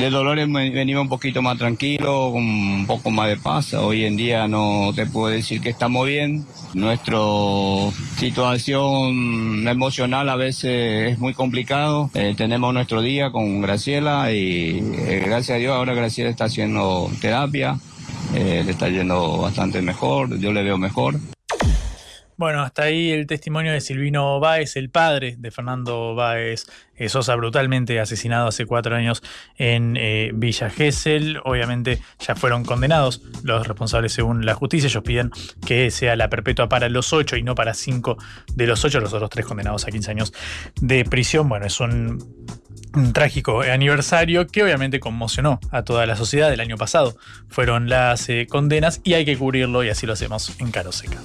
[0.00, 3.74] de Dolores venimos un poquito más tranquilo, un poco más de paz.
[3.74, 6.46] Hoy en día no te puedo decir que estamos bien.
[6.72, 7.18] Nuestra
[8.16, 12.10] situación emocional a veces es muy complicado.
[12.14, 17.10] Eh, tenemos nuestro día con Graciela y eh, gracias a Dios ahora Graciela está haciendo
[17.20, 17.78] terapia.
[18.34, 21.16] Eh, le está yendo bastante mejor, yo le veo mejor.
[22.40, 26.68] Bueno, hasta ahí el testimonio de Silvino Báez, el padre de Fernando Báez
[27.08, 29.22] Sosa, brutalmente asesinado hace cuatro años
[29.58, 31.38] en eh, Villa Gesell.
[31.44, 34.86] Obviamente ya fueron condenados los responsables según la justicia.
[34.86, 35.30] Ellos piden
[35.66, 38.16] que sea la perpetua para los ocho y no para cinco
[38.54, 40.32] de los ocho, los otros tres condenados a 15 años
[40.80, 41.46] de prisión.
[41.46, 42.24] Bueno, es un
[42.94, 47.16] un trágico aniversario que obviamente conmocionó a toda la sociedad del año pasado.
[47.48, 51.18] Fueron las eh, condenas y hay que cubrirlo y así lo hacemos en Caro Seca.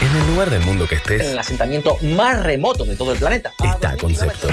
[0.00, 3.18] En el lugar del mundo que estés, en el asentamiento más remoto de todo el
[3.18, 4.48] planeta, está Concepto.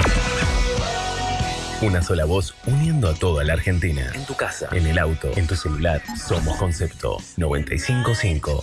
[1.80, 4.10] Una sola voz uniendo a toda la Argentina.
[4.12, 6.02] En tu casa, en el auto, en tu celular.
[6.16, 8.62] Somos Concepto 955.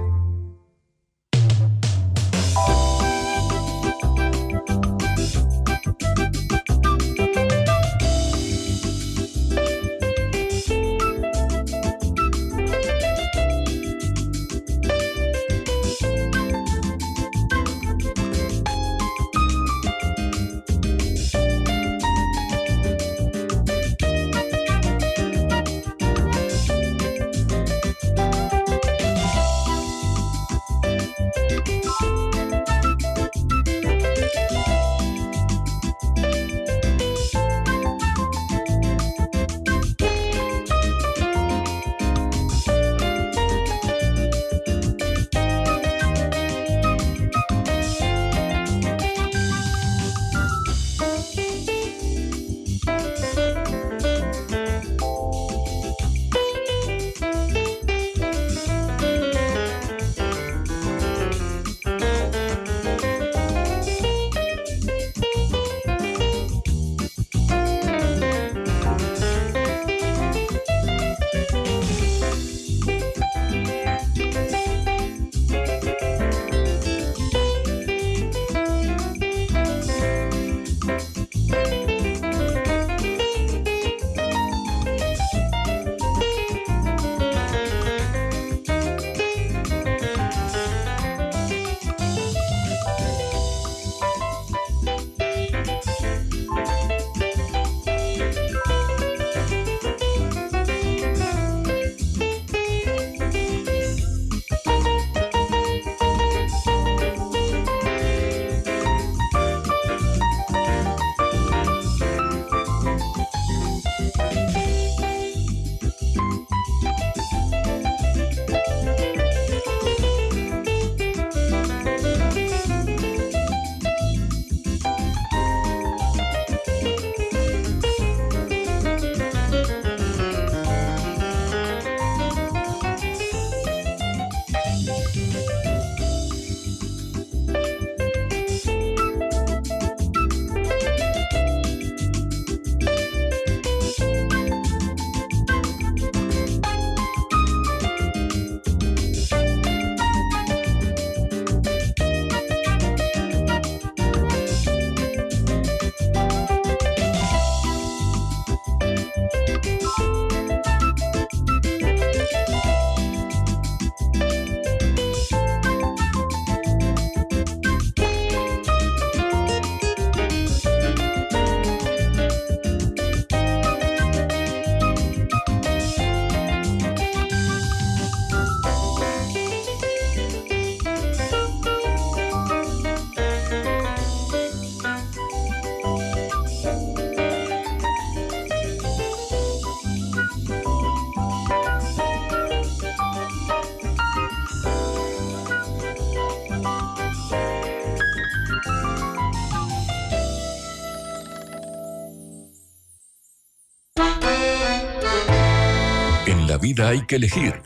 [206.81, 207.61] Hay que elegir.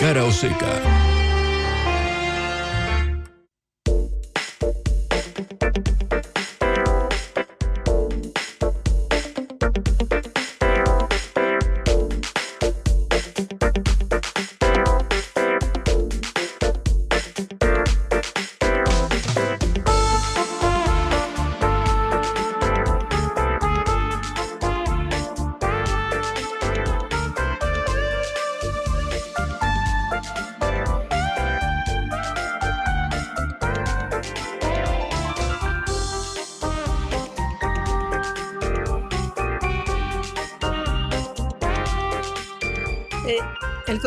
[0.00, 1.13] Cara o seca.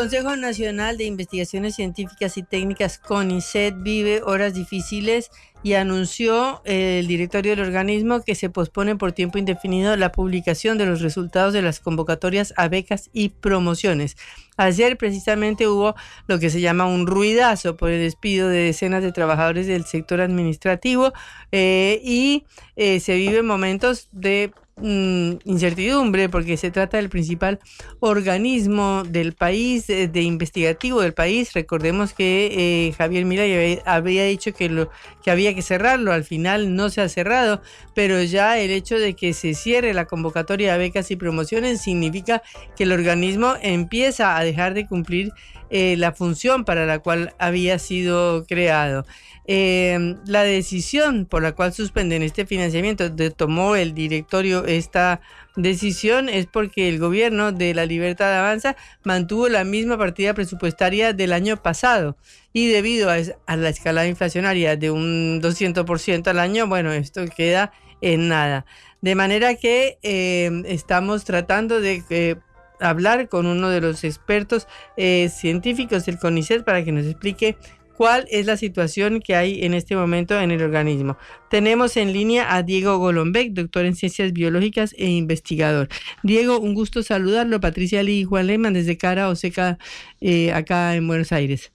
[0.08, 5.32] Consejo Nacional de Investigaciones Científicas y Técnicas, CONICET, vive horas difíciles
[5.64, 10.78] y anunció eh, el directorio del organismo que se pospone por tiempo indefinido la publicación
[10.78, 14.16] de los resultados de las convocatorias a becas y promociones.
[14.55, 15.93] Ayer precisamente hubo
[16.28, 20.22] lo que se llama un ruidazo por el despido de decenas de trabajadores del sector
[20.22, 21.12] administrativo
[21.51, 22.45] eh, y
[22.78, 27.59] eh, se viven momentos de mm, incertidumbre porque se trata del principal
[27.99, 31.53] organismo del país, eh, de investigativo del país.
[31.53, 34.88] Recordemos que eh, Javier Milei había, dicho que,
[35.23, 37.61] que había que cerrarlo, al final no se ha cerrado,
[37.93, 42.41] pero ya el hecho de que se cierre la convocatoria de becas y promociones significa
[42.75, 45.32] que el organismo empieza a dejar de cumplir
[45.70, 49.05] eh, la función para la cual había sido creado.
[49.49, 55.22] Eh, la decisión por la cual suspenden este financiamiento, de, tomó el directorio esta
[55.55, 61.32] decisión, es porque el gobierno de la Libertad Avanza mantuvo la misma partida presupuestaria del
[61.32, 62.18] año pasado
[62.51, 68.28] y debido a, la escalada inflacionaria de un 200% al año, bueno, esto queda en
[68.28, 68.65] nada.
[69.01, 72.36] De manera que eh, estamos tratando de eh,
[72.80, 74.67] hablar con uno de los expertos
[74.97, 77.57] eh, científicos del CONICET para que nos explique
[77.97, 81.17] cuál es la situación que hay en este momento en el organismo.
[81.49, 85.89] Tenemos en línea a Diego Golombek, doctor en ciencias biológicas e investigador.
[86.21, 87.59] Diego, un gusto saludarlo.
[87.59, 89.80] Patricia Lee y Juan Lehmann desde Cara Oseca,
[90.21, 91.71] eh, acá en Buenos Aires.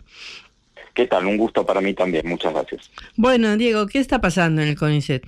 [0.94, 1.26] ¿Qué tal?
[1.26, 2.28] Un gusto para mí también.
[2.28, 2.90] Muchas gracias.
[3.16, 5.24] Bueno, Diego, ¿qué está pasando en el CONICET?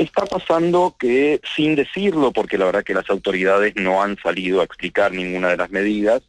[0.00, 4.64] Está pasando que, sin decirlo, porque la verdad que las autoridades no han salido a
[4.64, 6.22] explicar ninguna de las medidas,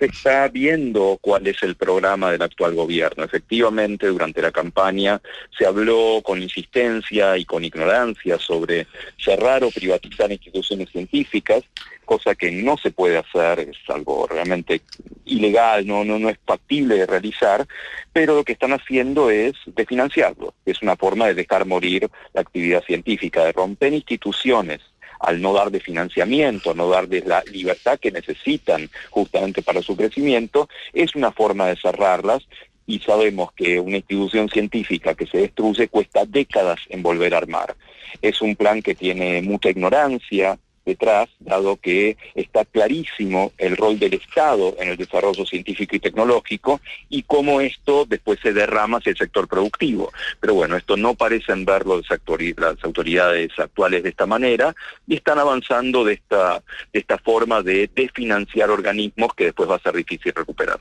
[0.00, 3.22] se está viendo cuál es el programa del actual gobierno.
[3.22, 5.20] Efectivamente, durante la campaña
[5.56, 8.86] se habló con insistencia y con ignorancia sobre
[9.22, 11.64] cerrar o privatizar instituciones científicas,
[12.06, 14.80] cosa que no se puede hacer, es algo realmente
[15.26, 17.66] ilegal, no, no, no es factible de realizar,
[18.10, 22.82] pero lo que están haciendo es desfinanciarlo, es una forma de dejar morir la actividad
[22.84, 24.80] científica, de romper instituciones
[25.20, 30.68] al no dar de financiamiento, no darles la libertad que necesitan justamente para su crecimiento,
[30.92, 32.46] es una forma de cerrarlas
[32.86, 37.76] y sabemos que una institución científica que se destruye cuesta décadas en volver a armar.
[38.20, 40.58] Es un plan que tiene mucha ignorancia,
[40.90, 46.80] detrás, dado que está clarísimo el rol del Estado en el desarrollo científico y tecnológico
[47.08, 50.12] y cómo esto después se derrama hacia el sector productivo.
[50.40, 52.00] Pero bueno, esto no parecen verlo
[52.56, 54.74] las autoridades actuales de esta manera
[55.06, 56.62] y están avanzando de esta,
[56.92, 60.80] de esta forma de desfinanciar organismos que después va a ser difícil recuperar.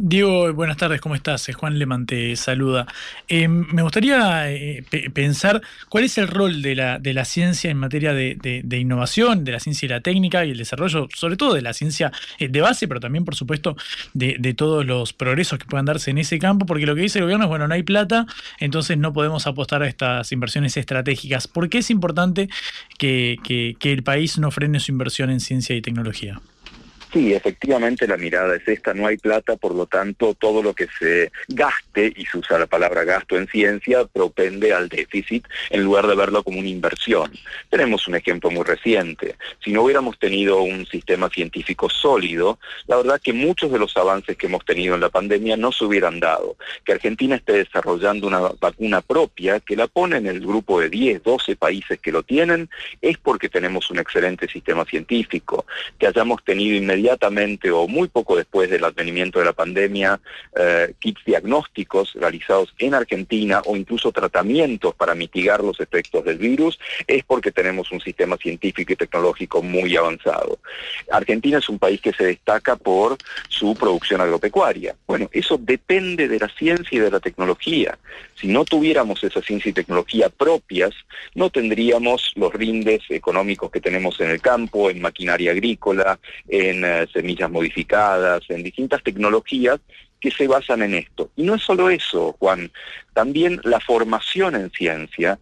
[0.00, 1.50] Diego, buenas tardes, ¿cómo estás?
[1.56, 2.86] Juan Leman te saluda.
[3.26, 7.78] Eh, me gustaría eh, pensar cuál es el rol de la, de la ciencia en
[7.78, 11.52] materia de, de, innovación, de la ciencia y la técnica y el desarrollo, sobre todo
[11.52, 13.76] de la ciencia eh, de base, pero también, por supuesto,
[14.14, 17.24] de, todos los progresos que puedan darse en ese campo, porque lo que dice el
[17.24, 18.24] gobierno es, bueno, no hay plata,
[18.60, 21.48] entonces no podemos apostar a estas inversiones estratégicas.
[21.48, 22.48] ¿Por qué es importante
[22.98, 23.36] que,
[23.80, 26.40] que el país no frene su inversión en ciencia y tecnología?
[27.12, 30.88] Sí, efectivamente la mirada es esta, no hay plata, por lo tanto todo lo que
[30.98, 36.06] se gaste, y se usa la palabra gasto en ciencia, propende al déficit en lugar
[36.06, 37.32] de verlo como una inversión.
[37.70, 39.36] Tenemos un ejemplo muy reciente.
[39.64, 44.36] Si no hubiéramos tenido un sistema científico sólido, la verdad que muchos de los avances
[44.36, 46.56] que hemos tenido en la pandemia no se hubieran dado.
[46.84, 51.22] Que Argentina esté desarrollando una vacuna propia, que la pone en el grupo de 10,
[51.22, 52.68] 12 países que lo tienen,
[53.00, 55.64] es porque tenemos un excelente sistema científico.
[55.98, 60.20] Que hayamos tenido inmediatamente inmediatamente o muy poco después del advenimiento de la pandemia
[60.56, 66.78] eh, kits diagnósticos realizados en Argentina o incluso tratamientos para mitigar los efectos del virus,
[67.06, 70.58] es porque tenemos un sistema científico y tecnológico muy avanzado.
[71.10, 73.16] Argentina es un país que se destaca por
[73.48, 74.96] su producción agropecuaria.
[75.06, 77.96] Bueno, eso depende de la ciencia y de la tecnología.
[78.40, 80.92] Si no tuviéramos esa ciencia y tecnología propias,
[81.34, 86.18] no tendríamos los rindes económicos que tenemos en el campo, en maquinaria agrícola,
[86.48, 89.80] en eh, semillas modificadas, en distintas tecnologías
[90.20, 91.30] que se basan en esto.
[91.36, 92.70] Y no es solo eso, Juan,
[93.12, 95.38] también la formación en ciencia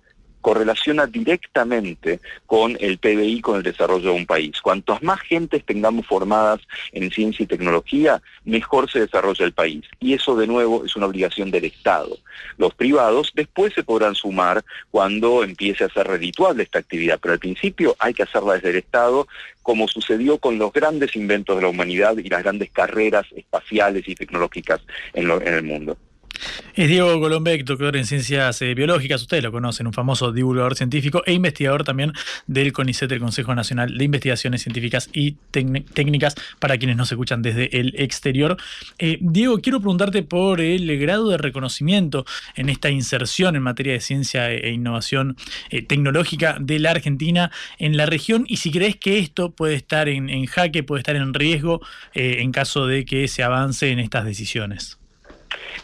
[0.47, 4.61] correlaciona directamente con el PBI, con el desarrollo de un país.
[4.61, 6.61] Cuantas más gentes tengamos formadas
[6.93, 9.85] en ciencia y tecnología, mejor se desarrolla el país.
[9.99, 12.17] Y eso, de nuevo, es una obligación del Estado.
[12.59, 17.41] Los privados después se podrán sumar cuando empiece a ser redituable esta actividad, pero al
[17.41, 19.27] principio hay que hacerla desde el Estado,
[19.65, 24.15] como sucedió con los grandes inventos de la humanidad y las grandes carreras espaciales y
[24.15, 24.81] tecnológicas
[25.13, 25.97] en, en el mundo.
[26.77, 31.23] Es Diego Golombek, doctor en ciencias eh, biológicas, ustedes lo conocen, un famoso divulgador científico
[31.25, 32.13] e investigador también
[32.47, 37.81] del CONICET, el Consejo Nacional de Investigaciones Científicas y Técnicas, para quienes nos escuchan desde
[37.81, 38.59] el exterior.
[38.99, 44.01] Eh, Diego, quiero preguntarte por el grado de reconocimiento en esta inserción en materia de
[44.01, 45.39] ciencia e innovación
[45.71, 50.11] eh, tecnológica de la Argentina en la región y si crees que esto puede estar
[50.11, 51.81] en jaque, puede estar en riesgo
[52.13, 54.99] en caso de que se avance en estas decisiones.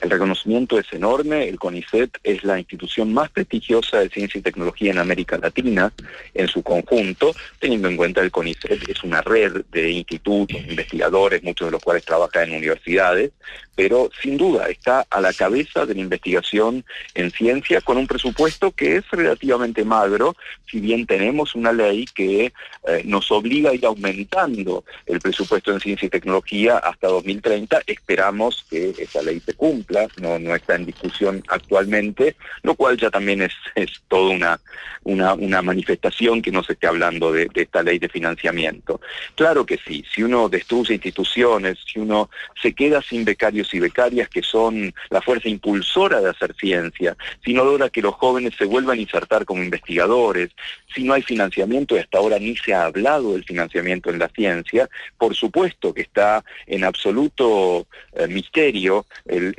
[0.00, 4.90] El reconocimiento es enorme, el CONICET es la institución más prestigiosa de ciencia y tecnología
[4.90, 5.92] en América Latina
[6.34, 11.42] en su conjunto, teniendo en cuenta que el CONICET es una red de institutos, investigadores,
[11.42, 13.32] muchos de los cuales trabajan en universidades,
[13.74, 18.72] pero sin duda está a la cabeza de la investigación en ciencia con un presupuesto
[18.72, 20.36] que es relativamente magro,
[20.70, 22.52] si bien tenemos una ley que
[22.86, 28.64] eh, nos obliga a ir aumentando el presupuesto en ciencia y tecnología hasta 2030, esperamos
[28.68, 29.81] que esa ley se cumpla,
[30.20, 34.60] no, no está en discusión actualmente, lo cual ya también es, es toda una,
[35.04, 39.00] una, una manifestación que no se esté hablando de, esta ley de financiamiento.
[39.34, 42.30] Claro que sí, si uno destruye instituciones, si uno
[42.60, 47.52] se queda sin becarios y becarias que son la fuerza impulsora de hacer ciencia, si
[47.52, 50.50] no logra que los jóvenes se vuelvan a insertar como investigadores,
[50.94, 54.28] si no hay financiamiento y hasta ahora ni se ha hablado del financiamiento en la
[54.28, 54.88] ciencia,
[55.18, 59.54] por supuesto que está en absoluto eh, misterio el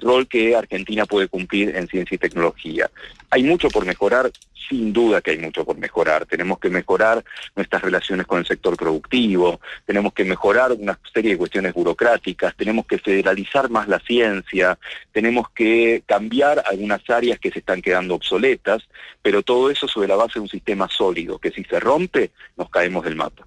[0.00, 2.90] rol que Argentina puede cumplir en ciencia y tecnología.
[3.30, 4.30] Hay mucho por mejorar,
[4.68, 6.26] sin duda que hay mucho por mejorar.
[6.26, 7.24] Tenemos que mejorar
[7.54, 12.86] nuestras relaciones con el sector productivo, tenemos que mejorar una serie de cuestiones burocráticas, tenemos
[12.86, 14.78] que federalizar más la ciencia,
[15.12, 18.82] tenemos que cambiar algunas áreas que se están quedando obsoletas,
[19.22, 22.70] pero todo eso sobre la base de un sistema sólido, que si se rompe, nos
[22.70, 23.46] caemos del mapa.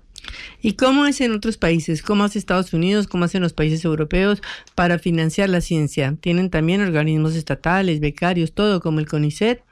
[0.61, 2.01] ¿Y cómo es en otros países?
[2.01, 3.07] ¿Cómo hace Estados Unidos?
[3.07, 4.41] ¿Cómo hacen los países europeos
[4.75, 6.15] para financiar la ciencia?
[6.21, 9.63] ¿Tienen también organismos estatales, becarios, todo como el CONICET?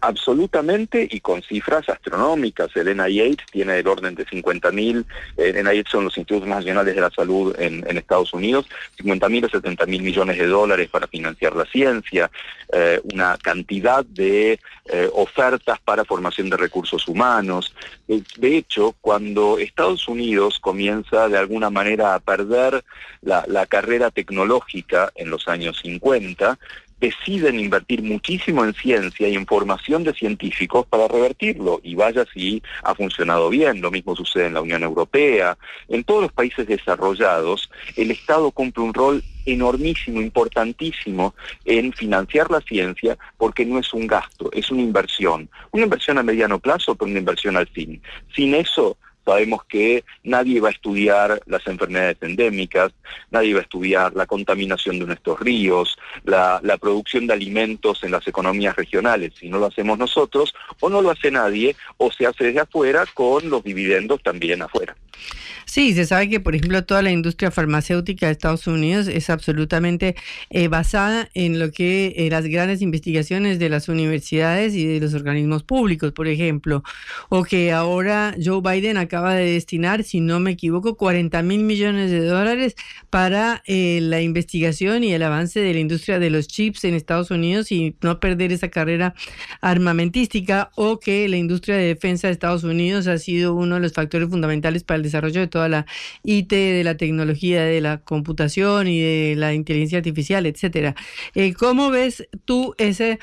[0.00, 2.74] Absolutamente y con cifras astronómicas.
[2.76, 5.04] El NIH tiene el orden de 50 mil,
[5.36, 8.66] el NIH son los Institutos Nacionales de la Salud en, Estados Unidos,
[8.96, 12.30] 50 mil o 70 mil millones de dólares para financiar la ciencia,
[12.72, 17.74] eh, una cantidad de eh, ofertas para formación de recursos humanos.
[18.08, 22.82] De hecho, cuando Estados Unidos comienza de alguna manera a perder
[23.22, 26.58] la carrera tecnológica en los años 50,
[27.00, 31.80] deciden invertir muchísimo en ciencia y en formación de científicos para revertirlo.
[31.82, 33.80] Y vaya si ha funcionado bien.
[33.80, 35.56] Lo mismo sucede en la Unión Europea.
[35.88, 42.60] En todos los países desarrollados, el Estado cumple un rol enormísimo, importantísimo en financiar la
[42.60, 45.48] ciencia porque no es un gasto, es una inversión.
[45.72, 48.00] Una inversión a mediano plazo, pero una inversión al fin.
[48.34, 52.92] Sin eso, Sabemos que nadie va a estudiar las enfermedades endémicas,
[53.30, 58.26] nadie va a estudiar la contaminación de nuestros ríos, la, producción de alimentos en las
[58.26, 59.34] economías regionales.
[59.38, 63.04] Si no lo hacemos nosotros, o no lo hace nadie, o se hace desde afuera
[63.12, 64.96] con los dividendos también afuera.
[65.66, 70.16] Sí, se sabe que, por ejemplo, toda la industria farmacéutica de Estados Unidos es absolutamente
[70.50, 75.14] eh, basada en lo que eh, las grandes investigaciones de las universidades y de los
[75.14, 76.82] organismos públicos, por ejemplo,
[77.28, 82.10] o que ahora Joe Biden acaba de destinar, si no me equivoco, 40 mil millones
[82.10, 82.74] de dólares
[83.08, 87.30] para eh, la investigación y el avance de la industria de los chips en Estados
[87.30, 89.14] Unidos y no perder esa carrera
[89.60, 93.92] armamentística, o que la industria de defensa de Estados Unidos ha sido uno de los
[93.92, 95.86] factores fundamentales para el desarrollo de todo la
[96.22, 100.94] IT, de la tecnología, de la computación y de la inteligencia artificial, etcétera.
[101.34, 103.18] Eh, ¿Cómo ves tú ese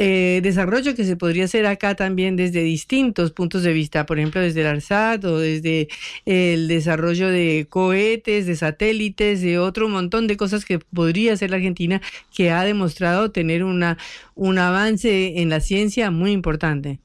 [0.00, 4.40] eh, desarrollo que se podría hacer acá también desde distintos puntos de vista, por ejemplo
[4.40, 5.88] desde el ARSAT o desde
[6.24, 11.56] el desarrollo de cohetes, de satélites, de otro montón de cosas que podría hacer la
[11.56, 12.00] Argentina
[12.32, 13.98] que ha demostrado tener una,
[14.36, 17.00] un avance en la ciencia muy importante?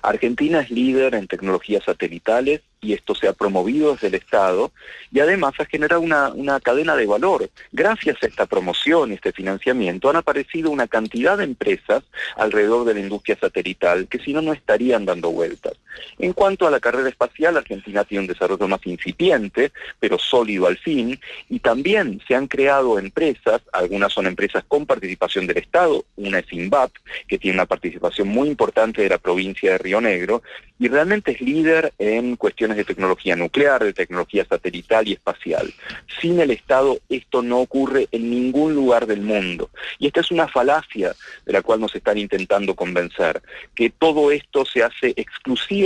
[0.00, 4.72] Argentina es líder en tecnologías satelitales, y esto se ha promovido desde el Estado
[5.10, 7.48] y además ha generado una, una cadena de valor.
[7.72, 12.02] Gracias a esta promoción y este financiamiento han aparecido una cantidad de empresas
[12.36, 15.74] alrededor de la industria satelital que si no, no estarían dando vueltas.
[16.18, 20.78] En cuanto a la carrera espacial, Argentina tiene un desarrollo más incipiente, pero sólido al
[20.78, 21.18] fin,
[21.48, 26.52] y también se han creado empresas, algunas son empresas con participación del Estado, una es
[26.52, 26.92] INVAP,
[27.28, 30.42] que tiene una participación muy importante de la provincia de Río Negro,
[30.78, 35.72] y realmente es líder en cuestiones de tecnología nuclear, de tecnología satelital y espacial.
[36.20, 39.70] Sin el Estado esto no ocurre en ningún lugar del mundo.
[39.98, 41.14] Y esta es una falacia
[41.46, 43.40] de la cual nos están intentando convencer,
[43.74, 45.83] que todo esto se hace exclusivamente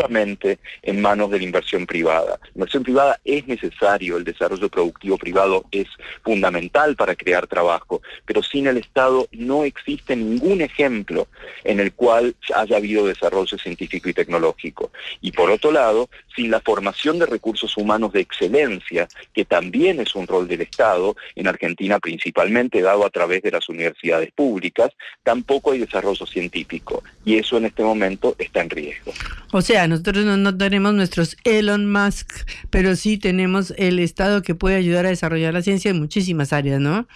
[0.82, 2.38] en manos de la inversión privada.
[2.42, 5.86] La inversión privada es necesario, el desarrollo productivo privado es
[6.22, 11.28] fundamental para crear trabajo, pero sin el Estado no existe ningún ejemplo
[11.64, 14.90] en el cual haya habido desarrollo científico y tecnológico.
[15.20, 20.14] Y por otro lado, sin la formación de recursos humanos de excelencia, que también es
[20.14, 24.90] un rol del Estado, en Argentina principalmente dado a través de las universidades públicas,
[25.22, 27.02] tampoco hay desarrollo científico.
[27.24, 29.12] Y eso en este momento está en riesgo.
[29.52, 32.31] O sea, nosotros no, no tenemos nuestros Elon Musk,
[32.70, 36.81] pero sí tenemos el Estado que puede ayudar a desarrollar la ciencia en muchísimas áreas,
[36.81, 37.06] ¿no?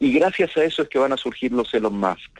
[0.00, 2.30] Y gracias a eso es que van a surgir los Elon Musk.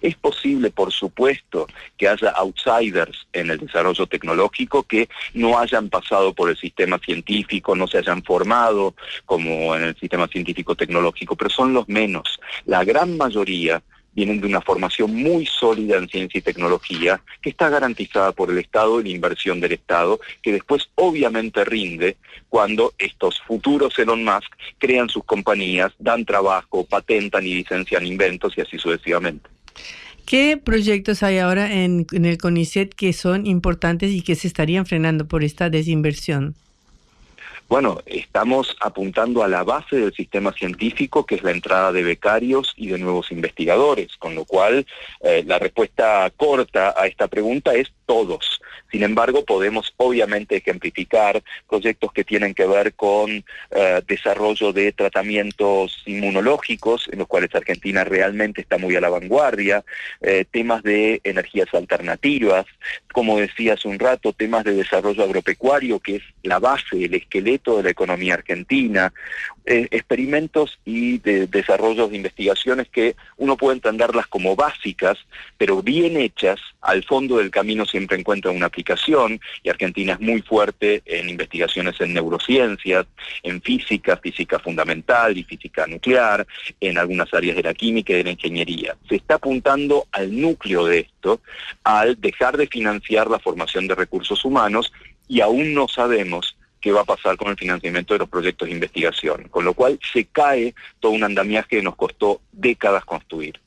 [0.00, 1.66] Es posible, por supuesto,
[1.96, 7.74] que haya outsiders en el desarrollo tecnológico que no hayan pasado por el sistema científico,
[7.74, 12.40] no se hayan formado como en el sistema científico tecnológico, pero son los menos.
[12.66, 13.82] La gran mayoría
[14.14, 18.58] vienen de una formación muy sólida en ciencia y tecnología, que está garantizada por el
[18.58, 22.16] Estado y la inversión del Estado, que después obviamente rinde
[22.48, 28.60] cuando estos futuros Elon Musk crean sus compañías, dan trabajo, patentan y licencian inventos y
[28.60, 29.50] así sucesivamente.
[30.24, 34.86] ¿Qué proyectos hay ahora en, en, el CONICET que son importantes y que se estarían
[34.86, 36.54] frenando por esta desinversión?
[37.66, 42.74] Bueno, estamos apuntando a la base del sistema científico, que es la entrada de becarios
[42.76, 44.86] y de nuevos investigadores, con lo cual
[45.20, 48.60] eh, la respuesta corta a esta pregunta es todos.
[48.90, 56.02] Sin embargo, podemos obviamente ejemplificar proyectos que tienen que ver con eh, desarrollo de tratamientos
[56.06, 59.84] inmunológicos, en los cuales Argentina realmente está muy a la vanguardia,
[60.20, 62.66] eh, temas de energías alternativas,
[63.12, 67.76] como decía hace un rato, temas de desarrollo agropecuario, que es la base, el esqueleto
[67.76, 69.12] de la economía argentina,
[69.66, 75.18] eh, experimentos y de desarrollos de investigaciones que uno puede entenderlas como básicas,
[75.56, 80.42] pero bien hechas, al fondo del camino siempre encuentra una aplicación, y Argentina es muy
[80.42, 83.06] fuerte en investigaciones en neurociencias,
[83.42, 86.46] en física, física fundamental y física nuclear,
[86.80, 88.96] en algunas áreas de la química y de la ingeniería.
[89.08, 91.40] Se está apuntando al núcleo de esto,
[91.84, 94.92] al dejar de financiar la formación de recursos humanos,
[95.26, 96.53] y aún no sabemos
[96.84, 99.98] qué va a pasar con el financiamiento de los proyectos de investigación, con lo cual
[100.12, 103.58] se cae todo un andamiaje que nos costó décadas construir.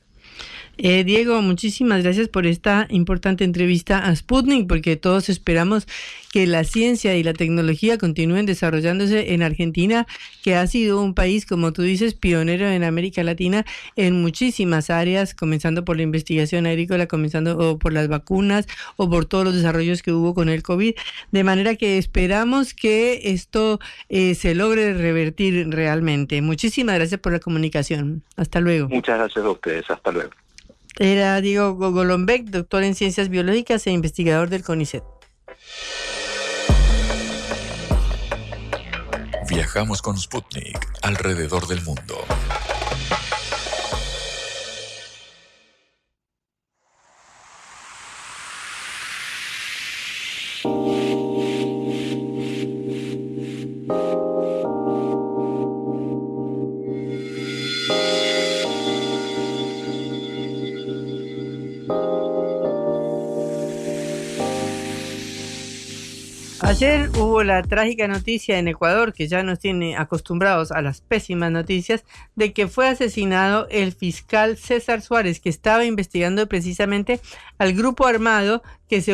[0.78, 5.88] Eh, Diego, muchísimas gracias por esta importante entrevista a Sputnik, porque todos esperamos
[6.32, 10.06] que la ciencia y la tecnología continúen desarrollándose en Argentina,
[10.44, 15.34] que ha sido un país, como tú dices, pionero en América Latina en muchísimas áreas,
[15.34, 18.68] comenzando por la investigación agrícola, comenzando por las vacunas
[18.98, 20.94] o por todos los desarrollos que hubo con el COVID.
[21.32, 23.80] De manera que esperamos que esto
[24.10, 26.42] eh, se logre revertir realmente.
[26.42, 28.22] Muchísimas gracias por la comunicación.
[28.36, 28.90] Hasta luego.
[28.90, 29.90] Muchas gracias a ustedes.
[29.90, 30.32] Hasta luego.
[31.00, 35.04] Era Diego Golombek, doctor en ciencias biológicas e investigador del CONICET.
[39.48, 42.26] Viajamos con Sputnik alrededor del mundo.
[66.62, 71.52] Ayer hubo la trágica noticia en Ecuador, que ya nos tiene acostumbrados a las pésimas
[71.52, 72.04] noticias,
[72.36, 77.20] de que fue asesinado el fiscal César Suárez, que estaba investigando precisamente
[77.60, 79.14] al grupo armado que, se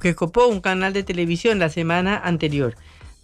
[0.00, 2.76] que copó un canal de televisión la semana anterior.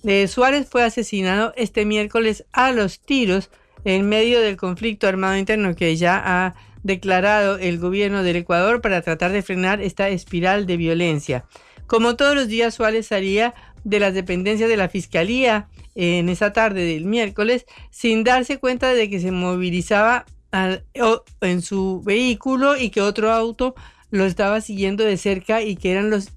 [0.02, 3.50] Eh, Suárez fue asesinado este miércoles a los tiros
[3.84, 9.02] en medio del conflicto armado interno que ya ha declarado el gobierno del Ecuador para
[9.02, 11.44] tratar de frenar esta espiral de violencia.
[11.90, 13.52] Como todos los días, Suárez salía
[13.82, 19.10] de las dependencias de la Fiscalía en esa tarde del miércoles sin darse cuenta de
[19.10, 23.74] que se movilizaba en su vehículo y que otro auto
[24.12, 26.28] lo estaba siguiendo de cerca y que eran los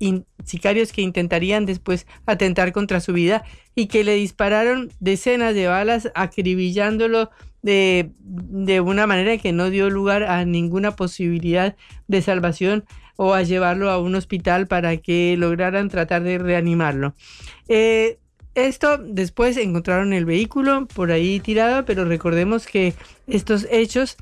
[0.44, 3.44] sicarios que intentarían después atentar contra su vida
[3.76, 7.30] y que le dispararon decenas de balas acribillándolo
[7.62, 11.76] de, de una manera que no dio lugar a ninguna posibilidad
[12.08, 12.86] de salvación
[13.16, 17.14] o a llevarlo a un hospital para que lograran tratar de reanimarlo.
[17.68, 18.20] Eh,
[18.56, 22.94] esto después encontraron el vehículo por ahí tirado, pero recordemos que
[23.28, 24.16] estos hechos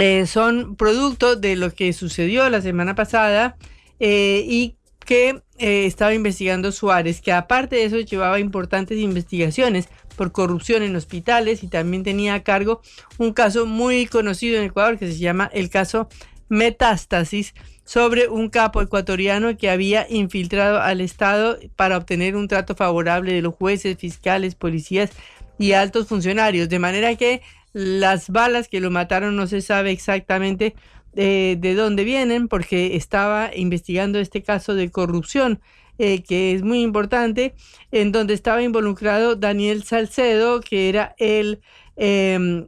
[0.00, 3.56] eh, son producto de lo que sucedió la semana pasada
[4.00, 10.82] eh, y que estaba investigando Suárez, que aparte de eso llevaba importantes investigaciones por corrupción
[10.82, 12.80] en hospitales y también tenía a cargo
[13.18, 16.08] un caso muy conocido en Ecuador que se llama el caso
[16.48, 17.54] Metástasis
[17.84, 23.42] sobre un capo ecuatoriano que había infiltrado al Estado para obtener un trato favorable de
[23.42, 25.10] los jueces, fiscales, policías
[25.58, 26.68] y altos funcionarios.
[26.68, 27.42] De manera que
[27.72, 30.74] las balas que lo mataron no se sabe exactamente
[31.16, 35.60] eh, de dónde vienen porque estaba investigando este caso de corrupción.
[35.96, 37.54] Eh, que es muy importante,
[37.92, 41.60] en donde estaba involucrado Daniel Salcedo, que era el
[41.94, 42.66] em,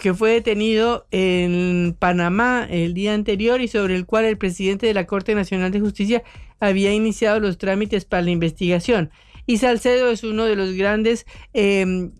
[0.00, 4.94] que fue detenido en Panamá el día anterior y sobre el cual el presidente de
[4.94, 6.22] la Corte Nacional de Justicia
[6.58, 9.10] había iniciado los trámites para la investigación.
[9.48, 12.12] Y Salcedo es uno de los grandes em,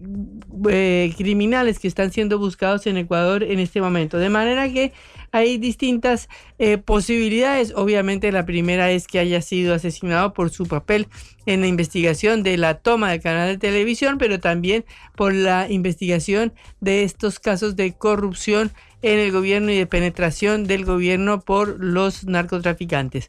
[0.70, 4.16] eh, criminales que están siendo buscados en Ecuador en este momento.
[4.16, 4.94] De manera que
[5.30, 7.74] hay distintas eh, posibilidades.
[7.76, 11.06] Obviamente la primera es que haya sido asesinado por su papel
[11.44, 16.54] en la investigación de la toma del canal de televisión, pero también por la investigación
[16.80, 18.72] de estos casos de corrupción
[19.02, 23.28] en el gobierno y de penetración del gobierno por los narcotraficantes.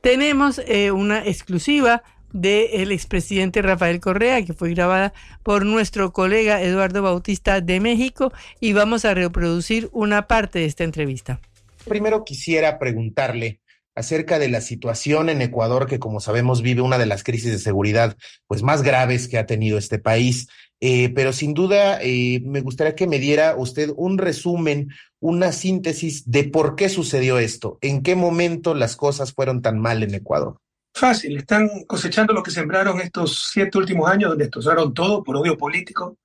[0.00, 2.02] Tenemos eh, una exclusiva
[2.34, 8.74] del expresidente Rafael Correa, que fue grabada por nuestro colega Eduardo Bautista de México, y
[8.74, 11.40] vamos a reproducir una parte de esta entrevista.
[11.86, 13.60] Primero quisiera preguntarle
[13.94, 17.58] acerca de la situación en Ecuador, que como sabemos vive una de las crisis de
[17.58, 18.16] seguridad
[18.48, 20.48] pues más graves que ha tenido este país.
[20.80, 24.88] Eh, pero sin duda eh, me gustaría que me diera usted un resumen,
[25.20, 30.02] una síntesis de por qué sucedió esto, en qué momento las cosas fueron tan mal
[30.02, 30.58] en Ecuador.
[30.96, 35.58] Fácil, están cosechando lo que sembraron estos siete últimos años, donde destrozaron todo por odio
[35.58, 36.18] político,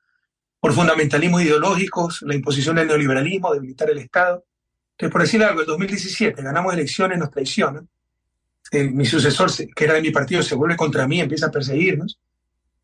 [0.59, 4.45] por fundamentalismos ideológicos, la imposición del neoliberalismo, debilitar el Estado.
[4.91, 7.89] Entonces, por decir algo, el 2017 ganamos elecciones, nos traicionan.
[8.71, 12.19] mi sucesor, que era de mi partido, se vuelve contra mí, empieza a perseguirnos.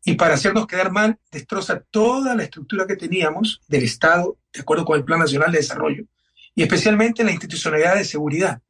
[0.04, 4.84] Y para hacernos quedar mal, destroza toda la estructura que teníamos del Estado, de acuerdo
[4.84, 6.04] con el Plan Nacional de Desarrollo,
[6.52, 8.60] y especialmente la institucionalidad de seguridad.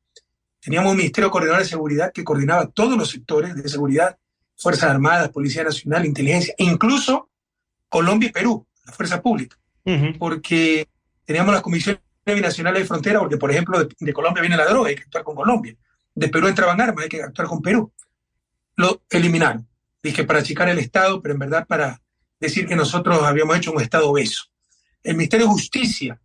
[0.67, 4.19] Teníamos un Ministerio Coordinador de Seguridad que coordinaba todos los sectores de seguridad,
[4.57, 7.31] Fuerzas Armadas, Policía Nacional, Inteligencia, e incluso
[7.89, 9.57] Colombia y Perú, la Fuerza Pública,
[10.19, 10.89] porque
[11.25, 14.97] teníamos las comisiones binacionales de frontera, porque por ejemplo de, Colombia viene la droga, hay
[14.97, 15.77] que actuar con Colombia,
[16.17, 17.93] de Perú entraban armas, hay que actuar con Perú.
[18.75, 19.69] Lo eliminaron,
[20.03, 22.03] dije para achicar el Estado, pero en verdad para
[22.41, 24.47] decir que nosotros habíamos hecho un Estado obeso.
[25.05, 26.21] El Ministerio de Justicia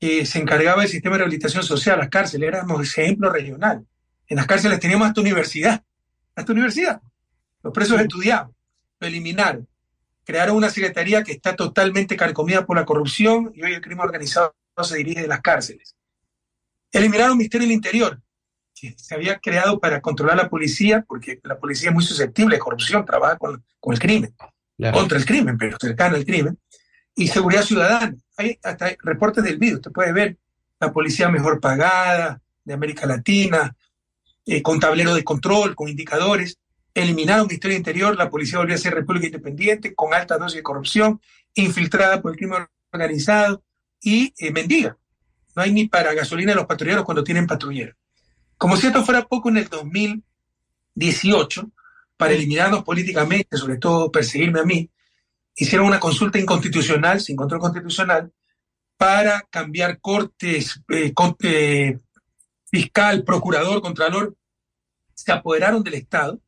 [0.00, 3.84] que se encargaba del sistema de rehabilitación social, las cárceles, éramos ejemplo regional.
[4.28, 5.82] En las cárceles teníamos hasta universidad,
[6.34, 7.00] hasta universidad.
[7.62, 8.54] Los presos estudiaban,
[9.00, 9.66] lo eliminaron.
[10.24, 14.54] Crearon una secretaría que está totalmente carcomida por la corrupción y hoy el crimen organizado
[14.82, 15.96] se dirige de las cárceles.
[16.92, 18.20] Eliminaron el Ministerio del Interior,
[18.74, 22.60] que se había creado para controlar la policía, porque la policía es muy susceptible de
[22.60, 24.34] corrupción, trabaja con, con el crimen,
[24.92, 26.56] contra el crimen, pero cercano al crimen
[27.18, 28.14] y seguridad ciudadana.
[28.36, 30.36] Hay hasta reportes del video, usted puede ver
[30.78, 33.74] la policía mejor pagada de América Latina,
[34.46, 36.58] eh, con tablero de control, con indicadores.
[36.94, 40.62] Eliminaron el Ministerio Interior, la policía volvió a ser república independiente, con alta dosis de
[40.62, 41.20] corrupción,
[41.54, 43.64] infiltrada por el crimen organizado
[44.00, 44.96] y eh, mendiga.
[45.56, 47.96] No hay ni para gasolina de los patrulleros cuando tienen patrulleros.
[48.56, 51.68] Como si esto fuera poco en el 2018,
[52.16, 54.88] para eliminarnos políticamente, sobre todo perseguirme a mí,
[55.58, 58.32] hicieron una consulta inconstitucional, sin control constitucional,
[58.96, 61.98] para cambiar cortes, eh,
[62.70, 64.36] fiscal, procurador, contralor,
[65.14, 66.40] se apoderaron del Estado,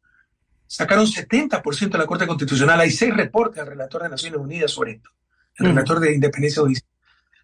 [0.66, 4.93] sacaron 70% de la Corte Constitucional, hay seis reportes al relator de Naciones Unidas sobre
[4.93, 5.11] esto,
[5.57, 6.89] el relator de Independencia Judicial.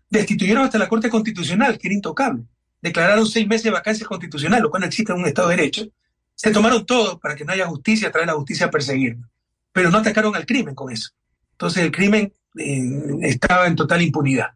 [0.09, 2.45] Destituyeron hasta la Corte Constitucional, que era intocable.
[2.81, 5.87] Declararon seis meses de vacancia constitucional, lo cual no existe en un Estado de Derecho.
[6.35, 9.29] Se tomaron todo para que no haya justicia, traer la justicia a perseguirnos.
[9.73, 11.11] Pero no atacaron al crimen con eso.
[11.57, 12.83] Entonces el crimen eh,
[13.23, 14.51] estaba en total impunidad.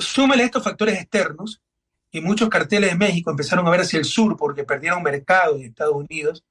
[0.00, 1.62] Súmale a estos factores externos,
[2.10, 5.62] y muchos carteles de México empezaron a ver hacia el sur porque perdieron mercado en
[5.62, 6.44] Estados Unidos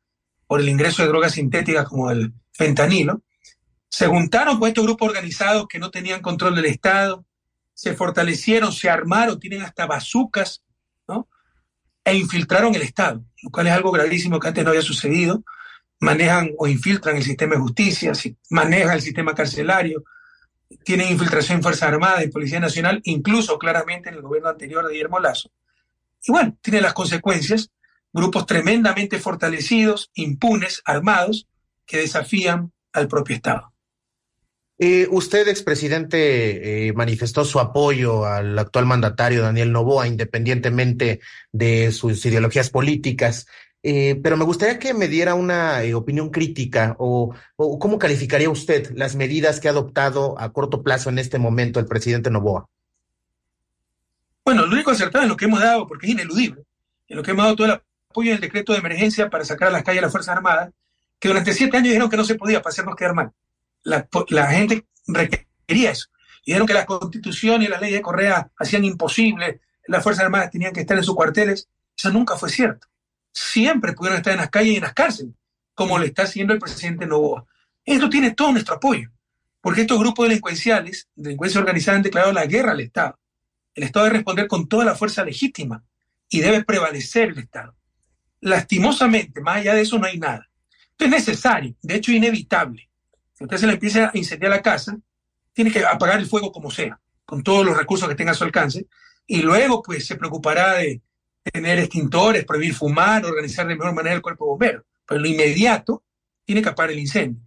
[0.45, 3.21] por el ingreso de drogas sintéticas como el fentanilo.
[3.89, 7.25] Se juntaron con estos grupos organizados que no tenían control del Estado,
[7.73, 10.63] se fortalecieron, se armaron, tienen hasta bazucas,
[11.07, 11.27] ¿no?
[12.03, 15.43] e infiltraron el Estado, lo cual es algo gravísimo que antes no había sucedido.
[15.99, 18.13] Manejan o infiltran el sistema de justicia,
[18.49, 20.03] manejan el sistema carcelario,
[20.83, 24.93] tienen infiltración en Fuerzas Armadas y Policía Nacional, incluso claramente en el gobierno anterior de
[24.93, 25.49] Guillermo Lazo.
[26.23, 27.71] Y bueno, tiene las consecuencias,
[28.11, 31.47] grupos tremendamente fortalecidos, impunes, armados,
[31.85, 33.73] que desafían al propio Estado.
[34.79, 41.19] Eh, usted, expresidente, eh, manifestó su apoyo al actual mandatario Daniel Novoa, independientemente
[41.51, 43.47] de sus ideologías políticas.
[43.83, 48.91] Eh, pero me gustaría que me diera una eh, opinión crítica o, cómo calificaría usted
[48.95, 52.67] las medidas que ha adoptado a corto plazo en este momento el presidente Novoa.
[54.43, 56.63] Bueno, lo único acertado es lo que hemos dado, porque es ineludible,
[57.07, 59.71] en lo que hemos dado todo el apoyo del decreto de emergencia para sacar a
[59.71, 60.71] las calles a las Fuerzas Armadas,
[61.19, 63.31] que durante siete años dijeron que no se podía para hacernos quedar mal.
[63.83, 64.07] La,
[64.47, 66.07] gente requería eso.
[66.45, 70.73] Dijeron que la constitución y la ley de Correa hacían imposible, las Fuerzas Armadas tenían
[70.73, 71.69] que estar en sus cuarteles.
[71.95, 72.87] Eso nunca fue cierto
[73.33, 75.33] siempre pudieron estar en las calles y en las cárceles,
[75.73, 77.45] como le está haciendo el presidente Novoa.
[77.85, 79.09] Esto tiene todo nuestro apoyo,
[79.61, 83.19] porque estos grupos delincuenciales, delincuencia organizada, han declarado la guerra al Estado.
[83.73, 85.83] El Estado debe responder con toda la fuerza legítima
[86.29, 87.75] y debe prevalecer el Estado.
[88.41, 90.49] Lastimosamente, más allá de eso, no hay nada.
[90.91, 92.89] Esto es necesario, de hecho inevitable.
[93.33, 94.97] Si usted se le empieza a incendiar la casa,
[95.53, 98.43] tiene que apagar el fuego como sea, con todos los recursos que tenga a su
[98.43, 98.87] alcance,
[99.27, 101.01] y luego pues se preocupará de
[101.51, 104.83] tener extintores, prohibir fumar, organizar de mejor manera el cuerpo de bomberos.
[105.05, 106.03] Pero en lo inmediato
[106.45, 107.41] tiene que apagar el incendio.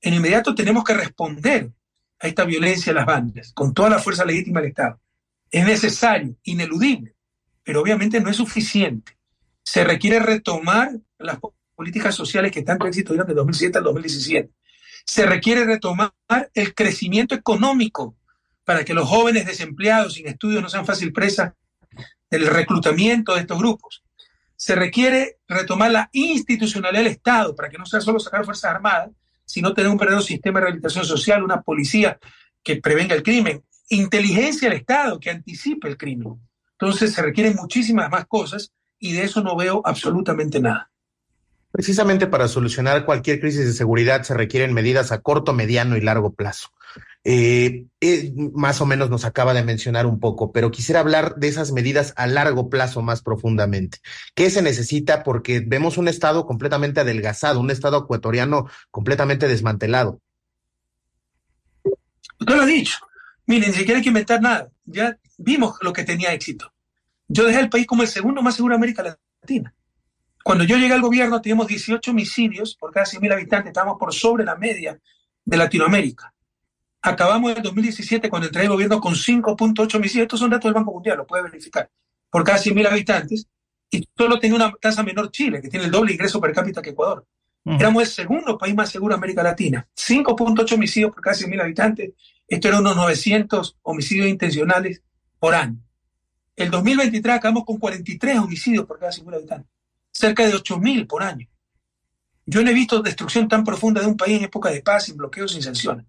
[0.00, 1.70] En lo inmediato tenemos que responder
[2.20, 5.00] a esta violencia de las bandas con toda la fuerza legítima del Estado.
[5.50, 7.14] Es necesario, ineludible,
[7.62, 9.16] pero obviamente no es suficiente.
[9.64, 11.38] Se requiere retomar las
[11.74, 14.50] políticas sociales que tanto éxito dieron de 2007 al 2017.
[15.04, 16.12] Se requiere retomar
[16.54, 18.16] el crecimiento económico
[18.64, 21.56] para que los jóvenes desempleados sin estudios no sean fácil presa
[22.32, 24.02] del reclutamiento de estos grupos.
[24.56, 29.10] Se requiere retomar la institucionalidad del Estado para que no sea solo sacar Fuerzas Armadas,
[29.44, 32.18] sino tener un verdadero sistema de rehabilitación social, una policía
[32.62, 36.40] que prevenga el crimen, inteligencia del Estado que anticipe el crimen.
[36.72, 40.90] Entonces se requieren muchísimas más cosas y de eso no veo absolutamente nada.
[41.70, 46.32] Precisamente para solucionar cualquier crisis de seguridad se requieren medidas a corto, mediano y largo
[46.32, 46.70] plazo.
[47.24, 51.48] Eh, eh, más o menos nos acaba de mencionar un poco, pero quisiera hablar de
[51.48, 53.98] esas medidas a largo plazo más profundamente.
[54.34, 55.22] ¿Qué se necesita?
[55.22, 60.20] Porque vemos un Estado completamente adelgazado, un Estado ecuatoriano completamente desmantelado.
[62.40, 62.98] Usted lo ha dicho.
[63.46, 64.68] Miren, ni siquiera hay que inventar nada.
[64.84, 66.72] Ya vimos lo que tenía éxito.
[67.28, 69.72] Yo dejé el país como el segundo más seguro de América Latina.
[70.42, 74.44] Cuando yo llegué al gobierno teníamos 18 homicidios por cada 100.000 habitantes, estábamos por sobre
[74.44, 74.98] la media
[75.44, 76.32] de Latinoamérica.
[77.02, 80.24] Acabamos en el 2017 cuando entré el gobierno con 5.8 homicidios.
[80.24, 81.90] Estos son datos del Banco Mundial, lo puede verificar.
[82.30, 83.48] Por cada 100.000 habitantes.
[83.90, 86.90] Y solo tenía una tasa menor Chile, que tiene el doble ingreso per cápita que
[86.90, 87.26] Ecuador.
[87.64, 89.86] Éramos el segundo país más seguro de América Latina.
[89.94, 92.12] 5.8 homicidios por cada 100.000 habitantes.
[92.48, 95.02] Esto eran unos 900 homicidios intencionales
[95.38, 95.78] por año.
[96.56, 99.70] El 2023 acabamos con 43 homicidios por cada 100.000 habitantes.
[100.10, 101.48] Cerca de 8.000 por año.
[102.46, 105.16] Yo no he visto destrucción tan profunda de un país en época de paz, sin
[105.16, 106.06] bloqueos, sin sanciones.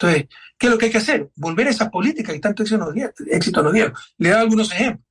[0.00, 1.30] Entonces, ¿qué es lo que hay que hacer?
[1.36, 3.12] Volver a esas políticas que tanto éxito nos dieron.
[3.30, 3.92] Éxito nos dieron.
[4.16, 5.06] Le he dado algunos ejemplos.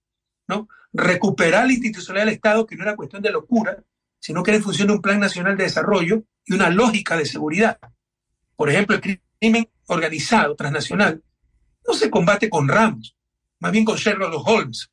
[0.47, 0.67] ¿no?
[0.91, 3.77] Recuperar la institucionalidad del Estado, que no era cuestión de locura,
[4.19, 7.25] sino que era en función de un plan nacional de desarrollo y una lógica de
[7.25, 7.77] seguridad.
[8.55, 11.21] Por ejemplo, el crimen organizado transnacional
[11.87, 13.15] no se combate con ramos,
[13.59, 14.89] más bien con Sherlock Holmes,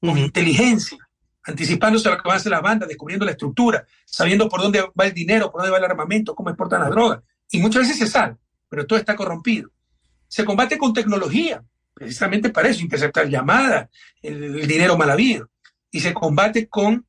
[0.00, 0.98] con inteligencia,
[1.44, 4.80] anticipándose a lo que van a hacer las bandas, descubriendo la estructura, sabiendo por dónde
[4.98, 7.20] va el dinero, por dónde va el armamento, cómo exportan las drogas.
[7.50, 8.36] Y muchas veces se sabe
[8.68, 9.70] pero todo está corrompido.
[10.28, 11.62] Se combate con tecnología,
[11.94, 13.88] precisamente para eso, interceptar llamadas,
[14.22, 15.50] el, dinero mal habido.
[15.90, 17.06] Y se combate con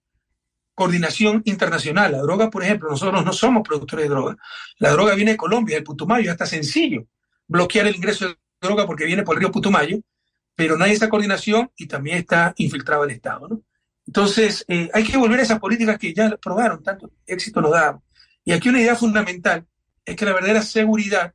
[0.74, 2.12] coordinación internacional.
[2.12, 4.38] La droga, por ejemplo, nosotros no somos productores de droga.
[4.78, 7.08] La droga viene de Colombia, del Putumayo, ya está sencillo
[7.48, 10.00] bloquear el ingreso de droga porque viene por el río Putumayo,
[10.56, 13.48] pero no hay esa coordinación y también está infiltrado el Estado.
[13.48, 13.62] ¿no?
[14.06, 18.00] Entonces, eh, hay que volver a esas políticas que ya probaron, tanto éxito nos da.
[18.44, 19.66] Y aquí una idea fundamental
[20.06, 21.34] es que la verdadera seguridad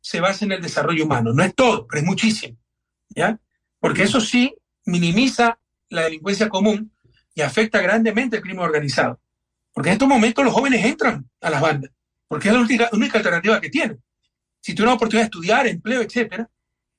[0.00, 1.32] se basa en el desarrollo humano.
[1.32, 2.56] No es todo, pero es muchísimo.
[3.10, 3.38] ¿Ya?
[3.78, 4.54] Porque eso sí
[4.84, 5.58] minimiza
[5.88, 6.92] la delincuencia común
[7.34, 9.20] y afecta grandemente el crimen organizado.
[9.72, 11.90] Porque en estos momentos los jóvenes entran a las bandas,
[12.28, 14.02] porque es la única, alternativa que tienen.
[14.60, 16.48] Si tuvieran oportunidad de estudiar, empleo, etcétera,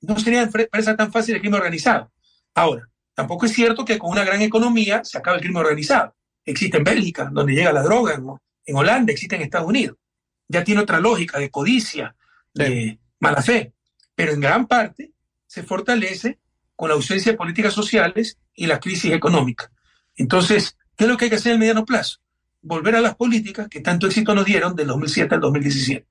[0.00, 2.10] no sería presa tan fácil el crimen organizado.
[2.54, 6.16] Ahora, tampoco es cierto que con una gran economía se acabe el crimen organizado.
[6.44, 8.20] Existe en Bélgica, donde llega la droga,
[8.64, 9.96] en Holanda, existe en Estados Unidos.
[10.48, 12.16] Ya tiene otra lógica de codicia,
[12.54, 13.72] de mala fe,
[14.14, 15.12] pero en gran parte
[15.46, 16.38] se fortalece
[16.76, 19.70] con la ausencia de políticas sociales y la crisis económica.
[20.16, 22.18] Entonces, ¿qué es lo que hay que hacer en el mediano plazo?
[22.60, 26.06] Volver a las políticas que tanto éxito nos dieron del 2007 al 2017.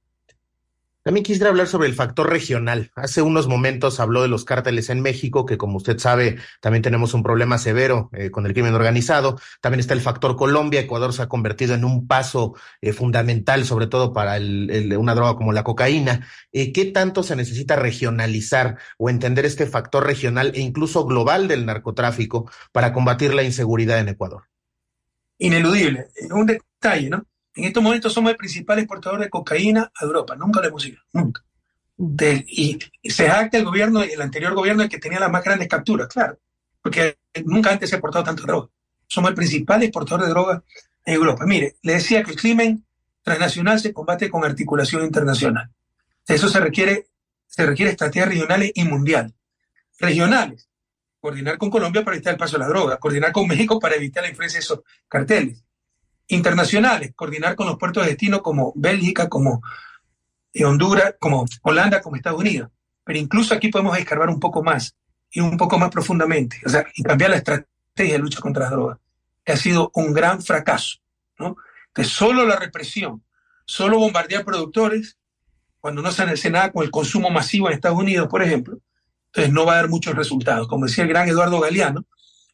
[1.03, 2.91] También quisiera hablar sobre el factor regional.
[2.95, 7.15] Hace unos momentos habló de los cárteles en México, que como usted sabe, también tenemos
[7.15, 9.39] un problema severo eh, con el crimen organizado.
[9.61, 10.81] También está el factor Colombia.
[10.81, 15.53] Ecuador se ha convertido en un paso eh, fundamental, sobre todo para una droga como
[15.53, 16.27] la cocaína.
[16.51, 21.65] Eh, ¿Qué tanto se necesita regionalizar o entender este factor regional e incluso global del
[21.65, 24.43] narcotráfico para combatir la inseguridad en Ecuador?
[25.39, 26.09] Ineludible.
[26.29, 27.25] Un detalle, ¿no?
[27.55, 30.35] En estos momentos somos el principal exportador de cocaína a Europa.
[30.35, 31.43] Nunca lo hemos sido, nunca.
[32.47, 36.07] y se jacta el gobierno, el anterior gobierno, el que tenía las más grandes capturas,
[36.07, 36.39] claro,
[36.81, 38.69] porque nunca antes se ha exportado tanto droga.
[39.07, 40.63] Somos el principal exportador de droga
[41.05, 41.45] en Europa.
[41.45, 42.85] Mire, le decía que el crimen
[43.21, 45.69] transnacional se combate con articulación internacional.
[46.25, 47.07] Eso se requiere,
[47.45, 49.33] se requiere estrategias regionales y mundiales.
[49.99, 50.69] Regionales,
[51.19, 54.23] coordinar con Colombia para evitar el paso de la droga, coordinar con México para evitar
[54.23, 55.61] la influencia de esos carteles
[56.31, 59.61] internacionales, coordinar con los puertos de destino como Bélgica, como
[60.53, 62.69] eh, Honduras, como Holanda, como Estados Unidos.
[63.03, 64.95] Pero incluso aquí podemos escarbar un poco más
[65.29, 68.71] y un poco más profundamente, o sea, y cambiar la estrategia de lucha contra las
[68.71, 68.97] drogas,
[69.43, 70.99] que ha sido un gran fracaso,
[71.37, 71.55] ¿no?
[71.93, 73.23] Que solo la represión,
[73.65, 75.17] solo bombardear productores,
[75.79, 78.77] cuando no se hace nada con el consumo masivo en Estados Unidos, por ejemplo,
[79.27, 80.67] entonces no va a dar muchos resultados.
[80.67, 82.05] Como decía el gran Eduardo Galeano,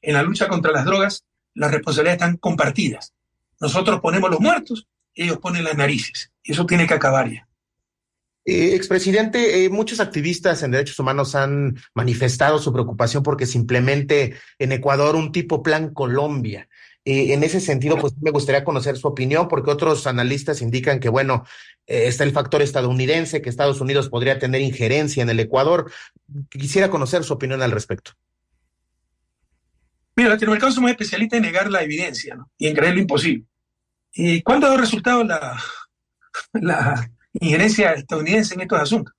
[0.01, 3.13] en la lucha contra las drogas, las responsabilidades están compartidas.
[3.59, 6.31] Nosotros ponemos los muertos, ellos ponen las narices.
[6.43, 7.47] Y eso tiene que acabar ya.
[8.49, 14.71] Eh, expresidente, eh, muchos activistas en derechos humanos han manifestado su preocupación porque simplemente en
[14.71, 16.69] Ecuador un tipo plan Colombia.
[17.03, 21.09] Eh, en ese sentido, pues me gustaría conocer su opinión, porque otros analistas indican que,
[21.09, 21.45] bueno,
[21.85, 25.91] está el factor estadounidense, que Estados Unidos podría tener injerencia en el Ecuador.
[26.49, 28.11] Quisiera conocer su opinión al respecto.
[30.17, 33.45] Mira, los latinoamericanos somos especialistas en negar la evidencia y en creer lo imposible.
[34.11, 35.61] ¿Y cuándo ha dado resultado la,
[36.53, 39.13] la injerencia estadounidense en estos asuntos?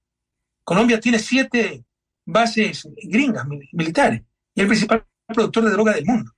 [0.64, 1.84] Colombia tiene siete
[2.24, 4.22] bases gringas militares
[4.52, 6.32] y el principal productor de droga del mundo.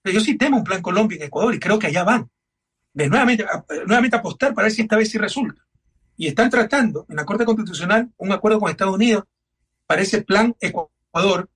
[0.00, 2.30] Pero yo sí temo un plan Colombia en Ecuador y creo que allá van.
[2.94, 3.44] De nuevamente,
[3.86, 5.62] nuevamente apostar para ver si esta vez sí resulta.
[6.16, 9.24] Y están tratando en la Corte Constitucional un acuerdo con Estados Unidos
[9.86, 11.49] para ese plan Ecuador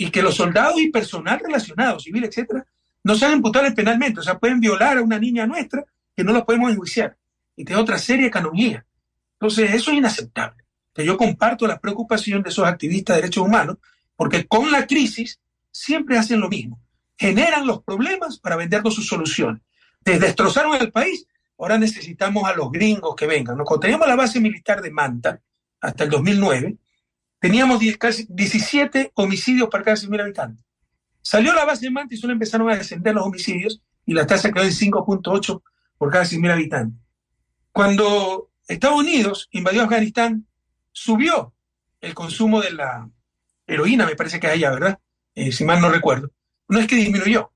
[0.00, 2.64] y que los soldados y personal relacionado, civil, etcétera,
[3.02, 4.20] no sean imputables penalmente.
[4.20, 5.84] O sea, pueden violar a una niña nuestra
[6.16, 7.16] que no la podemos enjuiciar.
[7.56, 8.84] Y tiene otra serie de canonías.
[9.32, 10.62] Entonces, eso es inaceptable.
[10.94, 13.78] Que yo comparto la preocupación de esos activistas de derechos humanos,
[14.14, 15.40] porque con la crisis
[15.72, 16.80] siempre hacen lo mismo.
[17.16, 19.62] Generan los problemas para vendernos sus soluciones.
[20.04, 21.26] Destrozaron el país,
[21.58, 23.56] ahora necesitamos a los gringos que vengan.
[23.56, 25.40] Cuando teníamos la base militar de Manta
[25.80, 26.76] hasta el 2009,
[27.38, 30.64] teníamos casi 17 homicidios por cada 100.000 habitantes.
[31.22, 34.50] Salió la base de Manta y solo empezaron a descender los homicidios y la tasa
[34.52, 35.62] quedó en 5.8
[35.98, 37.00] por cada 100.000 habitantes.
[37.72, 40.46] Cuando Estados Unidos invadió Afganistán,
[40.92, 41.52] subió
[42.00, 43.08] el consumo de la
[43.66, 44.98] heroína, me parece que es allá, ¿verdad?
[45.34, 46.30] Eh, si mal no recuerdo.
[46.68, 47.52] No es que disminuyó.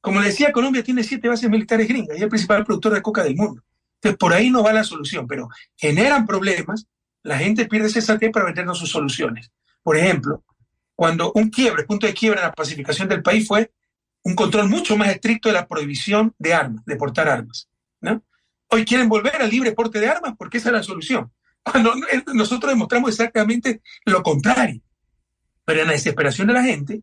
[0.00, 3.02] Como le decía, Colombia tiene siete bases militares gringas y es el principal productor de
[3.02, 3.62] coca del mundo.
[3.96, 6.86] Entonces, por ahí no va la solución, pero generan problemas
[7.28, 9.52] la gente pierde esa para vendernos sus soluciones.
[9.82, 10.42] Por ejemplo,
[10.94, 13.70] cuando un quiebre, punto de quiebre en la pacificación del país fue
[14.24, 17.68] un control mucho más estricto de la prohibición de armas, de portar armas.
[18.70, 21.30] Hoy quieren volver al libre porte de armas porque esa es la solución.
[21.62, 21.92] Cuando
[22.32, 24.80] nosotros demostramos exactamente lo contrario.
[25.66, 27.02] Pero en la desesperación de la gente,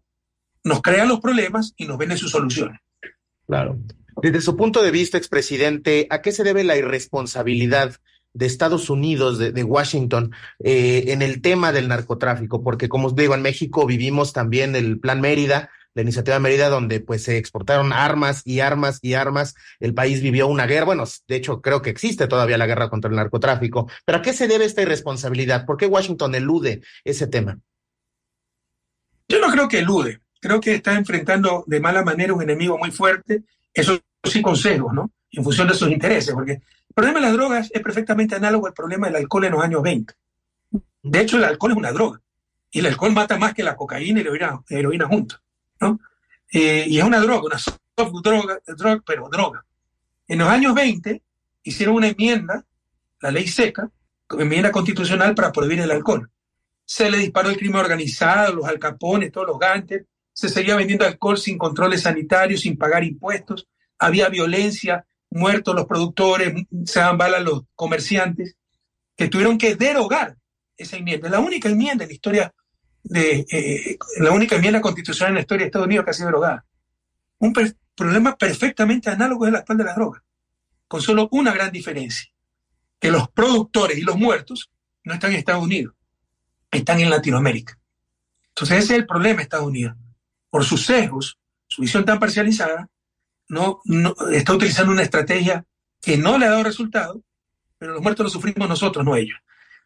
[0.64, 2.80] nos crean los problemas y nos venden sus soluciones.
[3.46, 3.78] Claro.
[4.24, 7.96] Desde su punto de vista, expresidente, ¿a qué se debe la irresponsabilidad
[8.36, 13.34] de Estados Unidos, de, Washington, eh, en el tema del narcotráfico, porque como os digo,
[13.34, 18.42] en México vivimos también el Plan Mérida, la iniciativa Mérida, donde pues se exportaron armas
[18.46, 19.56] y armas y armas.
[19.80, 23.10] El país vivió una guerra, bueno, de hecho creo que existe todavía la guerra contra
[23.10, 25.66] el narcotráfico, pero ¿a qué se debe esta irresponsabilidad?
[25.66, 27.58] ¿Por qué Washington elude ese tema?
[29.30, 32.92] Yo no creo que elude, creo que está enfrentando de mala manera un enemigo muy
[32.92, 33.44] fuerte,
[33.74, 35.12] eso sí consejos, ¿no?
[35.32, 36.62] En función de sus intereses, porque
[36.96, 40.14] problema de las drogas es perfectamente análogo al problema del alcohol en los años 20.
[41.04, 42.22] De hecho, el alcohol es una droga.
[42.72, 45.42] Y el alcohol mata más que la cocaína y la heroína, juntos.
[45.80, 46.00] ¿no?
[46.52, 47.80] Eh, y es una droga, una soft
[48.24, 49.66] droga, droga, pero droga.
[50.28, 51.22] En los años 20
[51.64, 52.66] hicieron una enmienda,
[53.22, 53.92] la ley seca,
[54.32, 56.30] enmienda constitucional para prohibir el alcohol.
[56.86, 60.06] Se le disparó el crimen organizado, los alcapones, todos los gantes.
[60.34, 63.68] Se seguía vendiendo alcohol sin controles sanitarios, sin pagar impuestos.
[64.00, 65.06] Había violencia,
[65.36, 66.54] muertos los productores,
[66.86, 68.56] se dan balas los comerciantes,
[69.18, 70.38] que tuvieron que derogar
[70.78, 71.30] esa enmienda.
[71.30, 72.54] La única enmienda en la historia
[73.04, 76.28] de, eh, la única enmienda constitucional en la historia de Estados Unidos que ha sido
[76.28, 76.66] derogada.
[77.38, 77.54] un
[77.96, 80.22] problema perfectamente análogo al actual de las drogas,
[80.88, 82.32] con solo una gran diferencia,
[83.00, 84.72] que los productores y los muertos
[85.04, 85.94] no están en Estados Unidos,
[86.72, 87.78] están en Latinoamérica.
[88.50, 89.96] Entonces ese es el problema de Estados Unidos.
[90.50, 91.38] Por sus sesgos,
[91.68, 92.90] su visión tan parcializada,
[93.48, 93.82] no,
[94.32, 95.66] está utilizando una estrategia
[96.02, 97.22] que no le ha dado resultado,
[97.78, 99.38] pero los muertos los sufrimos nosotros, no ellos.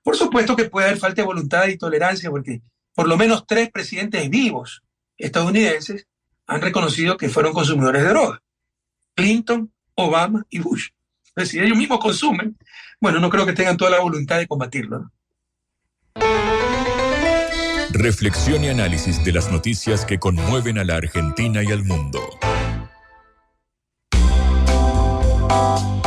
[0.03, 2.61] Por supuesto que puede haber falta de voluntad y tolerancia, porque
[2.93, 4.83] por lo menos tres presidentes vivos
[5.17, 6.07] estadounidenses
[6.47, 8.41] han reconocido que fueron consumidores de droga.
[9.15, 10.89] Clinton, Obama y Bush.
[11.27, 12.57] Es decir, ellos mismos consumen.
[12.99, 15.11] Bueno, no creo que tengan toda la voluntad de combatirlo.
[17.91, 22.19] Reflexión y análisis de las noticias que conmueven a la Argentina y al mundo.
[25.49, 25.98] Vuelta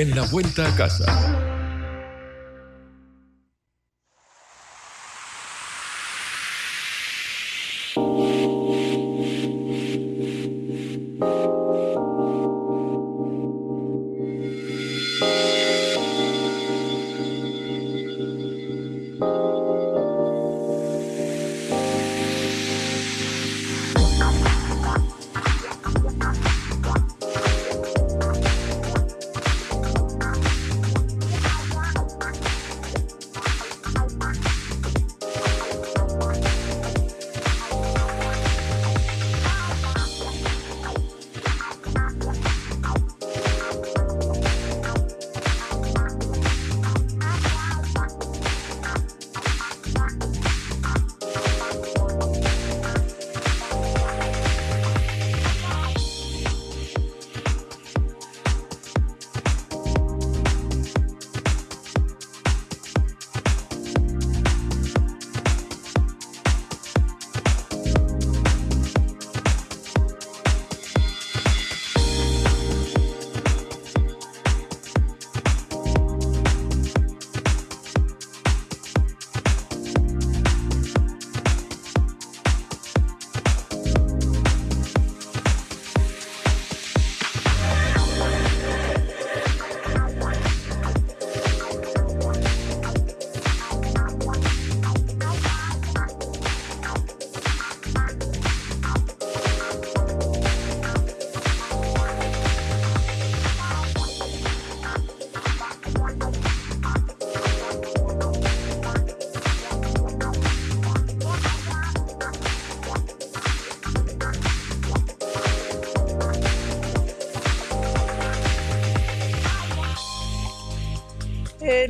[0.00, 1.39] en la vuelta a casa.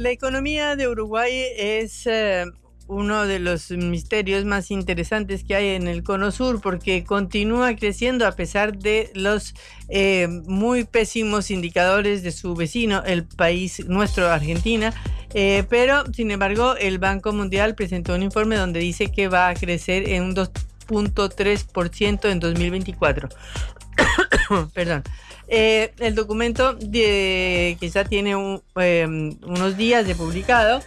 [0.01, 2.47] La economía de Uruguay es eh,
[2.89, 8.27] uno de los misterios más interesantes que hay en el Cono Sur porque continúa creciendo
[8.27, 9.55] a pesar de los
[9.91, 14.95] eh, muy pésimos indicadores de su vecino, el país nuestro, Argentina.
[15.35, 19.55] Eh, pero, sin embargo, el Banco Mundial presentó un informe donde dice que va a
[19.55, 23.29] crecer en un 2.3% en 2024.
[24.75, 25.03] Perdón.
[25.49, 28.31] Eh, el documento de, que ya tiene
[28.77, 30.81] em, unos días de publicado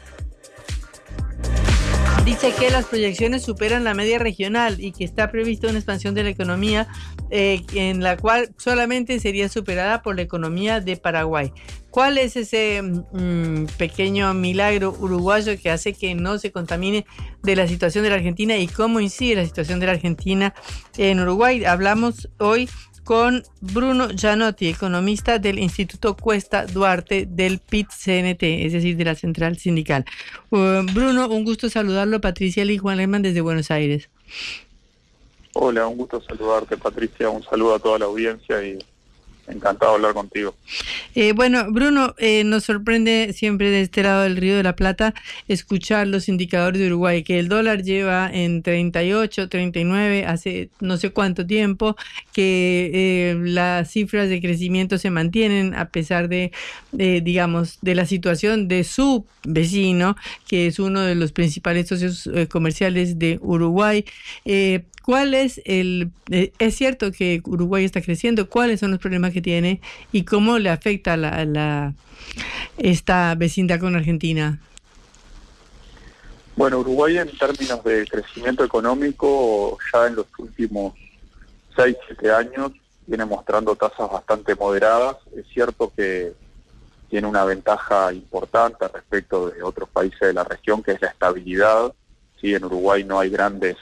[2.23, 6.23] dice que las proyecciones superan la media regional y que está prevista una expansión de
[6.23, 6.87] la economía
[7.29, 11.51] eh, en la cual solamente sería superada por la economía de Paraguay.
[11.89, 17.05] ¿Cuál es ese mm, pequeño milagro uruguayo que hace que no se contamine
[17.43, 20.53] de la situación de la Argentina y cómo incide la situación de la Argentina
[20.97, 21.65] en Uruguay?
[21.65, 22.69] Hablamos hoy
[23.03, 29.57] con Bruno Gianotti, economista del Instituto Cuesta Duarte del PIT-CNT, es decir, de la Central
[29.57, 30.05] Sindical.
[30.49, 32.21] Uh, Bruno, un gusto saludarlo.
[32.21, 34.09] Patricia y Juan Lehmann desde Buenos Aires.
[35.53, 37.29] Hola, un gusto saludarte, Patricia.
[37.29, 38.79] Un saludo a toda la audiencia y
[39.47, 40.55] Encantado de hablar contigo.
[41.15, 45.13] Eh, bueno, Bruno, eh, nos sorprende siempre de este lado del Río de la Plata
[45.49, 51.11] escuchar los indicadores de Uruguay, que el dólar lleva en 38, 39 hace no sé
[51.11, 51.97] cuánto tiempo,
[52.31, 56.51] que eh, las cifras de crecimiento se mantienen a pesar de,
[56.91, 60.15] digamos, de la situación de su vecino,
[60.47, 64.05] que es uno de los principales socios comerciales de Uruguay.
[65.03, 66.11] ¿Cuál es el...
[66.31, 69.81] Eh, es cierto que Uruguay está creciendo, cuáles son los problemas que tiene
[70.11, 71.93] y cómo le afecta la, la,
[72.77, 74.59] esta vecindad con Argentina?
[76.55, 80.93] Bueno, Uruguay en términos de crecimiento económico ya en los últimos
[81.75, 82.71] 6, 7 años
[83.05, 85.17] viene mostrando tasas bastante moderadas.
[85.35, 86.33] Es cierto que
[87.09, 91.93] tiene una ventaja importante respecto de otros países de la región, que es la estabilidad.
[92.39, 93.75] Sí, en Uruguay no hay grandes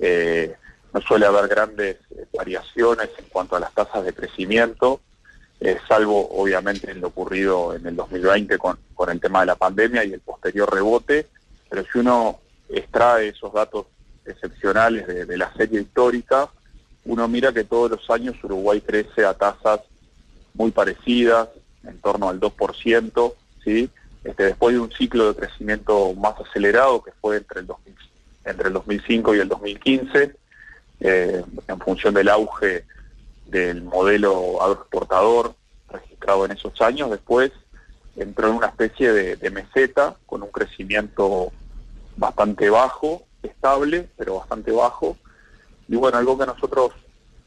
[0.00, 0.56] eh,
[0.92, 5.00] no suele haber grandes eh, variaciones en cuanto a las tasas de crecimiento,
[5.60, 9.56] eh, salvo obviamente en lo ocurrido en el 2020 con, con el tema de la
[9.56, 11.26] pandemia y el posterior rebote,
[11.68, 12.40] pero si uno
[12.70, 13.86] extrae esos datos
[14.24, 16.48] excepcionales de, la serie histórica,
[17.04, 19.80] uno mira que todos los años Uruguay crece a tasas
[20.54, 21.48] muy parecidas,
[21.84, 23.90] en torno al 2%, ¿sí?
[24.22, 27.96] Este, después de un ciclo de crecimiento más acelerado que fue entre el 2000
[28.50, 30.36] entre el 2005 y el 2015,
[31.00, 32.84] eh, en función del auge
[33.46, 35.54] del modelo agroexportador
[35.88, 37.10] registrado en esos años.
[37.10, 37.52] Después
[38.16, 41.52] entró en una especie de, meseta con un crecimiento
[42.16, 45.16] bastante bajo, estable, pero bastante bajo.
[45.88, 46.92] Y bueno, algo que nosotros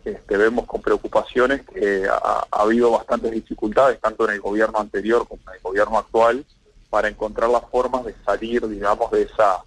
[0.03, 5.27] este, vemos con preocupación es que ha, habido bastantes dificultades, tanto en el gobierno anterior
[5.27, 6.45] como en el gobierno actual,
[6.89, 9.63] para encontrar las formas de salir, digamos, de esa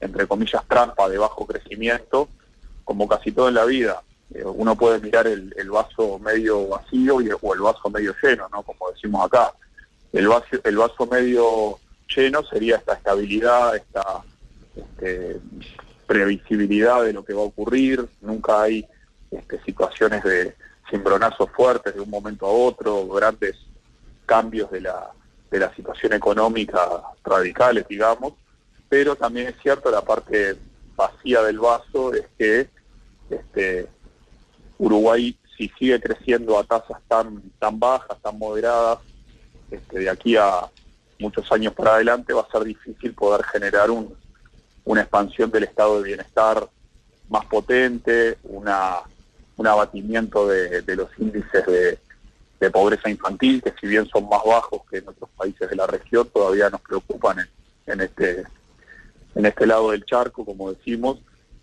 [0.00, 2.28] entre comillas, trampa de bajo crecimiento,
[2.84, 4.02] como casi todo en la vida.
[4.34, 8.62] Eh, uno puede mirar el, vaso medio vacío y, o el vaso medio lleno, ¿no?
[8.62, 9.52] Como decimos acá.
[10.12, 11.78] El vaso, el medio
[12.14, 14.22] lleno sería esta estabilidad, esta
[14.74, 15.40] este,
[16.06, 18.86] previsibilidad de lo que va a ocurrir, nunca hay
[19.30, 20.54] este, situaciones de
[20.90, 23.56] cimbronazos fuertes de un momento a otro, grandes
[24.24, 25.10] cambios de la,
[25.50, 28.34] de la situación económica radicales, digamos,
[28.88, 30.56] pero también es cierto la parte
[30.96, 32.68] vacía del vaso es que
[33.30, 33.88] este,
[34.78, 38.98] Uruguay si sigue creciendo a tasas tan tan bajas, tan moderadas,
[39.70, 40.70] este, de aquí a
[41.18, 44.16] muchos años para adelante va a ser difícil poder generar un,
[44.84, 46.68] una expansión del estado de bienestar
[47.28, 49.00] más potente, una,
[49.56, 51.98] un abatimiento de, los índices de,
[52.60, 55.86] de, pobreza infantil, que si bien son más bajos que en otros países de la
[55.86, 57.48] región, todavía nos preocupan en,
[57.92, 58.44] en este
[59.38, 61.20] en este lado del charco, como decimos.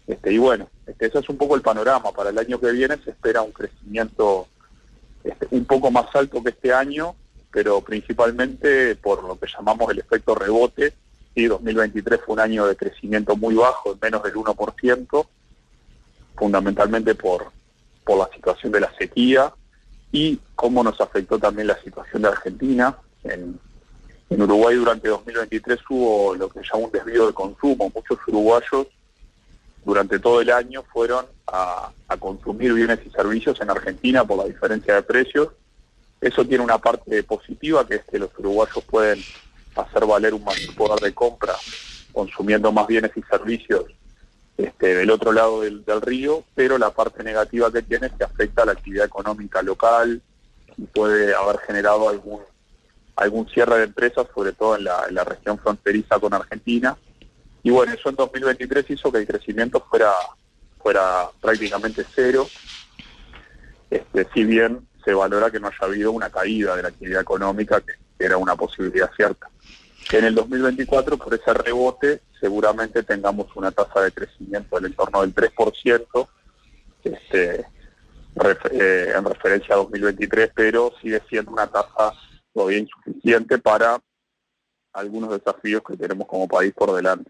[0.07, 2.11] Este, y bueno, este, ese es un poco el panorama.
[2.13, 4.47] Para el año que viene se espera un crecimiento
[5.25, 7.15] este, un poco más alto que este año,
[7.51, 10.93] pero principalmente por lo que llamamos el efecto rebote.
[11.35, 15.27] y 2023 fue un año de crecimiento muy bajo, menos del 1%,
[16.37, 17.51] fundamentalmente por,
[18.05, 19.53] por la situación de la sequía
[20.13, 22.97] y cómo nos afectó también la situación de Argentina.
[23.25, 23.59] En,
[24.29, 27.91] en Uruguay durante 2023 hubo lo que se llama un desvío de consumo.
[27.93, 28.87] Muchos uruguayos
[29.83, 34.95] durante todo el año fueron a, consumir bienes y servicios en Argentina por la diferencia
[34.95, 35.49] de precios.
[36.21, 39.19] Eso tiene una parte positiva, que es que los uruguayos pueden
[39.75, 41.53] hacer valer un mayor poder de compra
[42.13, 43.83] consumiendo más bienes y servicios
[44.57, 48.23] este, del otro lado del, del, río, pero la parte negativa que tiene es que
[48.23, 50.21] afecta a la actividad económica local
[50.77, 52.39] y puede haber generado algún
[53.15, 56.97] algún cierre de empresas, sobre todo en la, región fronteriza con Argentina,
[57.63, 60.11] y bueno, eso en 2023 hizo que el crecimiento fuera,
[60.81, 62.47] fuera prácticamente cero,
[63.89, 67.81] este, si bien se valora que no haya habido una caída de la actividad económica,
[67.81, 69.49] que era una posibilidad cierta.
[70.11, 75.33] En el 2024, por ese rebote, seguramente tengamos una tasa de crecimiento del entorno del
[75.33, 76.27] 3%,
[77.03, 77.65] este,
[78.71, 82.13] eh, en referencia a 2023, pero sigue siendo una tasa
[82.55, 84.01] todavía insuficiente para
[84.93, 87.29] algunos desafíos que tenemos como país por delante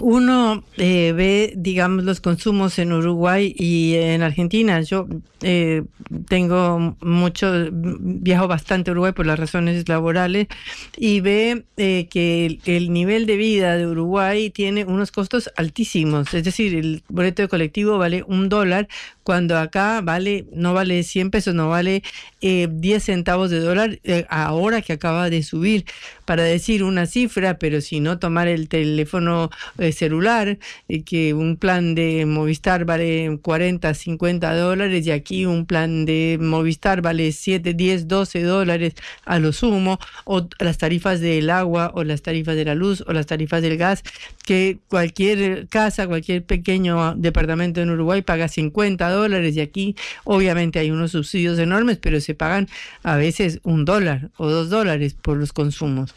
[0.00, 4.80] uno eh, ve, digamos, los consumos en Uruguay y en Argentina.
[4.82, 5.06] Yo
[5.42, 5.84] eh,
[6.28, 10.48] tengo mucho, viajo bastante a Uruguay por las razones laborales
[10.96, 16.34] y ve eh, que el, nivel de vida de Uruguay tiene unos costos altísimos.
[16.34, 18.88] Es decir, el boleto de colectivo vale un dólar
[19.26, 22.04] cuando acá vale, no vale 100 pesos, no vale
[22.40, 23.98] 10 centavos de dólar
[24.28, 25.84] ahora que acaba de subir.
[26.24, 29.50] Para decir una cifra, pero si no tomar el teléfono
[29.92, 30.58] celular,
[31.04, 37.02] que un plan de Movistar vale 40, 50 dólares y aquí un plan de Movistar
[37.02, 38.94] vale 7, 10, 12 dólares
[39.24, 43.12] a lo sumo, o las tarifas del agua, o las tarifas de la luz, o
[43.12, 44.04] las tarifas del gas,
[44.44, 50.90] que cualquier casa, cualquier pequeño departamento en Uruguay paga 50 dólares y aquí obviamente hay
[50.90, 52.68] unos subsidios enormes, pero se pagan
[53.02, 56.14] a veces un dólar o dos dólares por los consumos.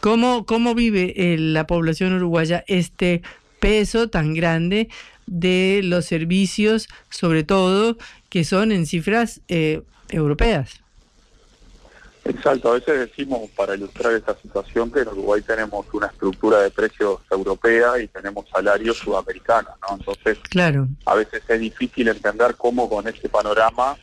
[0.00, 3.22] ¿Cómo, cómo vive eh, la población uruguaya este
[3.60, 4.88] peso tan grande
[5.26, 7.96] de los servicios, sobre todo
[8.28, 10.81] que son en cifras eh, europeas?
[12.24, 16.70] Exacto, a veces decimos para ilustrar esta situación que en Uruguay tenemos una estructura de
[16.70, 19.96] precios europea y tenemos salarios sudamericanos, ¿no?
[19.96, 20.86] Entonces, claro.
[21.04, 23.96] a veces es difícil entender cómo con este panorama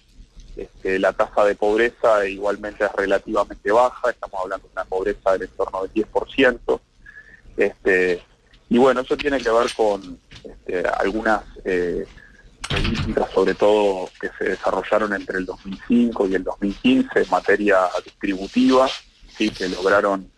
[0.58, 5.44] este, la tasa de pobreza igualmente es relativamente baja, estamos hablando de una pobreza del
[5.44, 6.82] entorno del 10%.
[7.56, 8.22] Este,
[8.68, 12.06] y bueno, eso tiene que ver con este, algunas eh,
[12.70, 18.88] políticas, sobre todo que se desarrollaron entre el 2005 y el 2015 en materia distributiva,
[19.38, 19.50] ¿sí?
[19.50, 20.32] que lograron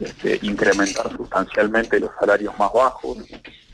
[0.00, 3.18] este, incrementar sustancialmente los salarios más bajos.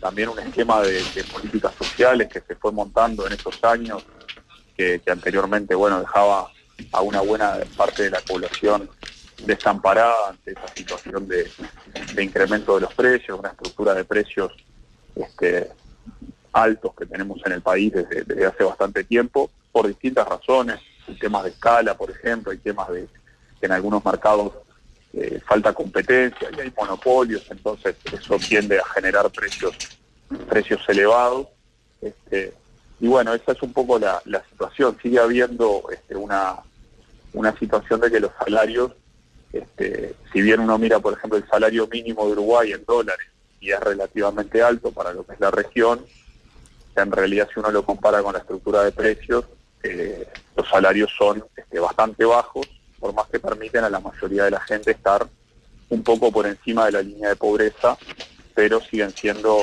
[0.01, 4.05] También un esquema de políticas sociales que se fue montando en esos años
[4.76, 6.51] que, anteriormente bueno dejaba
[6.93, 8.89] a una buena parte de la población
[9.44, 11.51] desamparada ante esa situación de,
[12.20, 14.52] incremento de los precios, una estructura de precios
[15.14, 15.70] este,
[16.53, 20.79] altos que tenemos en el país desde, hace bastante tiempo, por distintas razones,
[21.20, 23.07] temas de escala, por ejemplo, hay temas de
[23.61, 24.53] que en algunos mercados
[25.12, 29.77] eh, falta competencia y hay monopolios, entonces eso tiende a generar precios
[30.49, 31.49] precios elevados.
[32.01, 32.55] Este,
[33.01, 34.97] y bueno, esa es un poco la, situación.
[35.03, 36.57] Sigue habiendo este, una,
[37.33, 38.93] una situación de que los salarios,
[39.53, 43.27] este, si bien uno mira, por ejemplo, el salario mínimo de Uruguay en dólares
[43.61, 46.05] y es relativamente alto para lo que es la región,
[46.97, 49.44] en realidad si uno lo compara con la estructura de precios,
[49.82, 52.66] eh, los salarios son este, bastante bajos,
[52.98, 55.27] por más que permiten a la mayoría de la gente estar
[55.89, 57.97] un poco por encima de la línea de pobreza,
[58.55, 59.59] pero siguen siendo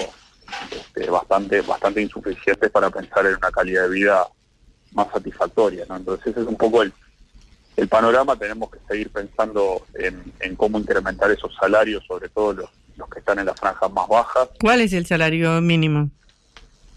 [0.71, 4.27] este, bastante, bastante insuficientes para pensar en una calidad de vida
[4.91, 5.85] más satisfactoria.
[5.87, 5.97] ¿no?
[5.97, 6.93] Entonces ese es un poco el,
[7.77, 13.09] el panorama, tenemos que seguir pensando en, cómo incrementar esos salarios, sobre todo los, los
[13.09, 14.49] que están en las franjas más bajas.
[14.59, 16.09] ¿Cuál es el salario mínimo?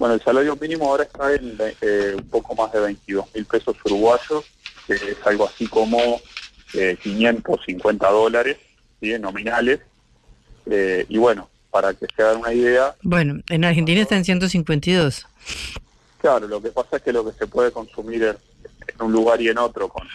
[0.02, 3.76] Bueno, el salario mínimo ahora está en eh, un poco más de 22 mil pesos
[3.84, 4.44] uruguayos,
[4.84, 6.20] que es algo así como
[6.74, 8.56] eh, 550 dólares,
[9.00, 9.16] ¿sí?
[9.20, 9.78] nominales.
[10.66, 12.96] Eh, y bueno, para que se hagan una idea.
[13.02, 15.24] Bueno, en Argentina está en 152.
[16.18, 18.36] Claro, lo que pasa es que lo que se puede consumir en,
[19.00, 20.08] un lugar y en otro con,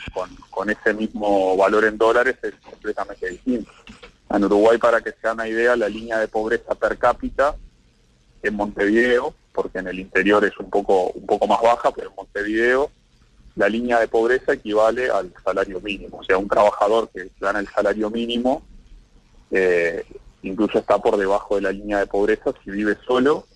[0.50, 3.72] con, ese mismo valor en dólares es completamente distinto.
[4.32, 7.56] En Uruguay, para que se hagan una idea, la línea de pobreza per cápita
[8.44, 12.16] en Montevideo, porque en el interior es un poco, un poco más baja, pero en
[12.16, 12.92] Montevideo
[13.56, 16.20] la línea de pobreza equivale al salario mínimo.
[16.20, 18.62] O sea, un trabajador que gana el salario mínimo
[19.50, 20.06] eh,
[20.44, 23.48] incluso está por debajo de la línea de pobreza si vive solo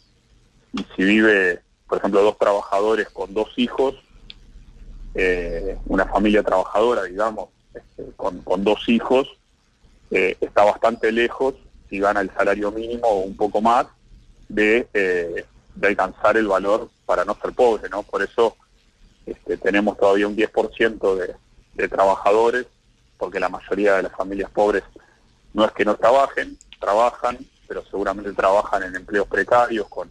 [0.74, 3.94] y si vive, por ejemplo, dos trabajadores con dos hijos,
[5.14, 9.28] eh, una familia trabajadora, digamos, este, con, dos hijos,
[10.10, 11.54] eh, está bastante lejos,
[11.90, 13.86] si gana el salario mínimo o un poco más,
[14.50, 15.46] de,
[15.76, 18.04] de alcanzar el valor para no ser pobre, ¿no?
[18.04, 18.56] Por eso
[19.26, 21.36] este, tenemos todavía un 10% de,
[21.74, 22.66] de trabajadores,
[23.18, 24.84] porque la mayoría de las familias pobres
[25.54, 27.38] no es que no trabajen, trabajan,
[27.68, 30.10] pero seguramente trabajan en empleos precarios, con,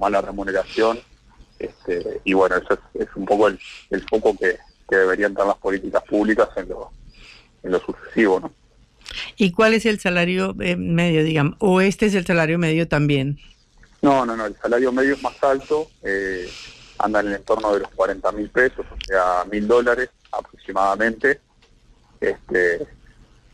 [0.00, 0.98] mala remuneración.
[1.58, 3.58] Este, y bueno, eso es, un poco el,
[4.08, 4.58] foco que,
[4.88, 6.90] deberían dar las políticas públicas en lo,
[7.62, 8.40] en lo sucesivo.
[8.40, 8.52] ¿no?
[9.36, 11.56] ¿Y cuál es el salario eh, medio, digamos?
[11.58, 13.38] ¿O este es el salario medio también?
[14.04, 16.46] No, no, no, el salario medio es más alto, eh,
[16.98, 21.40] anda en el entorno de los 40 mil pesos, o sea, mil dólares aproximadamente.
[22.20, 22.86] Este,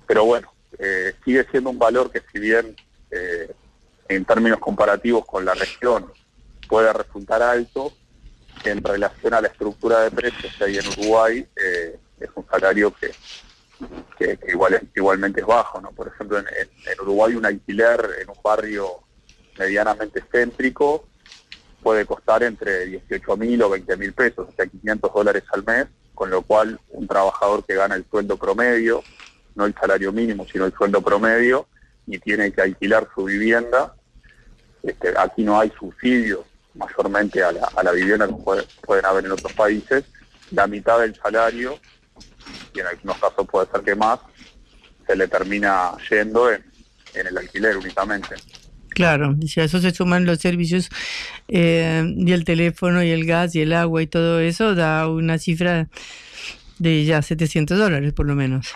[0.08, 2.74] pero bueno, eh, sigue siendo un valor que si bien
[3.12, 3.48] eh,
[4.08, 6.12] en términos comparativos con la región
[6.68, 7.92] puede resultar alto,
[8.64, 12.92] en relación a la estructura de precios que hay en Uruguay, eh, es un salario
[12.92, 13.12] que,
[14.18, 15.80] que, igual, igualmente es bajo.
[15.80, 15.92] ¿no?
[15.92, 19.04] Por ejemplo, en, en, Uruguay un alquiler en un barrio
[19.58, 21.06] medianamente céntrico
[21.82, 25.86] puede costar entre 18 mil o 20 mil pesos, o sea, 500 dólares al mes,
[26.14, 29.02] con lo cual un trabajador que gana el sueldo promedio,
[29.54, 31.66] no el salario mínimo, sino el sueldo promedio,
[32.06, 33.94] y tiene que alquilar su vivienda,
[34.82, 36.40] este, aquí no hay subsidios
[36.74, 40.04] mayormente a la, vivienda como pueden haber en otros países,
[40.50, 41.78] la mitad del salario,
[42.74, 44.20] y en algunos casos puede ser que más,
[45.06, 46.64] se le termina yendo en,
[47.14, 48.36] el alquiler únicamente.
[49.00, 50.90] Claro, si a eso se suman los servicios
[51.48, 55.38] eh, y el teléfono y el gas y el agua y todo eso, da una
[55.38, 55.88] cifra
[56.78, 58.74] de ya 700 dólares por lo menos.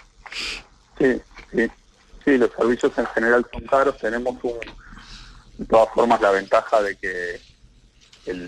[0.99, 1.21] Sí,
[1.53, 1.67] sí,
[2.25, 4.55] sí, los servicios en general son caros, tenemos un,
[5.59, 7.41] de todas formas la ventaja de que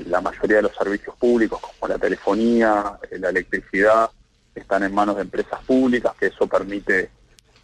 [0.06, 4.10] la mayoría de los servicios públicos, como la telefonía, eh, la electricidad,
[4.54, 7.10] están en manos de empresas públicas, que eso permite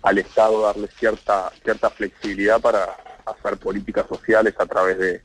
[0.02, 2.94] al Estado darle cierta, cierta flexibilidad para
[3.26, 5.22] hacer políticas sociales a través de,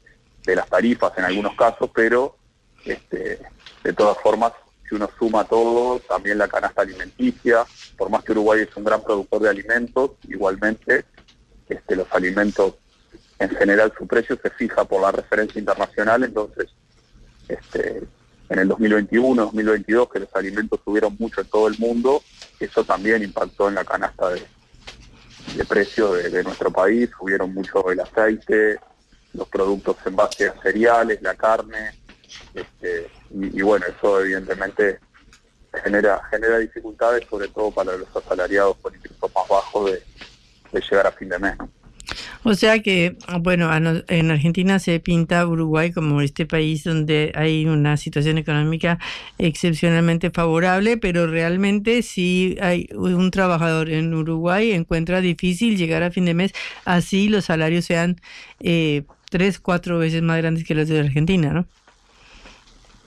[0.55, 2.37] las tarifas en algunos casos, pero
[2.85, 3.37] este,
[3.83, 4.53] de todas formas,
[4.87, 7.65] si uno suma todo, también la canasta alimenticia,
[7.97, 11.03] por más que Uruguay es un gran productor de alimentos, igualmente
[11.67, 12.75] este, los alimentos
[13.39, 16.67] en general su precio se fija por la referencia internacional, entonces
[17.49, 18.03] este,
[18.49, 22.23] en el 2021, 2022, que los alimentos subieron mucho en todo el mundo,
[22.59, 24.45] eso también impactó en la canasta de,
[25.55, 28.79] de precio de, nuestro país, subieron mucho el aceite,
[29.33, 31.99] los productos en base a cereales, la carne,
[32.53, 34.99] este, y, bueno, eso evidentemente
[35.83, 40.03] genera genera dificultades, sobre todo para los asalariados con ingresos más bajos de,
[40.71, 41.55] de llegar a fin de mes.
[42.43, 43.69] O sea que, bueno,
[44.07, 48.99] en Argentina se pinta Uruguay como este país donde hay una situación económica
[49.37, 56.25] excepcionalmente favorable, pero realmente si hay un trabajador en Uruguay encuentra difícil llegar a fin
[56.25, 56.53] de mes,
[56.85, 58.21] así los salarios sean
[58.59, 61.65] eh, tres, cuatro veces más grandes que los de Argentina, ¿no?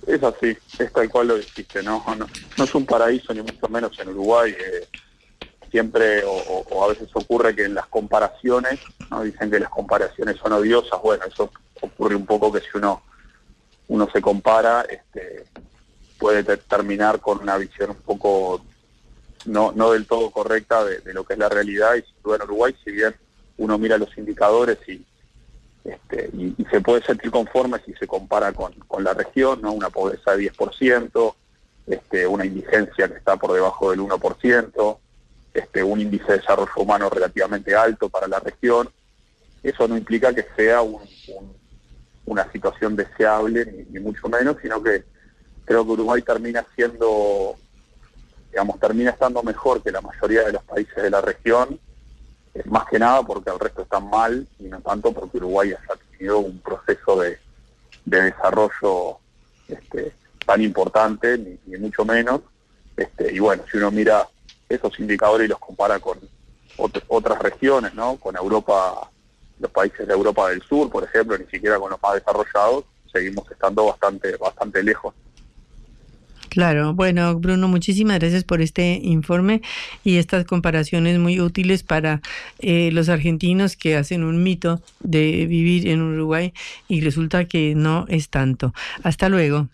[0.06, 2.04] Es así, es tal cual lo dijiste, ¿no?
[2.56, 4.50] No, es un paraíso ni mucho menos en Uruguay.
[4.50, 4.88] Eh,
[5.70, 8.80] siempre o, a veces ocurre que en las comparaciones,
[9.22, 13.02] dicen que las comparaciones son odiosas, bueno, eso ocurre un poco que si uno
[13.90, 15.44] uno se compara, este,
[16.16, 18.62] puede terminar con una visión un poco
[19.46, 21.96] no, no del todo correcta de, lo que es la realidad.
[21.96, 23.16] Y sin en Uruguay, si bien
[23.58, 25.04] uno mira los indicadores y,
[25.84, 29.72] este, y, se puede sentir conforme si se compara con, con la región, ¿no?
[29.72, 31.34] una pobreza de 10%,
[31.88, 34.98] este, una indigencia que está por debajo del 1%,
[35.52, 38.88] este, un índice de desarrollo humano relativamente alto para la región.
[39.62, 40.80] Eso no implica que sea
[42.24, 45.04] una situación deseable, ni, mucho menos, sino que
[45.64, 47.56] creo que Uruguay termina siendo,
[48.50, 51.78] digamos, termina estando mejor que la mayoría de los países de la región,
[52.54, 56.00] eh, más que nada porque el resto están mal y no tanto porque Uruguay haya
[56.10, 57.38] tenido un proceso de,
[58.04, 59.18] desarrollo
[59.68, 60.12] este,
[60.46, 62.40] tan importante, ni, ni mucho menos.
[62.96, 64.26] Este, y bueno, si uno mira
[64.70, 66.18] esos indicadores y los compara con
[67.08, 68.16] otras regiones, ¿no?
[68.16, 69.10] Con Europa,
[69.58, 73.50] los países de Europa del Sur, por ejemplo, ni siquiera con los más desarrollados, seguimos
[73.50, 75.14] estando bastante, bastante lejos.
[76.48, 79.62] Claro, bueno, Bruno, muchísimas gracias por este informe
[80.02, 82.22] y estas comparaciones muy útiles para
[82.58, 86.52] eh, los argentinos que hacen un mito de vivir en Uruguay
[86.88, 88.74] y resulta que no es tanto.
[89.04, 89.68] Hasta luego.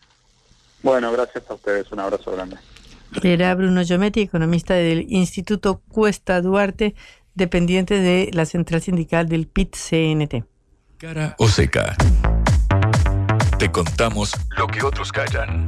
[0.82, 2.56] Bueno, gracias a ustedes, un abrazo grande.
[3.22, 6.94] Era Bruno Giometti, economista del Instituto Cuesta Duarte,
[7.34, 10.44] dependiente de la central sindical del PIT-CNT.
[10.98, 11.96] Cara o seca.
[13.58, 15.66] Te contamos lo que otros callan.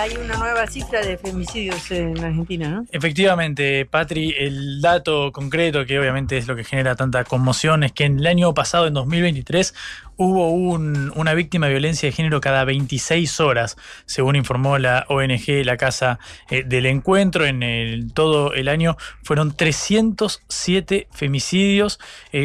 [0.00, 2.86] Hay una nueva cifra de femicidios en Argentina, ¿no?
[2.90, 8.04] Efectivamente, Patri, el dato concreto que obviamente es lo que genera tanta conmoción es que
[8.04, 9.74] en el año pasado, en 2023,
[10.16, 13.76] hubo una víctima de violencia de género cada 26 horas,
[14.06, 16.18] según informó la ONG La Casa
[16.50, 17.44] eh, del Encuentro.
[17.44, 21.98] En todo el año fueron 307 femicidios,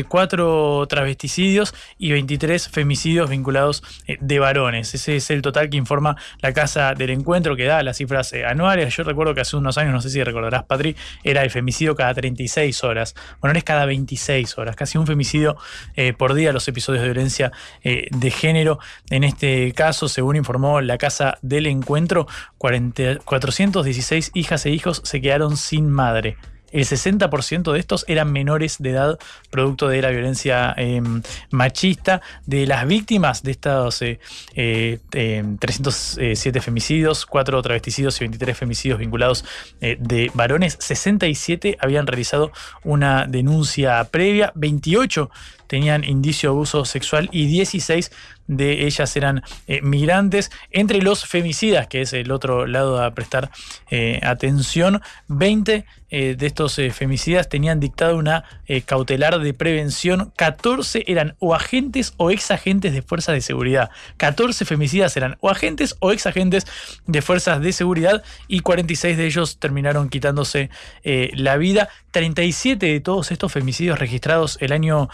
[0.08, 3.84] 4 travesticidios y 23 femicidios vinculados
[4.20, 4.94] de varones.
[4.94, 8.96] Ese es el total que informa La Casa del Encuentro, que da las cifras anuales.
[8.96, 12.14] Yo recuerdo que hace unos años, no sé si recordarás, Patri, era el femicidio cada
[12.14, 13.16] 36 horas.
[13.41, 15.58] Bueno, es cada 26 horas, casi un femicidio
[15.96, 17.52] eh, por día los episodios de violencia
[17.84, 18.80] eh, de género.
[19.10, 22.27] En este caso, según informó la Casa del Encuentro,
[22.57, 26.38] 416 hijas e hijos se quedaron sin madre.
[26.72, 29.19] El 60% de estos eran menores de edad,
[29.49, 31.22] producto de la violencia em,
[31.52, 32.22] machista.
[32.45, 34.19] De las víctimas de estos 307
[34.56, 39.45] eh, em, femicidios, 4 travesticidios y 23 femicidios vinculados
[39.81, 42.52] eh, de varones, 67 habían realizado
[42.84, 45.30] una denuncia previa, 28
[45.70, 48.12] tenían indicio de abuso sexual y 16
[48.50, 50.52] de ellas eran eh, migrantes.
[50.72, 53.52] Entre los femicidas, que es el otro lado a prestar
[53.91, 58.44] eh, atención, 20 eh, de estos femicidas tenían dictado una
[58.86, 60.34] cautelar de prevención.
[60.36, 63.91] 14 eran o agentes o ex agentes de fuerzas de seguridad.
[64.18, 66.66] 14 femicidas eran o agentes o ex agentes
[67.06, 70.72] de fuerzas de seguridad y 46 de ellos terminaron quitándose
[71.04, 71.90] la vida.
[72.12, 75.10] 37 de todos estos femicidios registrados el año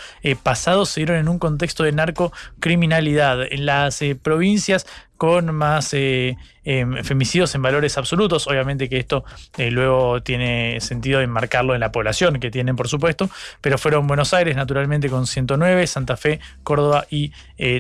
[0.46, 3.52] pasado se dieron en un contexto de narcocriminalidad.
[3.52, 4.86] En las eh, provincias
[5.18, 8.46] con más eh, em, femicidios en valores absolutos.
[8.46, 9.26] Obviamente que esto
[9.58, 13.28] eh, luego tiene sentido enmarcarlo en la población que tienen, por supuesto,
[13.60, 17.32] pero fueron Buenos Aires, naturalmente, con 109, Santa Fe, Córdoba y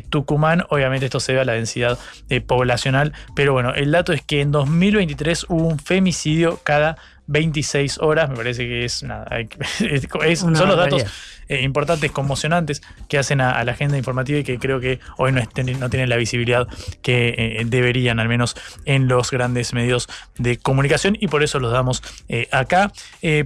[0.09, 0.65] Tucumán.
[0.69, 1.99] Obviamente esto se debe a la densidad
[2.47, 6.97] poblacional, pero bueno, el dato es que en 2023 hubo un femicidio cada
[7.27, 9.27] 26 horas, me parece que es nada,
[10.35, 11.05] son los datos
[11.47, 15.41] eh, importantes, conmocionantes que hacen a, la agenda informativa y que creo que hoy no,
[15.47, 16.67] tienen la visibilidad
[17.01, 18.55] que eh, deberían, al menos
[18.85, 20.07] en los grandes medios
[20.37, 22.91] de comunicación, y por eso los damos eh, acá.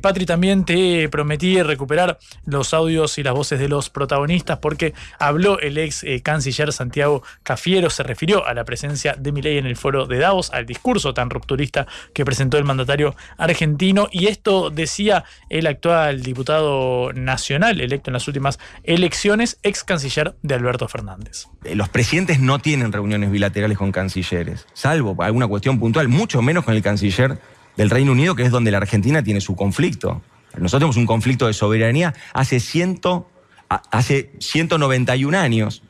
[0.02, 5.60] Patri, también te prometí recuperar los audios y las voces de los protagonistas porque habló
[5.60, 10.06] el ex canciller Santiago Cafiero, se refirió a la presencia de Milei en el foro
[10.06, 14.08] de Davos, al discurso tan rupturista que presentó el mandatario argentino.
[14.12, 20.56] Y esto decía el actual diputado nacional electo en las últimas elecciones, ex canciller de
[20.56, 21.48] Alberto Fernández.
[21.64, 26.64] Eh, los presidentes no tienen reuniones bilaterales con cancilleres, salvo alguna cuestión puntual, mucho menos
[26.64, 27.40] con el canciller
[27.76, 30.22] del Reino Unido, que es donde la Argentina tiene su conflicto.
[30.58, 33.30] Nosotros tenemos un conflicto de soberanía hace, ciento,
[33.70, 35.84] hace 191 años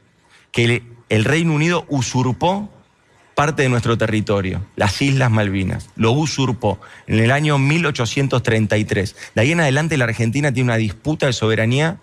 [0.51, 2.69] que el Reino Unido usurpó
[3.39, 5.91] parte de nuestro territorio, las Islas Malvinas.
[5.95, 9.15] Lo usurpó en el año 1833.
[9.33, 12.01] De ahí en adelante la Argentina tiene una disputa de soberanía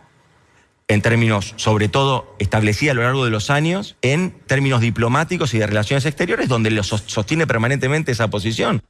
[0.88, 5.58] en términos, sobre todo, establecida a lo largo de los años, en términos diplomáticos y
[5.58, 8.80] de relaciones exteriores, donde sostiene permanentemente esa posición.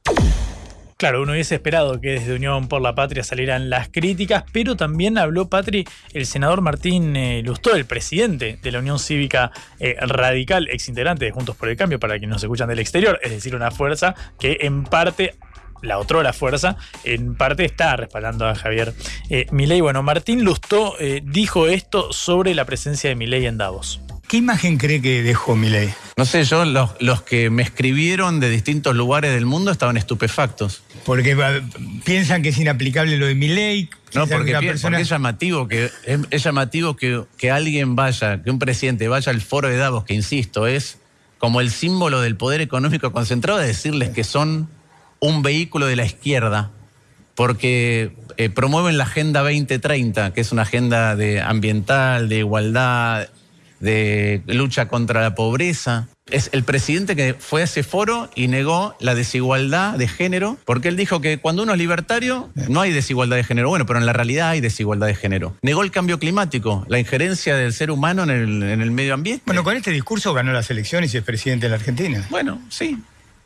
[0.97, 5.19] Claro, uno hubiese esperado que desde Unión por la Patria salieran las críticas, pero también
[5.19, 10.67] habló Patri el senador Martín eh, Lustó, el presidente de la Unión Cívica eh, Radical,
[10.71, 13.55] ex integrante de Juntos por el Cambio, para quienes nos escuchan del exterior, es decir,
[13.55, 15.35] una fuerza que en parte
[15.81, 18.93] la otra la fuerza, en parte está respaldando a Javier
[19.29, 19.81] eh, Milei.
[19.81, 24.01] Bueno, Martín Lustó eh, dijo esto sobre la presencia de Milei en Davos.
[24.27, 25.93] ¿Qué imagen cree que dejó Milei?
[26.17, 30.83] No sé, yo, los, que me escribieron de distintos lugares del mundo estaban estupefactos.
[31.05, 31.37] Porque
[32.03, 33.89] piensan que es inaplicable lo de Milei.
[34.13, 35.89] No, porque, es llamativo, que,
[36.29, 40.13] es, llamativo que, que alguien vaya, que un presidente vaya al foro de Davos, que
[40.13, 40.97] insisto, es
[41.37, 44.67] como el símbolo del poder económico concentrado, de decirles que son
[45.19, 46.71] un vehículo de la izquierda,
[47.35, 53.27] porque eh, promueven la Agenda 2030, que es una agenda de ambiental, de igualdad,
[53.79, 56.07] de lucha contra la pobreza.
[56.29, 60.89] Es el presidente que fue a ese foro y negó la desigualdad de género, porque
[60.89, 63.69] él dijo que cuando uno es libertario no hay desigualdad de género.
[63.69, 65.55] Bueno, pero en la realidad hay desigualdad de género.
[65.61, 69.43] Negó el cambio climático, la injerencia del ser humano en el, en el medio ambiente.
[69.45, 72.25] Bueno, con este discurso ganó las elecciones y es presidente de la Argentina.
[72.29, 73.01] Bueno, sí,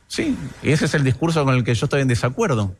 [0.08, 0.36] sí.
[0.64, 2.76] Y ese es el discurso con el que yo estoy en desacuerdo.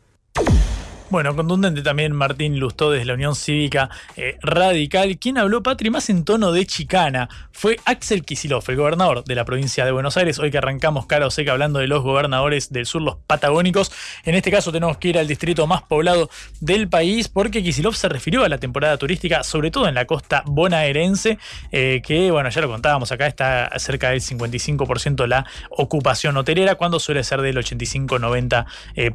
[1.12, 5.18] Bueno, contundente también Martín Lustó desde la Unión Cívica eh, Radical.
[5.18, 9.44] Quien habló, Patri, más en tono de chicana fue Axel Kicillof, el gobernador de la
[9.44, 10.38] provincia de Buenos Aires.
[10.38, 13.92] Hoy que arrancamos cara o seca hablando de los gobernadores del sur, los patagónicos.
[14.24, 16.30] En este caso tenemos que ir al distrito más poblado
[16.60, 20.42] del país porque Kicillof se refirió a la temporada turística, sobre todo en la costa
[20.46, 21.36] bonaerense,
[21.72, 26.98] eh, que, bueno, ya lo contábamos acá, está cerca del 55% la ocupación hotelera, cuando
[26.98, 28.64] suele ser del 85-90%.
[28.96, 29.12] Eh,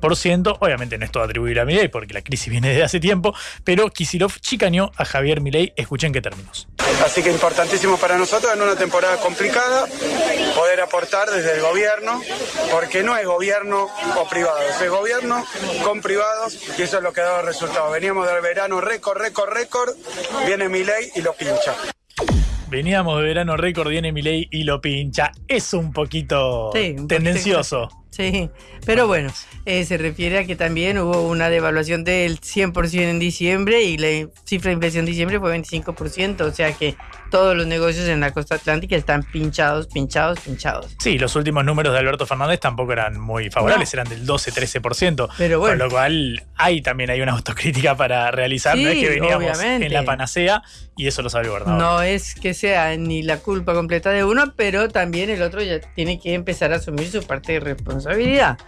[0.59, 3.33] Obviamente no es todo atribuir a Miguel porque la crisis viene desde hace tiempo,
[3.63, 5.73] pero Kisilov chicaneó a Javier Milei.
[5.75, 6.67] Escuchen qué términos.
[7.05, 9.87] Así que importantísimo para nosotros en una temporada complicada
[10.55, 12.21] poder aportar desde el gobierno,
[12.71, 13.87] porque no es gobierno
[14.17, 15.45] o privados, es gobierno
[15.83, 17.91] con privados y eso es lo que ha dado resultado.
[17.91, 19.93] Veníamos del verano récord, récord, récord,
[20.45, 21.75] viene mi ley y lo pincha.
[22.69, 25.31] Veníamos de verano récord, viene Milei y lo pincha.
[25.47, 27.89] Es un poquito Sí, un tendencioso.
[28.17, 28.49] Sí,
[28.83, 29.31] pero bueno,
[29.65, 34.27] eh, se refiere a que también hubo una devaluación del 100% en diciembre y la
[34.43, 36.95] cifra de inflación en diciembre fue 25%, o sea que
[37.29, 40.95] todos los negocios en la costa atlántica están pinchados, pinchados, pinchados.
[40.99, 45.29] Sí, los últimos números de Alberto Fernández tampoco eran muy favorables, eran del 12-13%.
[45.37, 45.77] Pero bueno.
[45.77, 48.75] Con lo cual, hay también hay una autocrítica para realizar.
[48.75, 49.85] no es que veníamos obviamente.
[49.85, 50.63] en la panacea
[50.95, 51.79] y eso lo sabe el gobernador.
[51.79, 55.79] No es que sea ni la culpa completa de uno, pero también el otro ya
[55.79, 58.06] tiene que empezar a asumir su parte de responsabilidad.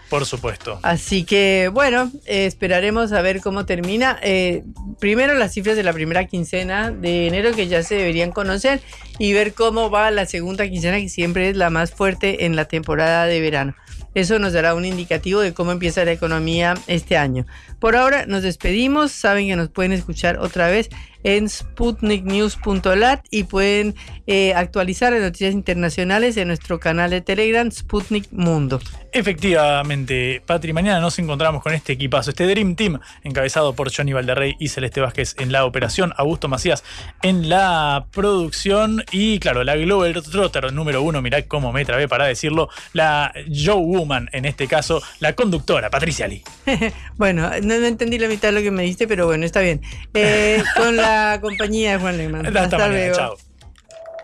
[0.09, 0.79] Por supuesto.
[0.83, 4.19] Así que bueno, eh, esperaremos a ver cómo termina.
[4.21, 4.63] Eh,
[4.99, 8.81] primero las cifras de la primera quincena de enero que ya se deberían conocer
[9.17, 12.65] y ver cómo va la segunda quincena que siempre es la más fuerte en la
[12.65, 13.75] temporada de verano.
[14.15, 17.45] Eso nos dará un indicativo de cómo empieza la economía este año.
[17.79, 19.11] Por ahora nos despedimos.
[19.11, 20.89] Saben que nos pueden escuchar otra vez
[21.23, 23.95] en sputniknews.lat y pueden
[24.27, 28.79] eh, actualizar las noticias internacionales en nuestro canal de Telegram Sputnik Mundo.
[29.11, 34.55] Efectivamente, Patri, mañana nos encontramos con este equipazo, este Dream Team, encabezado por Johnny Valderrey
[34.59, 36.83] y Celeste Vázquez en la operación, Augusto Macías
[37.23, 42.25] en la producción y, claro, la Global Trotter número uno, mirá cómo me trabé para
[42.27, 46.43] decirlo, la Joe Woman, en este caso, la conductora, Patricia Lee.
[47.17, 49.81] bueno, no, no entendí la mitad de lo que me diste, pero bueno, está bien.
[50.13, 52.57] Eh, con la compañía de Juan Lehmann.
[52.57, 53.15] Hasta luego.
[53.15, 53.48] chao.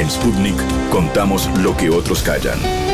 [0.00, 0.56] En Sputnik
[0.88, 2.89] contamos lo que otros callan.